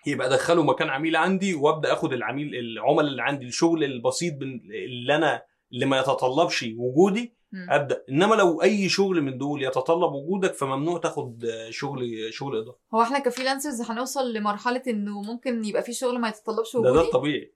يبقى 0.07 0.27
أدخله 0.27 0.63
مكان 0.63 0.89
عميل 0.89 1.15
عندي 1.15 1.53
وأبدأ 1.55 1.93
آخد 1.93 2.13
العميل 2.13 2.55
العملاء 2.55 3.07
اللي 3.11 3.21
عندي 3.23 3.45
الشغل 3.45 3.83
البسيط 3.83 4.33
اللي 4.41 5.15
أنا 5.15 5.43
اللي 5.73 5.85
ما 5.85 5.99
يتطلبش 5.99 6.65
وجودي. 6.77 7.37
أبدأ. 7.69 8.03
إنما 8.09 8.35
لو 8.35 8.61
أي 8.61 8.89
شغل 8.89 9.21
من 9.21 9.37
دول 9.37 9.63
يتطلب 9.63 10.11
وجودك 10.13 10.53
فممنوع 10.53 10.97
تاخد 10.99 11.45
شغل 11.69 12.33
شغل 12.33 12.57
اضافي 12.57 12.77
هو 12.93 13.01
إحنا 13.01 13.19
ك 13.19 13.24
freelancers 13.24 13.81
هنوصل 13.81 14.33
لمرحلة 14.33 14.81
إنه 14.87 15.21
ممكن 15.21 15.65
يبقى 15.65 15.83
في 15.83 15.93
شغل 15.93 16.19
ما 16.19 16.27
يتطلبش 16.29 16.75
ده 16.75 16.81
ده 16.81 16.91
وجودي؟ 16.91 17.07
الطبيعي. 17.07 17.53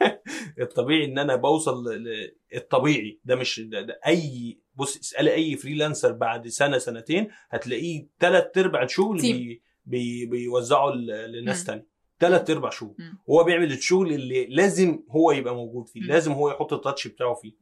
الطبيعي 0.60 1.04
إن 1.04 1.18
أنا 1.18 1.36
بوصل 1.36 1.84
ل- 1.84 2.04
ل- 2.04 2.36
الطبيعي. 2.56 3.20
ده 3.24 3.36
مش 3.36 3.60
ده, 3.60 3.80
ده 3.82 4.00
أي 4.06 4.58
بص 4.74 4.96
اسألي 4.98 5.34
أي 5.34 5.56
freelancer 5.56 6.12
بعد 6.12 6.48
سنة 6.48 6.78
سنتين 6.78 7.28
هتلاقيه 7.50 8.06
ثلاث 8.20 8.58
ارباع 8.58 8.82
الشغل. 8.82 9.20
بي 9.20 9.62
بي 9.86 10.26
بيوزعوا 10.26 10.90
ل- 10.90 11.32
لناس. 11.32 11.64
تانية 11.64 11.86
ثلاث 12.20 12.50
ارباع 12.50 12.70
مم. 12.82 13.18
هو 13.30 13.44
بيعمل 13.44 13.72
الشغل 13.72 14.12
اللي 14.12 14.46
لازم 14.46 15.02
هو 15.10 15.32
يبقى 15.32 15.54
موجود 15.54 15.88
فيه. 15.88 16.00
لازم 16.00 16.32
هو 16.32 16.50
يحط 16.50 16.72
ال 16.72 16.78
touch 16.78 17.08
بتاعه 17.08 17.34
فيه. 17.34 17.52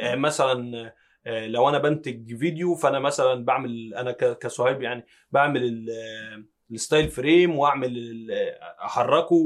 آه، 0.00 0.14
مثلا 0.14 0.92
آه، 1.26 1.46
لو 1.46 1.68
أنا 1.68 1.78
بنتج 1.78 2.36
فيديو 2.38 2.74
فأنا 2.74 2.98
مثلا 2.98 3.44
بعمل 3.44 3.94
أنا 3.94 4.12
كصهيب 4.12 4.82
يعني 4.82 5.06
بعمل 5.32 5.64
ال- 5.64 5.90
آه، 5.90 6.44
ال 6.70 6.76
style 6.76 7.08
frame 7.08 7.58
وأعمل 7.58 8.26
أحركه 8.84 9.36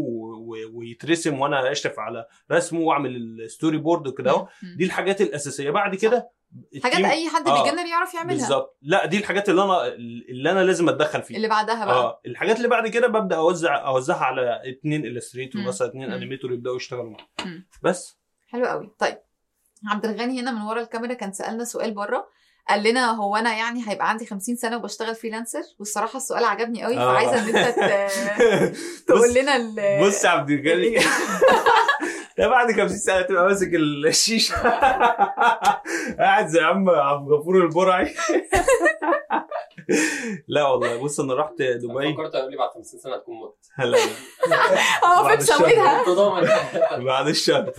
ويترسم 0.73 1.41
وأنا 1.41 1.73
أشرف 1.73 1.99
على 1.99 2.27
رسمه 2.53 2.81
وأعمل 2.81 3.17
ال 3.17 3.79
storyboard 3.79 4.07
وكده. 4.07 4.47
دي 4.77 4.85
الحاجات 4.85 5.21
الأساسية 5.21 5.71
بعد 5.71 5.95
كده 5.95 6.31
حاجات 6.83 7.05
أي 7.05 7.29
حد 7.29 7.49
آه، 7.49 7.63
beginner 7.63 7.87
يعرف 7.87 8.15
يعملها. 8.15 8.37
بالظبط. 8.37 8.79
لا 8.83 9.07
دي 9.07 9.19
الحاجات 9.19 9.49
اللي 9.49 9.63
أنا 9.63 9.87
اللي 10.29 10.51
أنا 10.51 10.65
لازم 10.65 10.89
أتدخل 10.89 11.23
فيها. 11.23 11.37
اللي 11.37 11.49
بعدها 11.49 11.85
بقى. 11.85 11.95
آه 11.95 12.21
الحاجات 12.27 12.57
اللي 12.57 12.69
بعد 12.69 12.89
كده 12.89 13.07
ببدأ 13.09 13.37
اوزع 13.37 13.87
أوزعها 13.87 14.25
على 14.25 14.61
اتنين 14.65 15.07
illustrator. 15.07 15.63
مثلا 15.63 15.89
اتنين 15.89 16.09
مم. 16.09 16.15
animator 16.15 16.53
يبدأوا 16.53 16.77
يشتغلوا 16.77 17.05
مم. 17.05 17.17
معايا 17.45 17.65
بس. 17.83 18.19
حلو 18.49 18.67
قوي. 18.67 18.91
طيب 18.99 19.19
عبد 19.87 20.07
الغني 20.07 20.41
هنا 20.41 20.51
من 20.51 20.63
ورا 20.63 20.81
الكاميرا 20.81 21.15
كان 21.15 21.33
سألنا 21.33 21.65
سؤال 21.65 21.95
بره. 21.95 22.29
قال 22.69 22.83
لنا 22.83 23.11
هو 23.11 23.37
أنا 23.37 23.55
يعني 23.57 23.89
هيبقى 23.89 24.09
عندي 24.09 24.27
50 24.27 24.57
سنة 24.57 24.77
وبشتغل 24.77 25.15
freelancer 25.15 25.63
والصراحة 25.79 26.17
السؤال 26.17 26.45
عجبني 26.45 26.85
قوي 26.85 26.99
آه. 26.99 27.13
فعايزه 27.15 27.51
إن 27.51 27.57
أنت 27.57 27.79
تقول 29.09 29.35
لنا 29.35 29.59
بص 30.07 30.25
يا 30.25 30.29
عبد 30.31 30.51
الغني. 30.51 30.99
ده 32.39 32.49
بعد 32.49 32.73
50 32.73 32.89
سنه 32.89 33.23
تبقى 33.23 33.45
ماسك 33.45 33.75
الشيشة. 33.75 34.55
قاعد 36.19 36.47
زي 36.47 36.61
عم 36.61 36.91
عبد 36.91 37.29
الغفور 37.29 37.63
البرعي. 37.65 38.15
لا 40.49 40.69
والله 40.69 41.03
بص 41.03 41.21
أنا 41.21 41.35
رحت 41.35 41.63
دبي. 41.63 42.15
فكرت 42.15 42.35
أقول 42.35 42.51
لي 42.51 42.57
بعد 42.57 42.71
50 42.71 43.01
سنة 43.01 43.17
تكون 43.17 43.35
مت. 43.41 43.55
لا 43.79 43.85
لا 43.85 43.99
آه 45.05 45.23
بعد 45.23 45.41
فين. 45.43 45.57
سويتها 45.57 46.99
بعد 47.05 47.29
الشهر. 47.29 47.73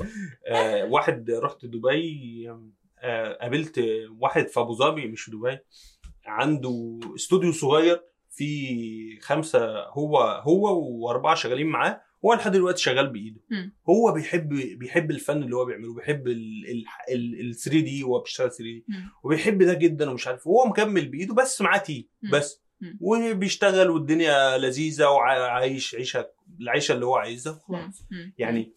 آه 0.47 0.85
واحد 0.85 1.31
رحت 1.31 1.65
دبي. 1.65 2.49
آه 2.99 3.33
قابلت 3.41 3.81
واحد 4.19 4.47
في 4.47 4.59
أبو 4.59 4.73
ظبي 4.73 5.07
مش 5.07 5.21
في 5.21 5.31
دبي. 5.31 5.59
عنده 6.25 6.99
استوديو 7.15 7.51
صغير 7.51 8.01
في 8.31 9.19
خمسة 9.21 9.83
هو 9.85 10.17
هو 10.19 10.79
وأربعة 10.83 11.35
شغالين 11.35 11.67
معاه. 11.67 12.01
هو 12.25 12.33
لحد 12.33 12.51
دلوقتي 12.51 12.81
شغال 12.81 13.07
بإيده 13.09 13.41
مم. 13.49 13.73
هو 13.89 14.11
بيحب 14.11 14.49
بيحب 14.53 15.11
الفن 15.11 15.43
اللي 15.43 15.55
هو 15.55 15.65
بيعمله 15.65 15.93
بيحب 15.93 16.27
ال 16.27 17.55
3 17.55 17.79
دي 17.79 18.03
هو 18.03 18.19
بيشتغل 18.19 18.47
3 18.49 18.63
دي. 18.63 18.85
وبيحب 19.23 19.63
ده 19.63 19.73
جدا 19.73 20.09
ومش 20.09 20.27
عارف 20.27 20.47
هو 20.47 20.65
مكمل 20.65 21.07
بإيده 21.07 21.33
بس 21.33 21.61
معاه 21.61 21.77
team. 21.77 22.07
بس 22.31 22.61
مم. 22.81 22.97
وبيشتغل 23.01 23.89
والدنيا 23.89 24.57
لذيذة 24.57 25.07
وعايش 25.07 25.95
عيشة 25.95 26.29
العيشة 26.59 26.93
اللي 26.93 27.05
هو 27.05 27.15
عايزها. 27.15 27.53
وخلاص. 27.69 28.05
يعني 28.37 28.73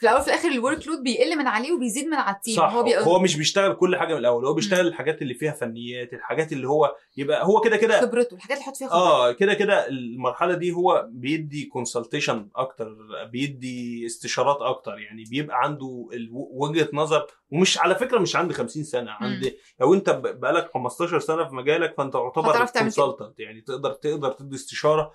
في 0.00 0.06
الأول 0.06 0.20
وفي 0.20 0.28
الآخر 0.30 0.48
ال 0.48 0.86
workload 0.86 1.02
بيقل 1.02 1.36
من 1.38 1.46
عليه 1.46 1.72
وبيزيد 1.72 2.06
من 2.06 2.14
على 2.14 2.36
ال 2.36 2.40
team 2.40 2.56
صح. 2.56 2.72
هو 2.72 2.82
بيبقى 2.82 3.06
هو 3.06 3.18
مش 3.18 3.36
بيشتغل 3.36 3.74
كل 3.74 3.96
حاجة 3.96 4.12
من 4.14 4.20
الأول 4.20 4.44
هو 4.46 4.54
بيشتغل 4.54 4.86
الحاجات 4.86 5.22
اللي 5.22 5.34
فيها 5.34 5.52
فنيات 5.52 6.12
الحاجات 6.12 6.52
اللي 6.52 6.68
هو 6.68 6.94
يبقى 7.16 7.44
هو 7.46 7.60
كده 7.60 7.76
كده 7.76 8.00
خبرته 8.00 8.34
الحاجات 8.36 8.56
اللي 8.58 8.66
يحط 8.66 8.76
فيها 8.76 8.88
خبرته 8.88 9.02
آه 9.06 9.32
كده 9.32 9.54
كده 9.54 9.88
المرحلة 9.88 10.54
دي 10.54 10.72
هو 10.72 11.06
بيدي 11.10 11.64
consultation 11.64 12.48
أكتر 12.56 12.96
بيدي 13.32 14.06
استشارات 14.06 14.56
أكتر 14.60 14.98
يعني 14.98 15.24
بيبقى 15.30 15.56
عنده 15.62 16.08
وجهة 16.32 16.88
نظر 16.92 17.26
ومش 17.50 17.78
على 17.78 17.94
فكرة 17.94 18.18
مش 18.18 18.36
عند 18.36 18.52
50 18.52 18.84
سنة 18.84 19.10
عند 19.10 19.54
لو 19.80 19.94
أنت 19.94 20.10
بقالك 20.10 20.70
15 20.74 21.18
سنة 21.20 21.44
في 21.48 21.54
مجالك 21.54 21.94
فأنت 21.98 22.12
تعتبر. 22.12 22.66
consultant 22.66 23.40
يعني 23.40 23.60
تقدر 23.60 23.92
تقدر 23.92 24.32
تدي 24.32 24.56
استشارة 24.56 25.12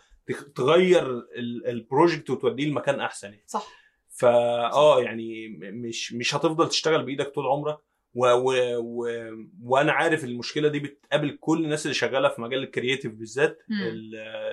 تغير 0.56 1.04
ال- 1.10 1.68
ال 1.68 1.75
project 1.75 2.30
وتوديه 2.30 2.66
لمكان 2.70 3.00
أحسن 3.00 3.28
يعني. 3.28 3.44
صح. 3.48 3.85
فا 4.18 4.30
آه 4.74 5.02
يعني 5.02 5.48
مش 5.62 6.14
مش 6.14 6.36
هتفضل 6.36 6.70
تشتغل 6.70 7.04
بإيدك 7.06 7.28
طول 7.28 7.46
عمرك 7.48 7.78
و 8.14 8.26
و 8.28 8.54
و 8.80 9.08
وأنا 9.64 9.92
عارف 9.92 10.24
المشكلة 10.24 10.68
دي 10.68 10.80
بتقابل 10.80 11.38
كل 11.42 11.64
الناس 11.64 11.86
اللي 11.86 11.94
شغالة 11.94 12.30
في 12.30 12.42
مجال 12.42 12.64
ال 12.64 12.69
creative 12.69 13.12
بالذات 13.14 13.58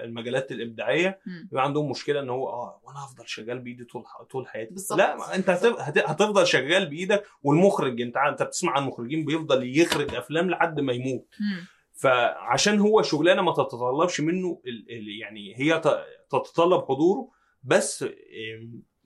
المجالات 0.05 0.53
الإبداعية. 0.53 1.21
بيبقى 1.51 1.65
عندهم 1.65 1.91
مشكلة 1.91 2.21
إن 2.21 2.31
هو 2.31 2.49
آه 2.49 2.81
وأنا 2.85 3.05
هفضل 3.05 3.29
شغال 3.29 3.59
بإيدي 3.59 3.85
طول 3.85 4.03
ح- 4.07 4.23
طول 4.23 4.47
حياتي 4.49 4.71
بالظبط. 4.75 4.99
لا 4.99 5.35
أنت 5.35 5.51
هت- 5.51 5.65
هت- 5.81 5.99
هتفضل 6.11 6.47
شغال 6.47 6.87
بإيدك 6.87 7.25
والمخرج 7.43 8.01
أنت 8.01 8.17
أنت 8.17 8.43
بتسمع 8.43 8.73
عن 8.73 8.83
مخرجين 8.87 9.25
بيفضل 9.25 9.79
يخرج 9.79 10.15
أفلام 10.15 10.51
لحد 10.51 10.81
ما 10.81 10.93
يموت 10.93 11.27
مم. 11.41 11.67
فعشان 11.93 12.79
هو 12.81 13.03
شغلانة 13.03 13.43
ما 13.43 13.53
تتطلبش 13.53 14.21
منه 14.21 14.61
ال- 14.67 14.91
ال- 14.91 15.21
يعني 15.21 15.55
هي 15.57 15.79
ت- 15.81 16.05
تتطلب 16.31 16.81
حضوره 16.85 17.29
بس 17.63 18.05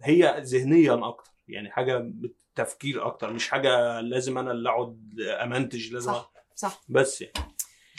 هي 0.02 0.42
ذهنيا 0.44 1.08
أكتر 1.08 1.30
يعني 1.48 1.70
حاجة 1.70 1.98
بالتفكير 1.98 3.06
أكتر 3.06 3.32
مش 3.32 3.48
حاجة 3.48 4.00
لازم 4.00 4.38
أنا 4.38 4.50
اللي 4.50 4.68
أقعد 4.68 5.20
أمنتج 5.42 5.92
لازم 5.92 6.12
صح 6.12 6.32
صح. 6.54 6.82
بس 6.88 7.20
يعني. 7.20 7.32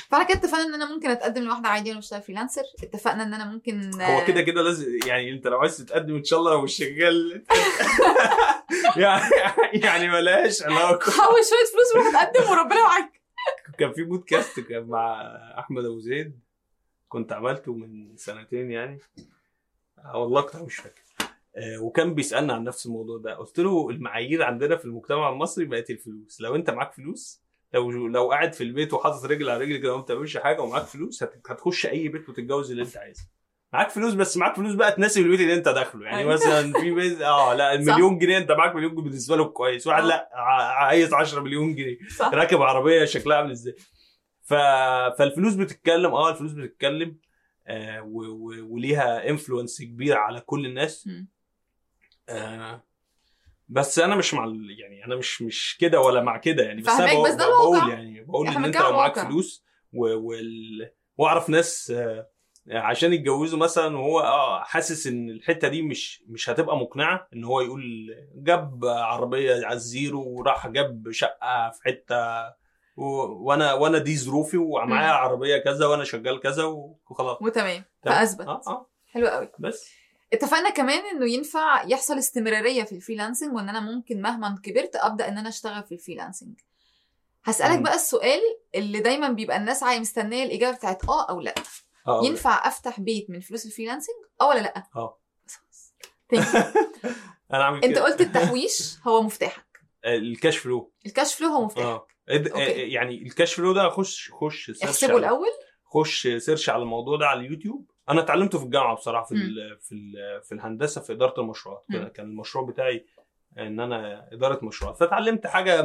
فأنا 0.10 0.24
كده 0.24 0.38
اتفقنا 0.38 0.64
إن 0.64 0.74
أنا 0.74 0.94
ممكن 0.94 1.10
أتقدم 1.10 1.44
لواحدة 1.44 1.70
عادي 1.70 1.90
وأنا 1.90 2.00
بشتغل 2.00 2.22
فريلانسر 2.22 2.62
اتفقنا 2.84 3.24
إن 3.24 3.34
أنا 3.34 3.46
ممكن 3.46 4.02
هو 4.02 4.26
كده 4.26 4.42
كده 4.42 4.62
لازم 4.62 5.00
يعني 5.06 5.32
أنت 5.32 5.48
لو 5.48 5.60
عايز 5.60 5.78
تتقدم 5.78 6.16
إن 6.16 6.24
شاء 6.24 6.40
الله 6.40 6.52
لو 6.52 6.62
مش 6.62 6.74
شغال. 6.78 7.46
يعني 8.98 9.32
يعني 9.74 10.08
ملهاش 10.10 10.64
علاقة. 10.64 11.12
حوش 11.12 11.50
شوية 11.50 11.66
فلوس 11.74 11.96
وروح 11.96 12.22
اتقدم 12.22 12.50
وربنا 12.50 12.84
معاك. 12.84 13.22
كان 13.80 13.94
في 13.94 14.04
بودكاست 14.04 14.60
كان 14.60 14.84
مع 14.84 15.22
أحمد 15.60 15.86
أبو 15.86 16.00
زيد 16.00 16.40
كنت 17.10 17.34
عملته 17.34 17.74
من 17.74 18.18
سنتين 18.18 18.72
يعني. 18.72 19.00
آه 20.06 20.18
والله 20.18 20.42
كنت 20.42 20.56
مش 20.56 20.76
فاكر. 20.76 21.02
وكان 21.82 22.14
بيسألنا 22.14 22.54
عن 22.54 22.64
نفس 22.64 22.86
الموضوع 22.86 23.18
ده. 23.18 23.34
قلت 23.36 23.60
له 23.60 23.90
المعايير 23.90 24.44
عندنا 24.44 24.76
في 24.78 24.86
المجتمع 24.86 25.30
المصري 25.30 25.66
بقت 25.66 25.90
الفلوس. 25.90 26.42
لو 26.42 26.56
انت 26.56 26.70
معاك 26.70 26.94
فلوس 26.94 27.44
لو 27.74 27.90
لو 28.08 28.30
قاعد 28.32 28.54
في 28.54 28.64
البيت 28.64 28.94
وحاطط 28.94 29.26
رجل 29.26 29.50
على 29.50 29.60
رجل 29.64 29.78
كده 29.78 29.94
وما 29.94 30.02
بتعملش 30.02 30.38
حاجة 30.38 30.62
ومعاك 30.62 30.84
فلوس 30.84 31.24
هت- 31.24 31.42
هتخش 31.50 31.86
أي 31.86 32.08
بيت 32.08 32.30
وتتجوز 32.30 32.72
اللي 32.72 32.84
انت 32.84 32.98
عايزه. 32.98 33.24
معاك 33.74 33.90
فلوس 33.90 34.14
بس 34.14 34.38
معاك 34.38 34.56
فلوس 34.56 34.74
بقى 34.74 34.92
تناسب 34.92 35.22
البيت 35.22 35.40
اللي 35.40 35.54
انت 35.54 35.70
داخله. 35.70 36.06
يعني 36.06 36.18
أيوة. 36.18 36.34
مثلا 36.34 36.74
في 36.82 36.92
بيت 36.92 37.22
آه 37.22 37.54
لا 37.54 37.74
المليون 37.74 38.18
جنيه 38.18 38.38
انت 38.38 38.52
معاك 38.52 38.76
مليون 38.76 38.92
جنيه 38.96 39.04
بالنسبة 39.04 39.36
له 39.36 39.46
كويس. 39.46 39.88
واحد 39.88 40.04
آه. 40.04 40.08
لا 40.08 40.30
عايز 40.78 41.14
10 41.14 41.42
مليون 41.42 41.76
جنيه. 41.76 41.98
صح. 42.18 42.34
راكب 42.34 42.62
عربية 42.62 43.06
شكلها 43.06 43.38
عامل 43.38 43.52
إزاي؟ 43.52 43.76
ف... 44.44 44.54
فالفلوس 45.20 45.54
بتتكلم 45.54 46.12
آه 46.14 46.30
الفلوس 46.30 46.52
بتتكلم 46.52 47.18
آه 47.68 48.02
و... 48.02 48.22
و... 48.26 48.74
وليها 48.74 49.30
انفلونس 49.30 49.82
كبير 49.82 50.18
على 50.18 50.40
كل 50.42 50.66
الناس. 50.66 51.08
مم. 51.08 51.28
آه 52.30 52.84
بس 53.70 54.00
أنا 54.00 54.16
مش 54.16 54.34
مع 54.34 54.44
ال... 54.44 54.76
يعني 54.80 55.06
أنا 55.06 55.16
مش 55.16 55.42
مش 55.42 55.78
كده 55.80 56.00
ولا 56.02 56.22
مع 56.22 56.38
كده 56.38 56.64
يعني 56.64 56.82
بس 56.82 56.90
أنا 56.90 57.14
بقول, 57.14 57.30
بس 57.30 57.36
ده 57.36 57.48
بقول. 57.48 57.90
يعني 57.90 58.24
بقول 58.24 58.48
إن 58.48 58.66
أنت 58.66 58.78
لو 58.78 58.92
معاك. 58.94 59.20
فلوس 59.20 59.64
و... 59.94 60.06
وال... 60.18 60.92
وأعرف 61.18 61.50
ناس 61.50 61.92
آه 61.96 62.30
عشان 62.72 63.14
يتجوزوا 63.14 63.60
مثلا 63.60 63.98
وهو 63.98 64.20
آه 64.20 64.64
حاسس 64.64 65.08
إن 65.08 65.30
الحتة 65.30 65.68
دي 65.68 65.82
مش 65.82 66.24
مش 66.28 66.50
هتبقى 66.50 66.78
مقنعة 66.78 67.28
إن 67.34 67.44
هو 67.44 67.62
يقول 67.62 67.84
جاب 68.36 68.86
عربية 68.86 69.66
على 69.66 69.74
الزيرو 69.76 70.24
وراح 70.24 70.68
جاب 70.68 71.12
شقة 71.12 71.70
في 71.72 71.84
حتة 71.86 72.48
و... 72.98 73.04
وأنا 73.48 73.74
وأنا 73.74 73.98
دي 73.98 74.18
ظروفي 74.18 74.58
ومعايا. 74.58 75.12
عربية 75.12 75.58
كذا 75.58 75.86
وأنا 75.86 76.04
شغال 76.04 76.40
كذا 76.40 76.64
وخلاص 76.64 77.38
وتمام 77.42 77.84
تمام؟ 78.02 78.18
فأثبت 78.18 78.48
آه 78.48 78.62
آه 78.68 78.90
حلو 79.12 79.28
قوي 79.28 79.50
بس 79.60 79.90
اتفقنا 80.34 80.70
كمان 80.70 81.00
إنه 81.06 81.26
ينفع 81.32 81.84
يحصل 81.88 82.18
استمرارية 82.18 82.84
في 82.84 82.92
ال 82.96 83.01
freelancing 83.01 83.56
وإن 83.56 83.70
أنا 83.70 83.80
ممكن 83.80 84.22
مهما 84.22 84.60
كبرت 84.64 84.96
أبدأ 84.96 85.28
إن 85.28 85.38
أنا 85.38 85.50
أشتغل 85.50 85.84
في 85.84 85.92
ال 85.92 85.97
freelancing. 85.97 86.60
هسألك. 87.44 87.80
بقى 87.82 87.96
السؤال 87.96 88.40
اللي 88.76 89.00
دايما 89.00 89.30
بيبقى 89.30 89.58
الناس 89.58 89.84
عايز 89.84 90.02
مستنية 90.02 90.44
الإجابة 90.44 90.78
بتاعت 90.78 91.06
آه 91.10 91.30
أو 91.30 91.42
لأ. 91.42 91.56
آه 92.08 92.26
ينفع 92.26 92.68
أفتح 92.68 93.00
بيت 93.00 93.30
من 93.30 93.40
فلوس 93.40 93.66
ال 93.66 93.70
freelancing 93.70 94.16
آه 94.42 94.48
ولا 94.48 94.60
لأ؟ 94.60 94.84
آه. 94.96 95.20
أنا 97.54 97.64
عامل 97.64 97.84
أنت. 97.84 97.98
قلت 97.98 98.22
التحويش 98.22 98.94
هو 99.08 99.22
مفتاحك. 99.22 99.66
ال 100.06 100.16
cash 100.16 100.58
flow. 100.58 100.92
ال 101.06 101.12
cash 101.12 101.36
flow 101.36 101.48
هو 101.48 101.66
مفتاحك. 101.66 101.88
آه. 101.88 102.08
okay. 102.30 102.92
يعني 102.92 103.22
ال 103.22 103.28
cash 103.28 103.54
flow 103.54 103.74
ده 103.74 103.90
خش 103.90 104.32
خش 104.32 104.66
search 104.66 104.84
احسبه 104.84 105.14
على- 105.14 105.16
الأول. 105.18 105.48
خش 105.86 106.28
search 106.38 106.70
على 106.70 106.82
الموضوع 106.84 107.18
ده 107.18 107.26
على 107.28 107.40
اليوتيوب. 107.40 107.92
أنا 108.10 108.22
اتعلمته 108.22 108.60
في 108.60 108.66
الجامعة 108.66 108.96
بصراحة 108.96 109.26
في 109.26 109.36
مم. 109.36 109.42
ال 109.42 109.78
في 109.82 109.92
ال 109.96 110.14
في 110.44 110.52
الهندسة 110.52 111.02
في 111.02 111.14
إدارة 111.14 111.42
المشروعات. 111.42 111.86
كان- 112.14 112.26
المشروع 112.26 112.66
بتاعي 112.66 113.06
إن 113.58 113.80
أنا 113.80 114.30
إدارة 114.34 114.66
مشروعات 114.66 114.98
فتعلمت 114.98 115.48
حاجة 115.48 115.82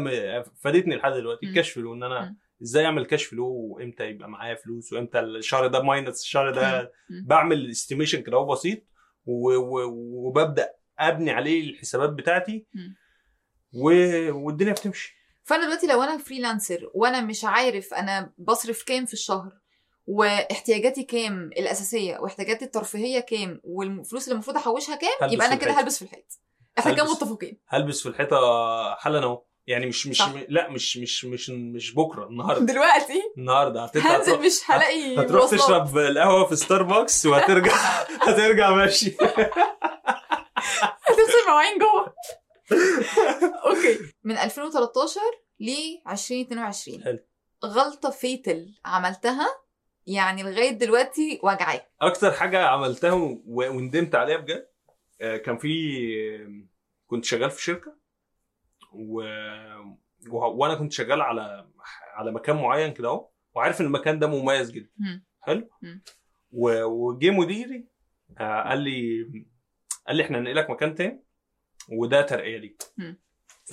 فادتني 0.60 0.96
لحد 0.96 1.12
دلوقتي. 1.12 1.46
ال 1.46 1.51
cash 1.51 1.70
flow 1.70 1.94
إن 1.94 2.02
أنا. 2.02 2.36
إزاي 2.62 2.84
أعمل 2.86 3.04
cash 3.07 3.24
flow 3.24 3.46
وإمتى 3.48 4.04
يبقى 4.04 4.28
معايا 4.28 4.54
فلوس 4.54 4.92
وإمتى 4.92 5.20
الشهر 5.20 5.66
ده 5.66 5.82
minus 5.82 6.20
الشهر 6.22 6.50
ده. 6.50 6.92
بعمل 7.26 7.70
estimation 7.70 8.20
كده 8.22 8.36
هو 8.36 8.46
بسيط 8.52 8.78
وببدأ 9.26 10.68
أبني 10.98 11.30
عليه 11.30 11.70
الحسابات 11.70 12.10
بتاعتي 12.10 12.66
والدنيا 13.74 14.72
بتمشي 14.72 15.16
فأنا 15.44 15.64
دلوقتي 15.64 15.86
لو 15.86 16.02
أنا 16.02 16.18
freelancer 16.18 16.90
وأنا 16.94 17.20
مش 17.20 17.44
عارف 17.44 17.94
أنا 17.94 18.32
بصرف 18.38 18.82
كام 18.82 19.06
في 19.06 19.12
الشهر 19.12 19.52
واحتياجاتي 20.07 21.03
كام؟ 21.03 21.50
الأساسية. 21.59 22.18
واحتياجاتي 22.18 22.64
الترفيهية 22.64 23.20
كام؟ 23.20 23.61
والفلوس 23.64 24.24
اللي 24.24 24.34
المفروض 24.34 24.57
أحوشها 24.57 24.96
كام؟ 24.96 25.30
يبقى 25.30 25.46
أنا 25.46 25.55
كده. 25.55 25.70
هلبس 25.72 25.98
في 25.98 26.03
الحيط. 26.05 26.40
إحنا 26.78 26.92
كده. 26.92 27.05
متفقين. 27.05 27.61
هلبس 27.68 28.00
في 28.03 28.09
الحيطة 28.09 28.36
حالا 28.94 29.22
أهو. 29.22 29.42
يعني 29.66 29.86
مش 29.86 30.07
مش 30.07 30.18
صح. 30.18 30.32
لا 30.48 30.70
مش 30.70 30.96
مش 30.96 31.24
مش 31.24 31.50
مش 31.50 31.94
بكرة 31.94 32.26
النهارده. 32.26 32.64
دلوقتي؟ 32.72 33.22
النهارده. 33.38 33.84
هتطلع 33.84 34.16
هنزل 34.16 34.32
هتروح, 34.32 34.40
مش 34.46 34.61
هلاقي 34.70 35.14
هتروح 35.16 35.40
مواصلات. 35.53 35.61
تشرب 35.61 35.98
القهوة 35.98 36.46
في 36.46 36.57
ستاربكس 36.57 37.26
وهترجع 37.26 37.72
هترجع 38.28 38.70
ماشي. 38.70 39.16
هتغسل 41.03 41.48
مواعين 41.48 41.78
جوه. 41.78 42.14
أوكي. 43.66 43.98
من 44.24 44.36
2013 44.38 45.20
ل 45.61 45.70
2022 46.11 47.03
حلو. 47.05 47.18
غلطة 47.64 48.11
فيتل 48.11 48.66
عملتها 48.84 49.48
يعني 50.07 50.42
لغاية 50.42 50.70
دلوقتي 50.70 51.40
وجعاك 51.42 51.88
أكتر 52.00 52.30
حاجة 52.32 52.66
عملتها 52.66 53.12
و- 53.12 53.42
وندمت 53.46 54.14
عليها 54.14 54.36
بجد 54.36 54.68
آه، 55.20 55.36
كان 55.36 55.59
في 55.59 56.59
كنت 57.07 57.24
شغال 57.24 57.50
في 57.50 57.62
شركة 57.62 57.96
و... 58.92 59.22
و... 60.30 60.36
وأنا 60.38 60.74
كنت 60.74 60.92
شغال 60.92 61.20
على 61.20 61.66
على 62.14 62.32
مكان 62.32 62.57
معين 62.57 62.92
كده 62.92 63.09
أهو 63.09 63.28
وعارف 63.55 63.80
إن 63.80 63.86
المكان 63.86 64.18
ده 64.18 64.26
مميز 64.26 64.70
جدا. 64.70 64.90
حلو. 65.40 65.68
و... 66.53 66.82
وجه 66.84 67.30
مديري 67.30 67.84
آه، 68.40 68.68
قال 68.68 68.78
لي 68.78 69.22
قال 70.07 70.16
لي 70.16 70.22
إحنا 70.22 70.38
هننقلك 70.38 70.70
مكان 70.70 70.94
تاني 70.94 71.24
وده 71.88 72.22
ترقية 72.22 72.57
ليك. 72.59 72.82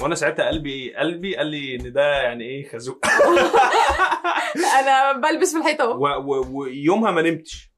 وأنا 0.01 0.15
ساعتها 0.15 0.47
قلبي 0.47 0.95
قلبي 0.95 1.35
قال 1.35 1.47
لي 1.47 1.75
إن 1.75 1.93
ده 1.93 2.21
يعني 2.21 2.43
إيه 2.43 2.69
خازوق 2.69 3.05
أنا 4.79 5.11
بلبس 5.11 5.51
في 5.53 5.57
الحيطة 5.59 5.83
أهو 5.83 6.59
ويومها 6.59 7.11
ما 7.11 7.21
نمتش 7.21 7.69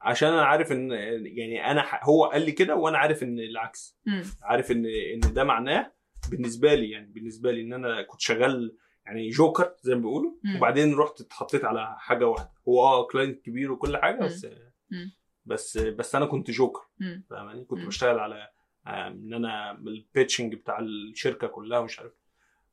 عشان 0.00 0.28
أنا 0.28 0.44
عارف 0.44 0.72
إن 0.72 0.90
يعني 1.24 1.70
أنا 1.70 1.84
هو 2.02 2.24
قال 2.24 2.42
لي 2.42 2.52
كده 2.52 2.74
وأنا 2.74 2.98
عارف 2.98 3.22
إن 3.22 3.38
العكس 3.38 3.98
مم. 4.06 4.22
عارف 4.42 4.70
إن 4.70 4.86
إن 4.86 5.20
ده 5.34 5.44
معناه 5.44 5.92
بالنسبة 6.30 6.74
لي 6.74 6.90
يعني 6.90 7.06
بالنسبة 7.12 7.52
لي 7.52 7.62
إن 7.62 7.72
أنا 7.72 8.02
كنت 8.02 8.20
شغال 8.20 8.76
يعني 9.06 9.28
جوكر 9.30 9.74
زي 9.82 9.94
ما 9.94 10.00
بيقولوا. 10.00 10.32
وبعدين 10.56 10.94
رحت 10.94 11.20
اتحطيت 11.20 11.64
على 11.64 11.96
حاجة 11.98 12.26
واحدة 12.26 12.50
هو 12.68 12.82
آه 12.82 13.06
client 13.06 13.44
كبير 13.44 13.72
وكل 13.72 13.96
حاجة 13.96 14.24
بس 14.24 14.46
مم. 14.90 15.12
بس 15.44 15.78
بس 15.78 16.14
أنا 16.14 16.26
كنت 16.26 16.50
جوكر. 16.50 16.82
فاهماني 17.30 17.64
كنت. 17.64 17.86
بشتغل 17.86 18.18
على 18.18 18.48
إن 18.86 19.34
أنا 19.34 19.70
ال 19.72 19.81
pitching 19.81 20.54
بتاع 20.54 20.78
الشركة 20.78 21.46
كلها 21.46 21.80
مش 21.80 21.98
عارف 22.00 22.12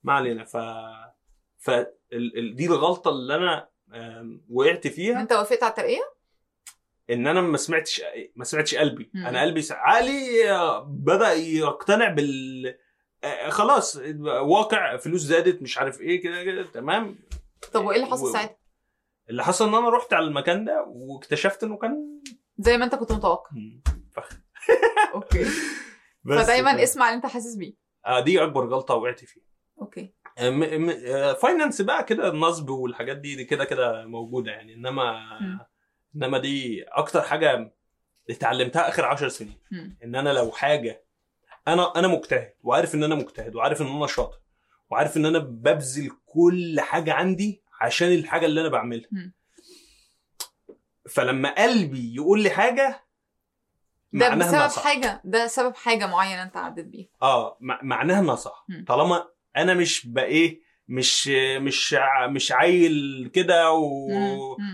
ما 0.03 0.13
علينا 0.13 0.43
ف 0.43 0.57
ف 1.58 1.70
ال- 1.70 1.88
ال- 2.14 2.55
دي 2.55 2.66
الغلطة 2.66 3.10
اللي 3.10 3.36
أنا 3.36 3.70
وقعت 4.49 4.88
فيها. 4.88 5.22
أنت 5.22 5.34
وافقت 5.34 5.64
على 5.64 5.70
الترقية؟ 5.72 6.01
إن 7.10 7.28
أنا 7.28 7.41
ما 7.41 7.58
سمعتش 7.58 8.01
ما 8.36 8.43
سمعتش 8.43 8.76
قلبي. 8.76 9.10
مم. 9.14 9.26
أنا 9.28 9.41
قلبي 9.41 9.62
عقلي 9.72 10.51
آه، 10.51 10.80
بدأ 10.84 11.34
يقتنع 11.34 12.10
بال 12.10 12.78
آه، 13.24 13.49
خلاص 13.49 13.99
واقع 14.41 14.97
فلوس 14.97 15.22
زادت 15.22 15.62
مش 15.62 15.78
عارف 15.78 16.01
إيه 16.01 16.22
كده 16.22 16.43
كده 16.43 16.64
تمام. 16.64 17.20
طب 17.74 17.86
وإيه 17.86 17.95
اللي 17.97 18.08
و- 18.08 18.12
حصل 18.12 18.32
ساعتها؟ 18.34 18.58
اللي 19.30 19.43
حصل 19.43 19.68
إن 19.68 19.76
أنا 19.76 19.89
رحت 19.89 20.14
على 20.14 20.26
المكان 20.26 20.66
ده 20.66 20.86
واكتشفت 20.88 21.64
إنه 21.64 21.78
كان 21.78 22.22
زي 22.58 22.78
ما 22.78 22.86
أنت 22.86 22.95
كنت 22.95 23.12
متوقع. 23.12 23.49
فخ 24.16 24.30
okay. 25.13 25.45
بس 26.26 26.43
فدايما 26.45 26.84
اسمع 26.84 27.05
اللي 27.08 27.16
أنت 27.16 27.26
حاسس 27.26 27.55
بيه. 27.55 27.74
آه، 28.05 28.20
دي 28.20 28.43
أكبر 28.43 28.66
غلطة 28.68 28.93
وقعت 28.95 29.20
فيها. 29.26 29.43
okay. 29.82 30.01
آه، 30.01 30.10
finance 31.41 31.82
بقى 31.81 32.03
كده 32.03 32.29
النصب 32.29 32.69
والحاجات 32.69 33.17
دي, 33.17 33.35
دي 33.35 33.43
كده 33.45 33.65
كده 33.65 34.05
موجودة 34.05 34.51
يعني 34.51 34.73
إنما. 34.73 35.19
إنما 36.15 36.38
دي 36.38 36.83
أكتر 36.83 37.21
حاجة 37.21 37.73
اتعلمتها 38.29 38.89
آخر 38.89 39.05
عشر 39.05 39.29
سنين 39.29 39.57
مم. 39.71 39.97
إن 40.03 40.15
أنا 40.15 40.29
لو 40.29 40.51
حاجة 40.51 41.03
أنا 41.67 41.95
أنا 41.99 42.07
مجتهد 42.07 42.53
وعارف 42.63 42.95
إن 42.95 43.03
أنا 43.03 43.15
مجتهد 43.15 43.55
وعارف 43.55 43.81
إن 43.81 43.88
أنا 43.88 44.07
شاطر 44.07 44.39
وعارف 44.89 45.17
إن 45.17 45.25
أنا 45.25 45.39
ببذل 45.39 46.11
كل 46.25 46.79
حاجة 46.79 47.13
عندي 47.13 47.61
عشان 47.81 48.07
الحاجة 48.13 48.45
اللي 48.45 48.61
أنا 48.61 48.69
بعملها. 48.69 49.09
فلما 51.09 51.55
قلبي 51.63 52.15
يقول 52.15 52.43
لي 52.43 52.49
حاجة 52.49 53.03
ده 54.13 54.35
بسبب. 54.35 54.83
حاجة 54.85 55.21
ده 55.23 55.47
سبب 55.47 55.75
حاجة 55.75 56.07
معينة 56.07 56.43
أنت 56.43 56.57
عديت 56.57 56.85
بيها 56.85 57.07
آه 57.21 57.57
مع- 57.59 57.79
معناها 57.83 58.19
إنها 58.19 58.35
صح. 58.35 58.65
طالما 58.88 59.27
أنا 59.58 59.74
مش 59.74 60.08
بايه 60.08 60.62
مش 60.88 61.28
مش 61.58 61.95
مش 62.30 62.51
عيل 62.51 63.30
كده 63.34 63.72
و... 63.72 64.08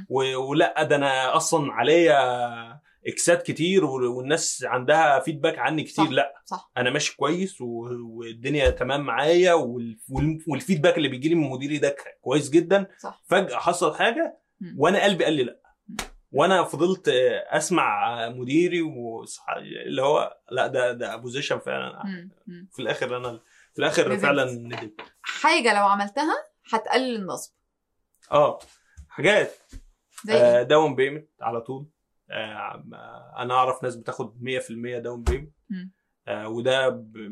و... 0.10 0.36
ولأ 0.50 0.84
ده 0.84 0.96
أنا 0.96 1.36
أصلا 1.36 1.74
عليا 1.74 2.84
X 3.08 3.26
ات 3.26 3.44
كتير 3.44 3.86
وال- 3.86 4.06
والناس 4.08 4.64
عندها 4.68 5.20
feedback 5.20 5.60
عني 5.60 5.84
كتير 5.84 6.06
صح. 6.06 6.12
لأ 6.12 6.34
صح 6.46 6.72
أنا 6.78 6.90
ماشي 6.90 7.16
كويس 7.18 7.62
و... 7.62 7.66
والدنيا 8.04 8.70
تمام 8.70 9.02
معايا 9.02 9.54
وال... 9.54 9.98
وال... 10.10 10.40
وال 10.48 10.58
feedback 10.58 10.98
اللي 10.98 11.08
بيجي 11.08 11.30
لي 11.30 11.36
من 11.36 11.50
مديري 11.50 11.78
ده 11.78 11.96
كويس 12.22 12.50
جدا 12.50 12.88
صح 13.00 13.22
فجأة 13.26 13.58
حصل 13.58 13.96
حاجة. 13.96 14.38
وأنا 14.78 15.04
قلبي 15.04 15.24
قال 15.24 15.34
لي 15.34 15.44
لأ. 15.44 15.60
وأنا 16.32 16.64
فضلت 16.64 17.10
أسمع 17.50 18.30
مديري 18.30 18.82
اللي 19.86 20.02
هو 20.02 20.38
لأ 20.52 20.68
ده 20.68 20.92
ده 20.92 21.16
position 21.16 21.60
فعلا. 21.60 22.04
في 22.72 22.82
الآخر 22.82 23.18
أنا 23.18 23.40
في 23.74 23.80
الآخر 23.80 24.08
ندمت. 24.10 24.22
فعلا 24.22 24.52
ندمت 24.52 25.02
حاجة 25.22 25.74
لو 25.80 25.86
عملتها 25.86 26.36
هتقلل 26.72 27.16
النصب 27.16 27.54
آه 28.32 28.60
حاجات 29.10 29.52
زي 30.26 30.34
آه 30.34 30.64
down 30.64 30.96
payment 30.96 31.30
على 31.42 31.62
طول 31.62 31.86
آه 32.32 32.84
أنا 33.38 33.54
أعرف 33.54 33.84
ناس 33.84 33.96
بتاخد 33.96 34.38
100% 34.42 34.72
down 35.00 35.24
payment. 35.24 35.54
آه 36.28 36.48
وده 36.50 36.90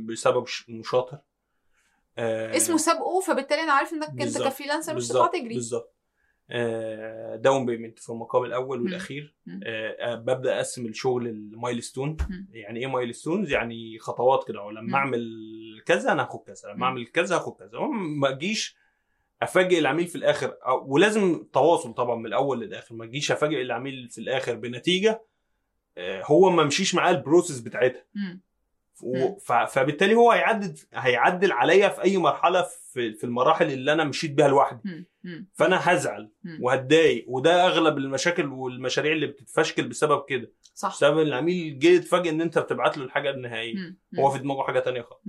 بسبب 0.10 0.48
ش- 0.48 0.70
انه 0.70 0.84
شاطر 0.84 1.18
آه 2.18 2.56
اسمه 2.58 2.78
سابقه 2.78 3.20
فبالتالي 3.20 3.62
أنا 3.62 3.72
عارف 3.74 3.94
إنك 3.94 4.22
أنت. 4.22 4.38
ك 4.42 4.47
freelancer 4.47 4.96
مش 4.96 5.08
هتطلع 5.08 5.28
تجري 5.28 5.54
بالظبط 5.54 5.96
آه 6.50 7.36
down 7.36 7.66
payment 7.66 8.00
في 8.00 8.10
المقام 8.10 8.44
الأول. 8.44 8.82
والأخير. 8.82 9.36
آه 9.66 10.12
آه 10.12 10.16
ببدأ 10.16 10.56
أقسم 10.56 10.86
الشغل 10.86 11.28
ل 11.28 11.36
milestone. 11.36 12.18
يعني 12.52 12.80
إيه 12.80 12.88
milestones 12.88 13.52
يعني 13.52 14.00
خطوات 14.00 14.48
كده 14.48 14.60
مم. 14.60 14.66
ولما 14.66 14.98
أعمل 14.98 15.20
كذا 15.82 16.12
أنا 16.12 16.24
هاخد 16.24 16.40
كذا. 16.44 16.74
لما 16.74 16.86
اعمل 16.86 17.08
كذا 17.08 17.36
هاخد 17.36 17.56
كذا. 17.56 17.80
ما 18.20 18.30
اجيش 18.30 18.78
افاجئ 19.42 19.80
العميل 19.80 20.08
في 20.08 20.16
الآخر 20.16 20.58
ولازم 20.86 21.44
تواصل 21.54 21.94
طبعا 21.94 22.16
من 22.16 22.26
الأول 22.26 22.62
للآخر. 22.62 22.96
ما 22.96 23.06
اجيش 23.06 23.32
افاجئ 23.32 23.62
العميل 23.62 24.10
في 24.10 24.18
الآخر 24.18 24.56
بنتيجة 24.56 25.22
آه، 25.98 26.24
هو 26.26 26.50
ما 26.50 26.64
مشيش 26.64 26.96
معاه 26.96 27.12
البروسيس 27.12 27.60
بتاعتها. 27.60 28.06
فبالتالي 29.68 30.16
هو 30.16 30.32
هيعدل 30.32 30.74
هيعدل 30.94 31.52
عليا 31.52 31.90
في 31.90 32.04
أي 32.04 32.18
مرحلة 32.18 32.62
في 32.94 33.14
في 33.14 33.24
المراحل 33.24 33.72
اللي 33.72 33.94
أنا 33.94 34.04
مشيت 34.04 34.32
بيها 34.32 34.48
لوحدي. 34.48 34.80
فأنا 35.54 35.80
هزعل. 35.94 36.32
وهتضايق 36.62 37.26
وده 37.28 37.68
أغلب 37.68 37.98
المشاكل 37.98 38.46
والمشاريع 38.46 39.12
اللي 39.12 39.28
بتتفشكل 39.28 39.88
بسبب 39.88 40.24
كده 40.30 40.52
صح 40.74 40.90
بسبب 40.92 41.18
إن 41.20 41.28
العميل 41.28 41.80
جه 41.80 41.88
يتفاجئ 41.88 42.30
إن 42.30 42.42
أنت 42.42 42.60
بتبعت 42.60 42.98
له 42.98 43.04
الحاجة 43.04 43.30
النهائية. 43.30 43.76
هو 44.20 44.30
في 44.30 44.40
دماغه 44.40 44.64
حاجة 44.64 44.80
تانية 44.80 45.02
خالص. 45.02 45.22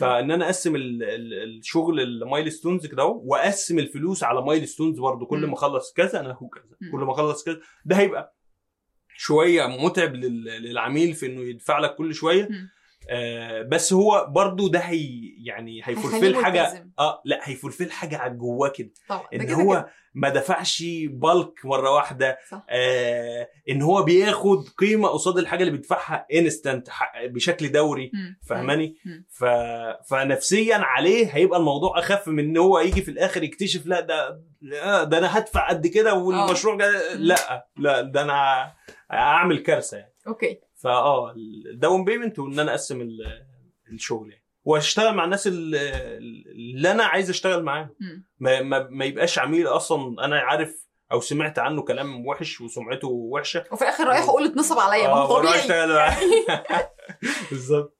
فإن 0.00 0.30
أنا 0.30 0.44
أقسم 0.44 0.76
ال- 0.76 1.02
ال- 1.02 1.58
الشغل 1.58 2.00
ل 2.00 2.08
milestones 2.08 2.86
كده 2.86 3.02
أهو، 3.02 3.22
وأقسم 3.24 3.78
الفلوس 3.78 4.24
على 4.24 4.42
milestones 4.42 4.98
برضه 4.98 5.26
كل. 5.26 5.36
ما 5.46 5.54
أخلص 5.54 5.92
كذا 5.92 6.20
أنا 6.20 6.30
هاخد 6.30 6.48
كذا. 6.54 6.90
كل 6.92 6.98
ما 6.98 7.12
أخلص 7.12 7.44
كذا 7.44 7.60
ده 7.84 7.96
هيبقى 7.96 8.36
شوية 9.16 9.66
متعب 9.66 10.14
لل- 10.14 10.44
للعميل 10.62 11.14
في 11.14 11.26
إنه 11.26 11.40
يدفع 11.40 11.78
لك 11.78 11.94
كل 11.94 12.14
شوية. 12.14 12.48
آه 13.10 13.62
بس 13.62 13.92
هو 13.92 14.26
برضه 14.30 14.70
ده 14.70 14.78
هي 14.78 15.34
يعني 15.44 15.80
هي 15.84 15.96
fulfill 15.96 16.36
حاجة. 16.36 16.86
آه 16.98 17.22
لا 17.24 17.40
هي 17.42 17.53
fulfill 17.53 17.92
حاجة 17.92 18.18
على 18.18 18.34
جواه 18.34 18.68
كده. 18.68 18.90
طبعا. 19.08 19.26
إن 19.34 19.42
كده 19.46 19.54
هو 19.54 19.72
كده. 19.72 19.88
ما 20.14 20.28
دفعش 20.28 20.84
بالك 21.08 21.64
مرة 21.64 21.90
واحدة. 21.94 22.38
صح. 22.50 22.66
آه 22.70 23.48
إن 23.70 23.82
هو 23.82 24.02
بياخد 24.02 24.68
قيمة 24.78 25.08
قصاد 25.08 25.38
الحاجة 25.38 25.60
اللي 25.60 25.72
بيدفعها 25.72 26.26
instant 26.34 26.88
بشكل 27.24 27.72
دوري. 27.72 28.10
فاهماني. 28.48 28.96
ف... 29.30 29.44
فنفسيا 30.10 30.76
عليه 30.76 31.26
هيبقى 31.26 31.58
الموضوع 31.58 31.98
أخف 31.98 32.28
من 32.28 32.44
إن 32.44 32.56
هو 32.56 32.78
يجي 32.80 33.02
في 33.02 33.10
الآخر 33.10 33.42
يكتشف 33.42 33.86
لا 33.86 34.00
ده 34.00 34.40
ده 35.04 35.18
أنا 35.18 35.38
هدفع 35.38 35.68
قد 35.68 35.86
كده 35.86 36.14
والمشروع 36.14 36.76
جا... 36.76 37.14
لا 37.14 37.68
لا 37.76 38.00
ده 38.00 38.22
أنا 38.22 38.72
اعمل 39.12 39.58
كارثة 39.58 39.96
يعني. 39.96 40.12
okay. 40.26 40.58
فآه 40.84 41.34
ال 41.72 41.78
down 41.78 42.04
payment 42.04 42.38
وإن 42.38 42.58
أنا 42.58 42.70
أقسم 42.70 43.00
ال- 43.00 43.46
الشغل 43.92 44.30
يعني 44.30 44.44
وأشتغل 44.64 45.14
مع 45.14 45.24
الناس 45.24 45.46
ال- 45.46 45.74
اللي 46.46 46.90
أنا 46.90 47.04
عايز 47.04 47.30
أشتغل 47.30 47.62
معاهم. 47.62 47.88
ما, 48.38 48.62
ما, 48.62 48.88
ما 48.90 49.04
يبقاش 49.04 49.38
عميل 49.38 49.66
أصلا 49.66 50.24
أنا 50.24 50.40
عارف 50.40 50.84
أو 51.12 51.20
سمعت 51.20 51.58
عنه 51.58 51.82
كلام 51.82 52.26
وحش 52.26 52.60
وسمعته 52.60 53.08
وحشة 53.08 53.64
وفي 53.72 53.82
الآخر 53.82 54.04
رايح 54.04 54.24
أقول 54.24 54.44
اتنصب 54.44 54.78
عليا 54.78 55.06
ما 55.08 55.12
آه، 55.14 55.26
هو 55.26 55.38
طبيعي. 55.38 55.58
بالظبط 57.50 57.96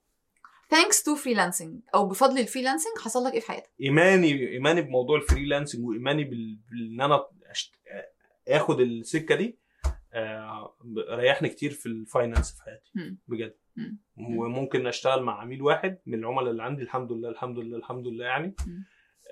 thanks 0.71 1.03
to 1.03 1.15
freelancing 1.15 1.79
أو 1.95 2.07
بفضل 2.07 2.39
ال 2.39 2.44
freelancing 2.44 2.97
حصل 3.03 3.23
لك 3.23 3.33
إيه 3.33 3.39
في 3.39 3.47
حياتك؟ 3.47 3.69
إيماني 3.81 4.49
إيماني 4.49 4.81
بموضوع 4.81 5.17
ال 5.17 5.23
freelancing 5.23 5.85
وإيماني 5.85 6.23
بال- 6.23 6.59
بان 6.71 7.01
أنا 7.01 7.25
أشت... 7.51 7.71
آخد 8.47 8.79
السكة 8.79 9.35
دي 9.35 9.45
آه، 9.45 9.64
ريحني 11.09 11.49
كتير 11.49 11.71
في 11.71 11.85
ال 11.85 11.93
finance 11.93 12.51
في 12.57 12.63
حياتي. 12.63 13.17
بجد 13.27 13.55
مم. 13.75 13.99
وممكن 14.17 14.87
اشتغل 14.87 15.23
مع 15.23 15.41
عميل 15.41 15.61
واحد 15.61 15.99
من 16.05 16.19
العملاء 16.19 16.51
اللي 16.51 16.63
عندي 16.63 16.83
الحمد 16.83 17.11
لله 17.11 17.29
الحمد 17.29 17.59
لله 17.59 17.77
الحمد 17.77 18.07
لله 18.07 18.25
يعني. 18.25 18.55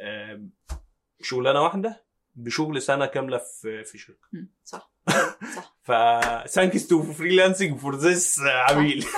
آه، 0.01 0.47
شغلانة 1.21 1.61
واحدة 1.61 2.05
بشغل 2.35 2.81
سنة 2.81 3.05
كاملة 3.05 3.37
في 3.61 3.83
في 3.83 3.97
شركة. 3.97 4.27
صح 4.63 4.93
صح 5.55 5.75
ف 5.81 5.91
thanks 6.49 6.87
to 6.87 7.03
freelancing 7.03 7.77
for 7.79 7.95
this 7.95 8.39
عميل 8.41 9.05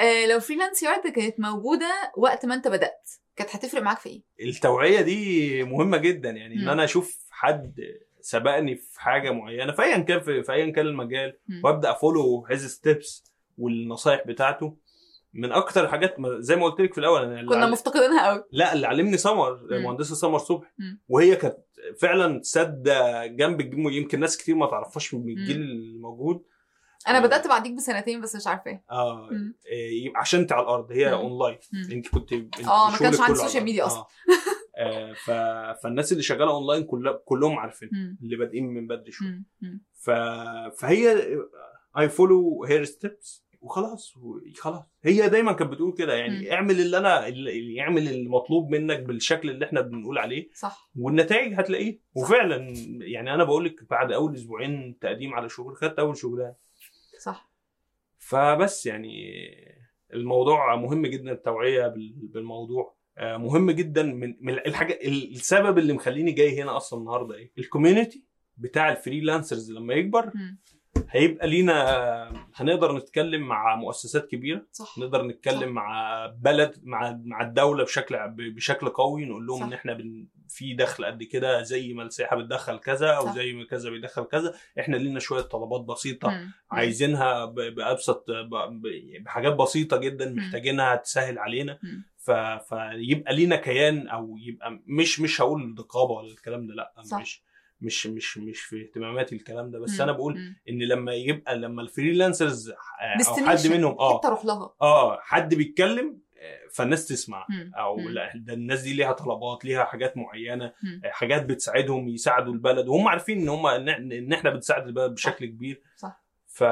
آه 0.00 0.26
لو 0.26 0.40
Freelance 0.40 0.82
Yard 0.82 1.06
كانت 1.06 1.40
موجودة 1.40 2.12
وقت 2.16 2.46
ما 2.46 2.54
انت 2.54 2.68
بدأت 2.68 3.10
كانت 3.36 3.56
هتفرق 3.56 3.82
معاك 3.82 3.98
في 3.98 4.08
إيه؟ 4.08 4.22
التوعية 4.48 5.00
دي 5.00 5.62
مهمة 5.64 5.96
جدا 5.96 6.30
يعني 6.30 6.54
إن. 6.54 6.68
أنا 6.68 6.84
أشوف 6.84 7.18
حد 7.30 7.74
سبقني 8.20 8.76
في 8.76 9.00
حاجة 9.00 9.30
معينة 9.30 9.72
في 9.72 9.82
ايا 9.82 9.98
كان 9.98 10.20
في, 10.20 10.42
في 10.42 10.52
ايا 10.52 10.70
كان 10.72 10.86
المجال. 10.86 11.38
وأبدأ 11.64 11.90
أ 11.90 11.98
follow 11.98 12.46
his 12.50 12.66
steps 12.66 13.24
والنصايح 13.58 14.26
بتاعته 14.26 14.76
من 15.32 15.52
أكتر 15.52 15.84
الحاجات 15.84 16.16
زي 16.38 16.56
ما 16.56 16.64
قلت 16.64 16.80
لك 16.80 16.92
في 16.94 16.98
الأول 16.98 17.22
أنا 17.24 17.48
كنا 17.48 17.64
عل- 17.64 17.70
مفتقدينها 17.70 18.26
قوي 18.30 18.44
لا 18.52 18.72
اللي 18.72 18.86
علمني 18.86 19.16
سمر. 19.16 19.60
مهندسة 19.70 20.14
سمر 20.14 20.38
صبحي. 20.38 20.70
وهي 21.08 21.36
كانت 21.36 21.56
فعلا 21.98 22.40
سادة 22.42 23.26
جنب 23.26 23.60
الجيل 23.60 23.92
يمكن 23.92 24.20
ناس 24.20 24.36
كتير 24.36 24.54
ما 24.54 24.66
تعرفهاش 24.66 25.14
من 25.14 25.28
الجيل 25.28 25.56
الموجود 25.60 26.42
أنا 27.08 27.18
آه. 27.18 27.20
بدأت 27.20 27.46
بعديك 27.46 27.72
بسنتين 27.72 28.20
بس 28.20 28.36
مش 28.36 28.46
عارفة 28.46 28.70
إيه 28.70 28.84
آه. 28.90 29.28
إيه، 29.66 30.06
يبقى 30.06 30.20
عشان 30.20 30.40
انت 30.40 30.52
على 30.52 30.62
الأرض 30.62 30.92
هي. 30.92 31.12
اونلاين. 31.12 31.58
أنت 31.92 32.08
كنت 32.08 32.32
آه، 32.32 32.90
ما 32.90 32.98
كانش 32.98 33.20
عندي 33.20 33.38
social 33.38 33.64
media. 33.64 33.86
أصلا. 33.86 34.04
آه. 34.78 35.10
آه 35.10 35.12
ف... 35.12 35.30
فالناس 35.82 36.12
اللي 36.12 36.22
شغالة 36.22 36.50
اونلاين 36.50 36.84
كلها 36.84 37.20
كلهم 37.24 37.58
عارفين. 37.58 38.18
اللي 38.22 38.36
بادئين 38.36 38.66
من 38.66 38.86
بدري 38.86 39.12
شوية. 39.12 39.42
ف... 39.94 40.10
فهي 40.80 41.26
I 41.98 42.08
follow 42.08 42.64
her 42.64 42.84
steps 42.84 43.44
وخلاص 43.60 44.14
خلاص 44.60 44.82
هي 45.04 45.28
دايما 45.28 45.52
كانت 45.52 45.70
بتقول 45.72 45.92
كده 45.92 46.14
يعني 46.14 46.40
مم. 46.46 46.52
اعمل 46.52 46.80
اللي 46.80 46.98
أنا 46.98 47.26
اللي 47.28 47.74
يعمل 47.74 48.08
المطلوب 48.08 48.70
منك 48.70 49.00
بالشكل 49.00 49.50
اللي 49.50 49.64
إحنا 49.64 49.80
بنقول 49.80 50.18
عليه 50.18 50.48
صح 50.54 50.90
والنتائج 50.98 51.54
هتلاقيه 51.60 52.00
وفعلا 52.14 52.72
يعني 53.00 53.34
أنا 53.34 53.44
بقول 53.44 53.64
لك 53.64 53.90
بعد 53.90 54.12
أول 54.12 54.34
أسبوعين 54.34 54.98
تقديم 55.00 55.34
على 55.34 55.48
شغل 55.48 55.76
خدت 55.76 55.98
أول 55.98 56.16
شغلانه 56.16 56.54
صح 57.24 57.50
فبس 58.18 58.86
يعني 58.86 59.34
الموضوع 60.14 60.76
مهم 60.76 61.06
جدا 61.06 61.32
التوعية 61.32 61.86
بال- 61.88 62.14
بالموضوع 62.16 62.94
آه، 63.18 63.36
مهم 63.36 63.70
جدا 63.70 64.02
من 64.40 64.50
الحاجة 64.50 64.98
السبب 65.04 65.78
اللي 65.78 65.92
مخليني 65.92 66.32
جاي 66.32 66.62
هنا 66.62 66.76
أصلا 66.76 66.98
النهارده 67.00 67.34
إيه 67.34 67.52
ال 67.58 67.65
community 67.65 68.24
بتاع 68.56 68.92
الفريلانسرز 68.92 69.72
لما 69.72 69.94
يكبر 69.94 70.30
مم. 70.34 70.58
هيبقى 71.10 71.46
لينا 71.48 72.48
هنقدر 72.54 72.96
نتكلم 72.96 73.42
مع 73.42 73.76
مؤسسات 73.76 74.26
كبيرة 74.30 74.66
صح 74.72 74.98
نقدر 74.98 75.26
نتكلم 75.26 75.60
صح. 75.60 75.66
مع 75.68 76.26
بلد 76.26 76.80
مع 76.82 77.20
مع 77.24 77.42
الدولة 77.42 77.84
بشكل 77.84 78.16
بشكل 78.28 78.88
قوي 78.88 79.24
نقول 79.24 79.46
لهم 79.46 79.60
صح. 79.60 79.66
إن 79.66 79.72
إحنا 79.72 79.92
بن 79.94 80.26
في 80.48 80.74
دخل 80.74 81.04
قد 81.04 81.22
كده 81.22 81.62
زي 81.62 81.92
ما 81.92 82.02
السياحة 82.02 82.36
بتدخل 82.36 82.78
كذا 82.78 83.10
أو. 83.10 83.34
زي 83.34 83.52
ما 83.52 83.64
كذا 83.64 83.90
بيدخل 83.90 84.24
كذا 84.24 84.54
إحنا 84.80 84.96
لينا 84.96 85.20
شوية 85.20 85.42
طلبات 85.42 85.80
بسيطة 85.80 86.28
مم. 86.30 86.52
عايزينها 86.70 87.44
بأبسط 87.44 88.24
ب- 88.30 88.82
بحاجات 89.24 89.52
بسيطة 89.54 89.96
جدا. 89.96 90.30
محتاجينها 90.32 90.96
تسهل 90.96 91.38
علينا. 91.38 91.78
ف... 92.16 92.30
فيبقى 92.30 93.34
لينا 93.34 93.56
كيان 93.56 94.08
أو 94.08 94.36
يبقى 94.38 94.80
مش 94.86 95.20
مش 95.20 95.40
هقول 95.40 95.74
نقابه 95.78 96.12
ولا 96.12 96.32
الكلام 96.32 96.66
ده 96.66 96.74
لأ 96.74 96.92
صح. 97.02 97.20
مش 97.20 97.42
مش 97.80 98.06
مش 98.06 98.38
مش 98.38 98.60
في 98.60 98.82
اهتماماتي 98.82 99.34
الكلام 99.34 99.70
ده 99.70 99.78
بس 99.78 99.94
مم. 99.96 100.02
أنا 100.02 100.12
بقول 100.12 100.34
مم. 100.38 100.56
إن 100.68 100.78
لما 100.82 101.12
يبقى 101.14 101.56
لما 101.58 101.82
الفريلانسرز 101.82 102.70
أو 102.70 102.76
Destination. 103.22 103.48
حد 103.48 103.66
منهم 103.66 103.98
آه 103.98 104.18
حتة 104.18 104.26
أروح 104.28 104.44
لها 104.44 104.74
آه 104.82 105.18
حد 105.20 105.54
بيتكلم 105.54 106.06
آه، 106.06 106.23
فالناس 106.72 107.06
تسمع. 107.08 107.46
أو 107.78 107.96
مم. 107.96 108.08
لا 108.08 108.32
ده 108.34 108.52
الناس 108.52 108.82
دي 108.82 108.94
ليها 108.94 109.12
طلبات 109.12 109.64
ليها 109.64 109.84
حاجات 109.84 110.16
معينة. 110.16 110.64
آه، 111.04 111.10
حاجات 111.10 111.44
بتساعدهم 111.44 112.08
يساعدوا 112.08 112.52
البلد 112.52 112.88
وهم 112.88 113.08
عارفين 113.08 113.40
إن 113.40 113.48
هم 113.48 113.66
إن 113.66 114.32
إحنا 114.32 114.50
بنساعد 114.50 114.86
البلد 114.86 115.14
بشكل 115.14 115.46
كبير 115.46 115.82
صح. 115.96 116.24
ف 116.46 116.64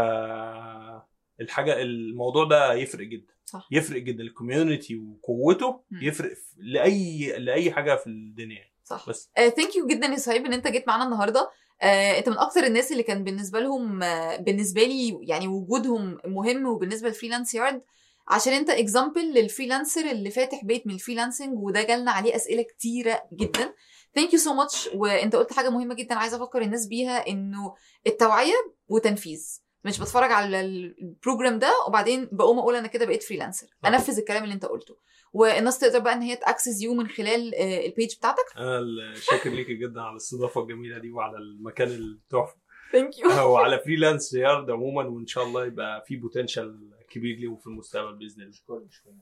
الحاجة 1.40 1.82
الموضوع 1.82 2.44
ده 2.44 2.72
يفرق 2.74 3.06
جدا 3.06 3.32
صح 3.44 3.68
يفرق 3.70 4.02
جدا 4.02 4.22
ال 4.22 4.30
community 4.30 4.96
وقوته. 4.96 5.80
يفرق 6.02 6.30
لأي 6.56 7.32
لأي 7.38 7.72
حاجة 7.72 7.96
في 7.96 8.06
الدنيا 8.06 8.64
صح 8.84 9.08
بس 9.08 9.30
thank 9.36 9.76
you 9.76 9.86
جدا 9.86 10.06
يا 10.06 10.16
صهيب 10.16 10.46
إن 10.46 10.52
أنت 10.52 10.68
جيت 10.68 10.88
معانا 10.88 11.04
النهارده 11.04 11.50
آه، 11.82 12.18
أنت 12.18 12.28
من 12.28 12.38
أكتر 12.38 12.60
الناس 12.64 12.92
اللي 12.92 13.02
كان 13.02 13.24
بالنسبة 13.24 13.60
لهم 13.60 14.02
آه، 14.02 14.36
بالنسبة 14.36 14.82
لي 14.82 15.18
يعني 15.22 15.48
وجودهم 15.48 16.18
مهم 16.24 16.66
وبالنسبة 16.66 17.08
لل 17.08 17.16
Freelance 17.16 17.54
Yard 17.54 17.82
عشان 18.28 18.52
انت 18.52 18.70
example 18.70 19.20
لل 19.34 19.47
freelancer 19.47 20.10
اللي 20.10 20.30
فاتح 20.30 20.64
بيت 20.64 20.86
من 20.86 20.94
ال 20.94 20.99
freelancing 20.99 21.58
وده 21.58 21.82
جالنا 21.82 22.10
عليه 22.10 22.36
أسئلة 22.36 22.62
كتيرة 22.62 23.22
جدا. 23.32 23.74
thank 24.14 24.32
you 24.32 24.38
so 24.38 24.54
much 24.54 24.88
وانت 24.94 25.36
قلت 25.36 25.52
حاجة 25.52 25.70
مهمة 25.70 25.94
جدا 25.94 26.14
عايزة 26.14 26.36
أفكر 26.36 26.62
الناس 26.62 26.86
بيها 26.86 27.28
إنه 27.28 27.74
التوعية 28.06 28.54
وتنفيذ. 28.88 29.62
مش 29.84 30.00
بتفرج 30.00 30.32
على 30.32 30.60
ال 30.60 30.72
program 30.72 31.58
ده 31.58 31.72
وبعدين 31.88 32.28
بقوم 32.32 32.58
أقول 32.58 32.76
أنا 32.76 32.88
كده 32.88 33.06
بقيت 33.06 33.22
freelancer. 33.22 33.66
أنفذ 33.86 34.18
الكلام 34.18 34.44
اللي 34.44 34.54
انت 34.54 34.64
قلته. 34.64 34.96
والناس 35.32 35.78
تقدر 35.78 35.98
بقى 35.98 36.12
إن 36.12 36.22
هي 36.22 36.36
ت 36.36 36.43
access 36.43 36.82
you 36.82 36.94
من 36.94 37.08
خلال 37.08 37.54
آه، 37.54 37.86
ال 37.86 37.92
page 37.92 38.16
بتاعتك. 38.16 38.44
أنا 38.56 39.14
شاكر 39.14 39.50
ليكي 39.50 39.74
جدا 39.74 40.00
على 40.00 40.10
الاستضافة 40.10 40.60
الجميلة 40.60 40.98
دي 40.98 41.12
وعلى 41.12 41.38
المكان 41.38 41.88
التحفة. 41.88 42.56
thank 42.92 43.18
you 43.18 43.28
وعلى 43.52 43.78
Freelance 43.78 44.34
Yard 44.34 44.70
عموما 44.70 45.02
وإن 45.08 45.26
شاء 45.26 45.44
الله 45.44 45.66
يبقى 45.66 46.04
في 46.06 46.16
potential 46.16 46.90
كبير 47.12 47.36
ليهم 47.36 47.56
في 47.56 47.66
المستقبل 47.66 48.16
باذن 48.18 48.42
الله 48.42 48.52
شكرا 48.52 48.86
شكرا 48.90 49.12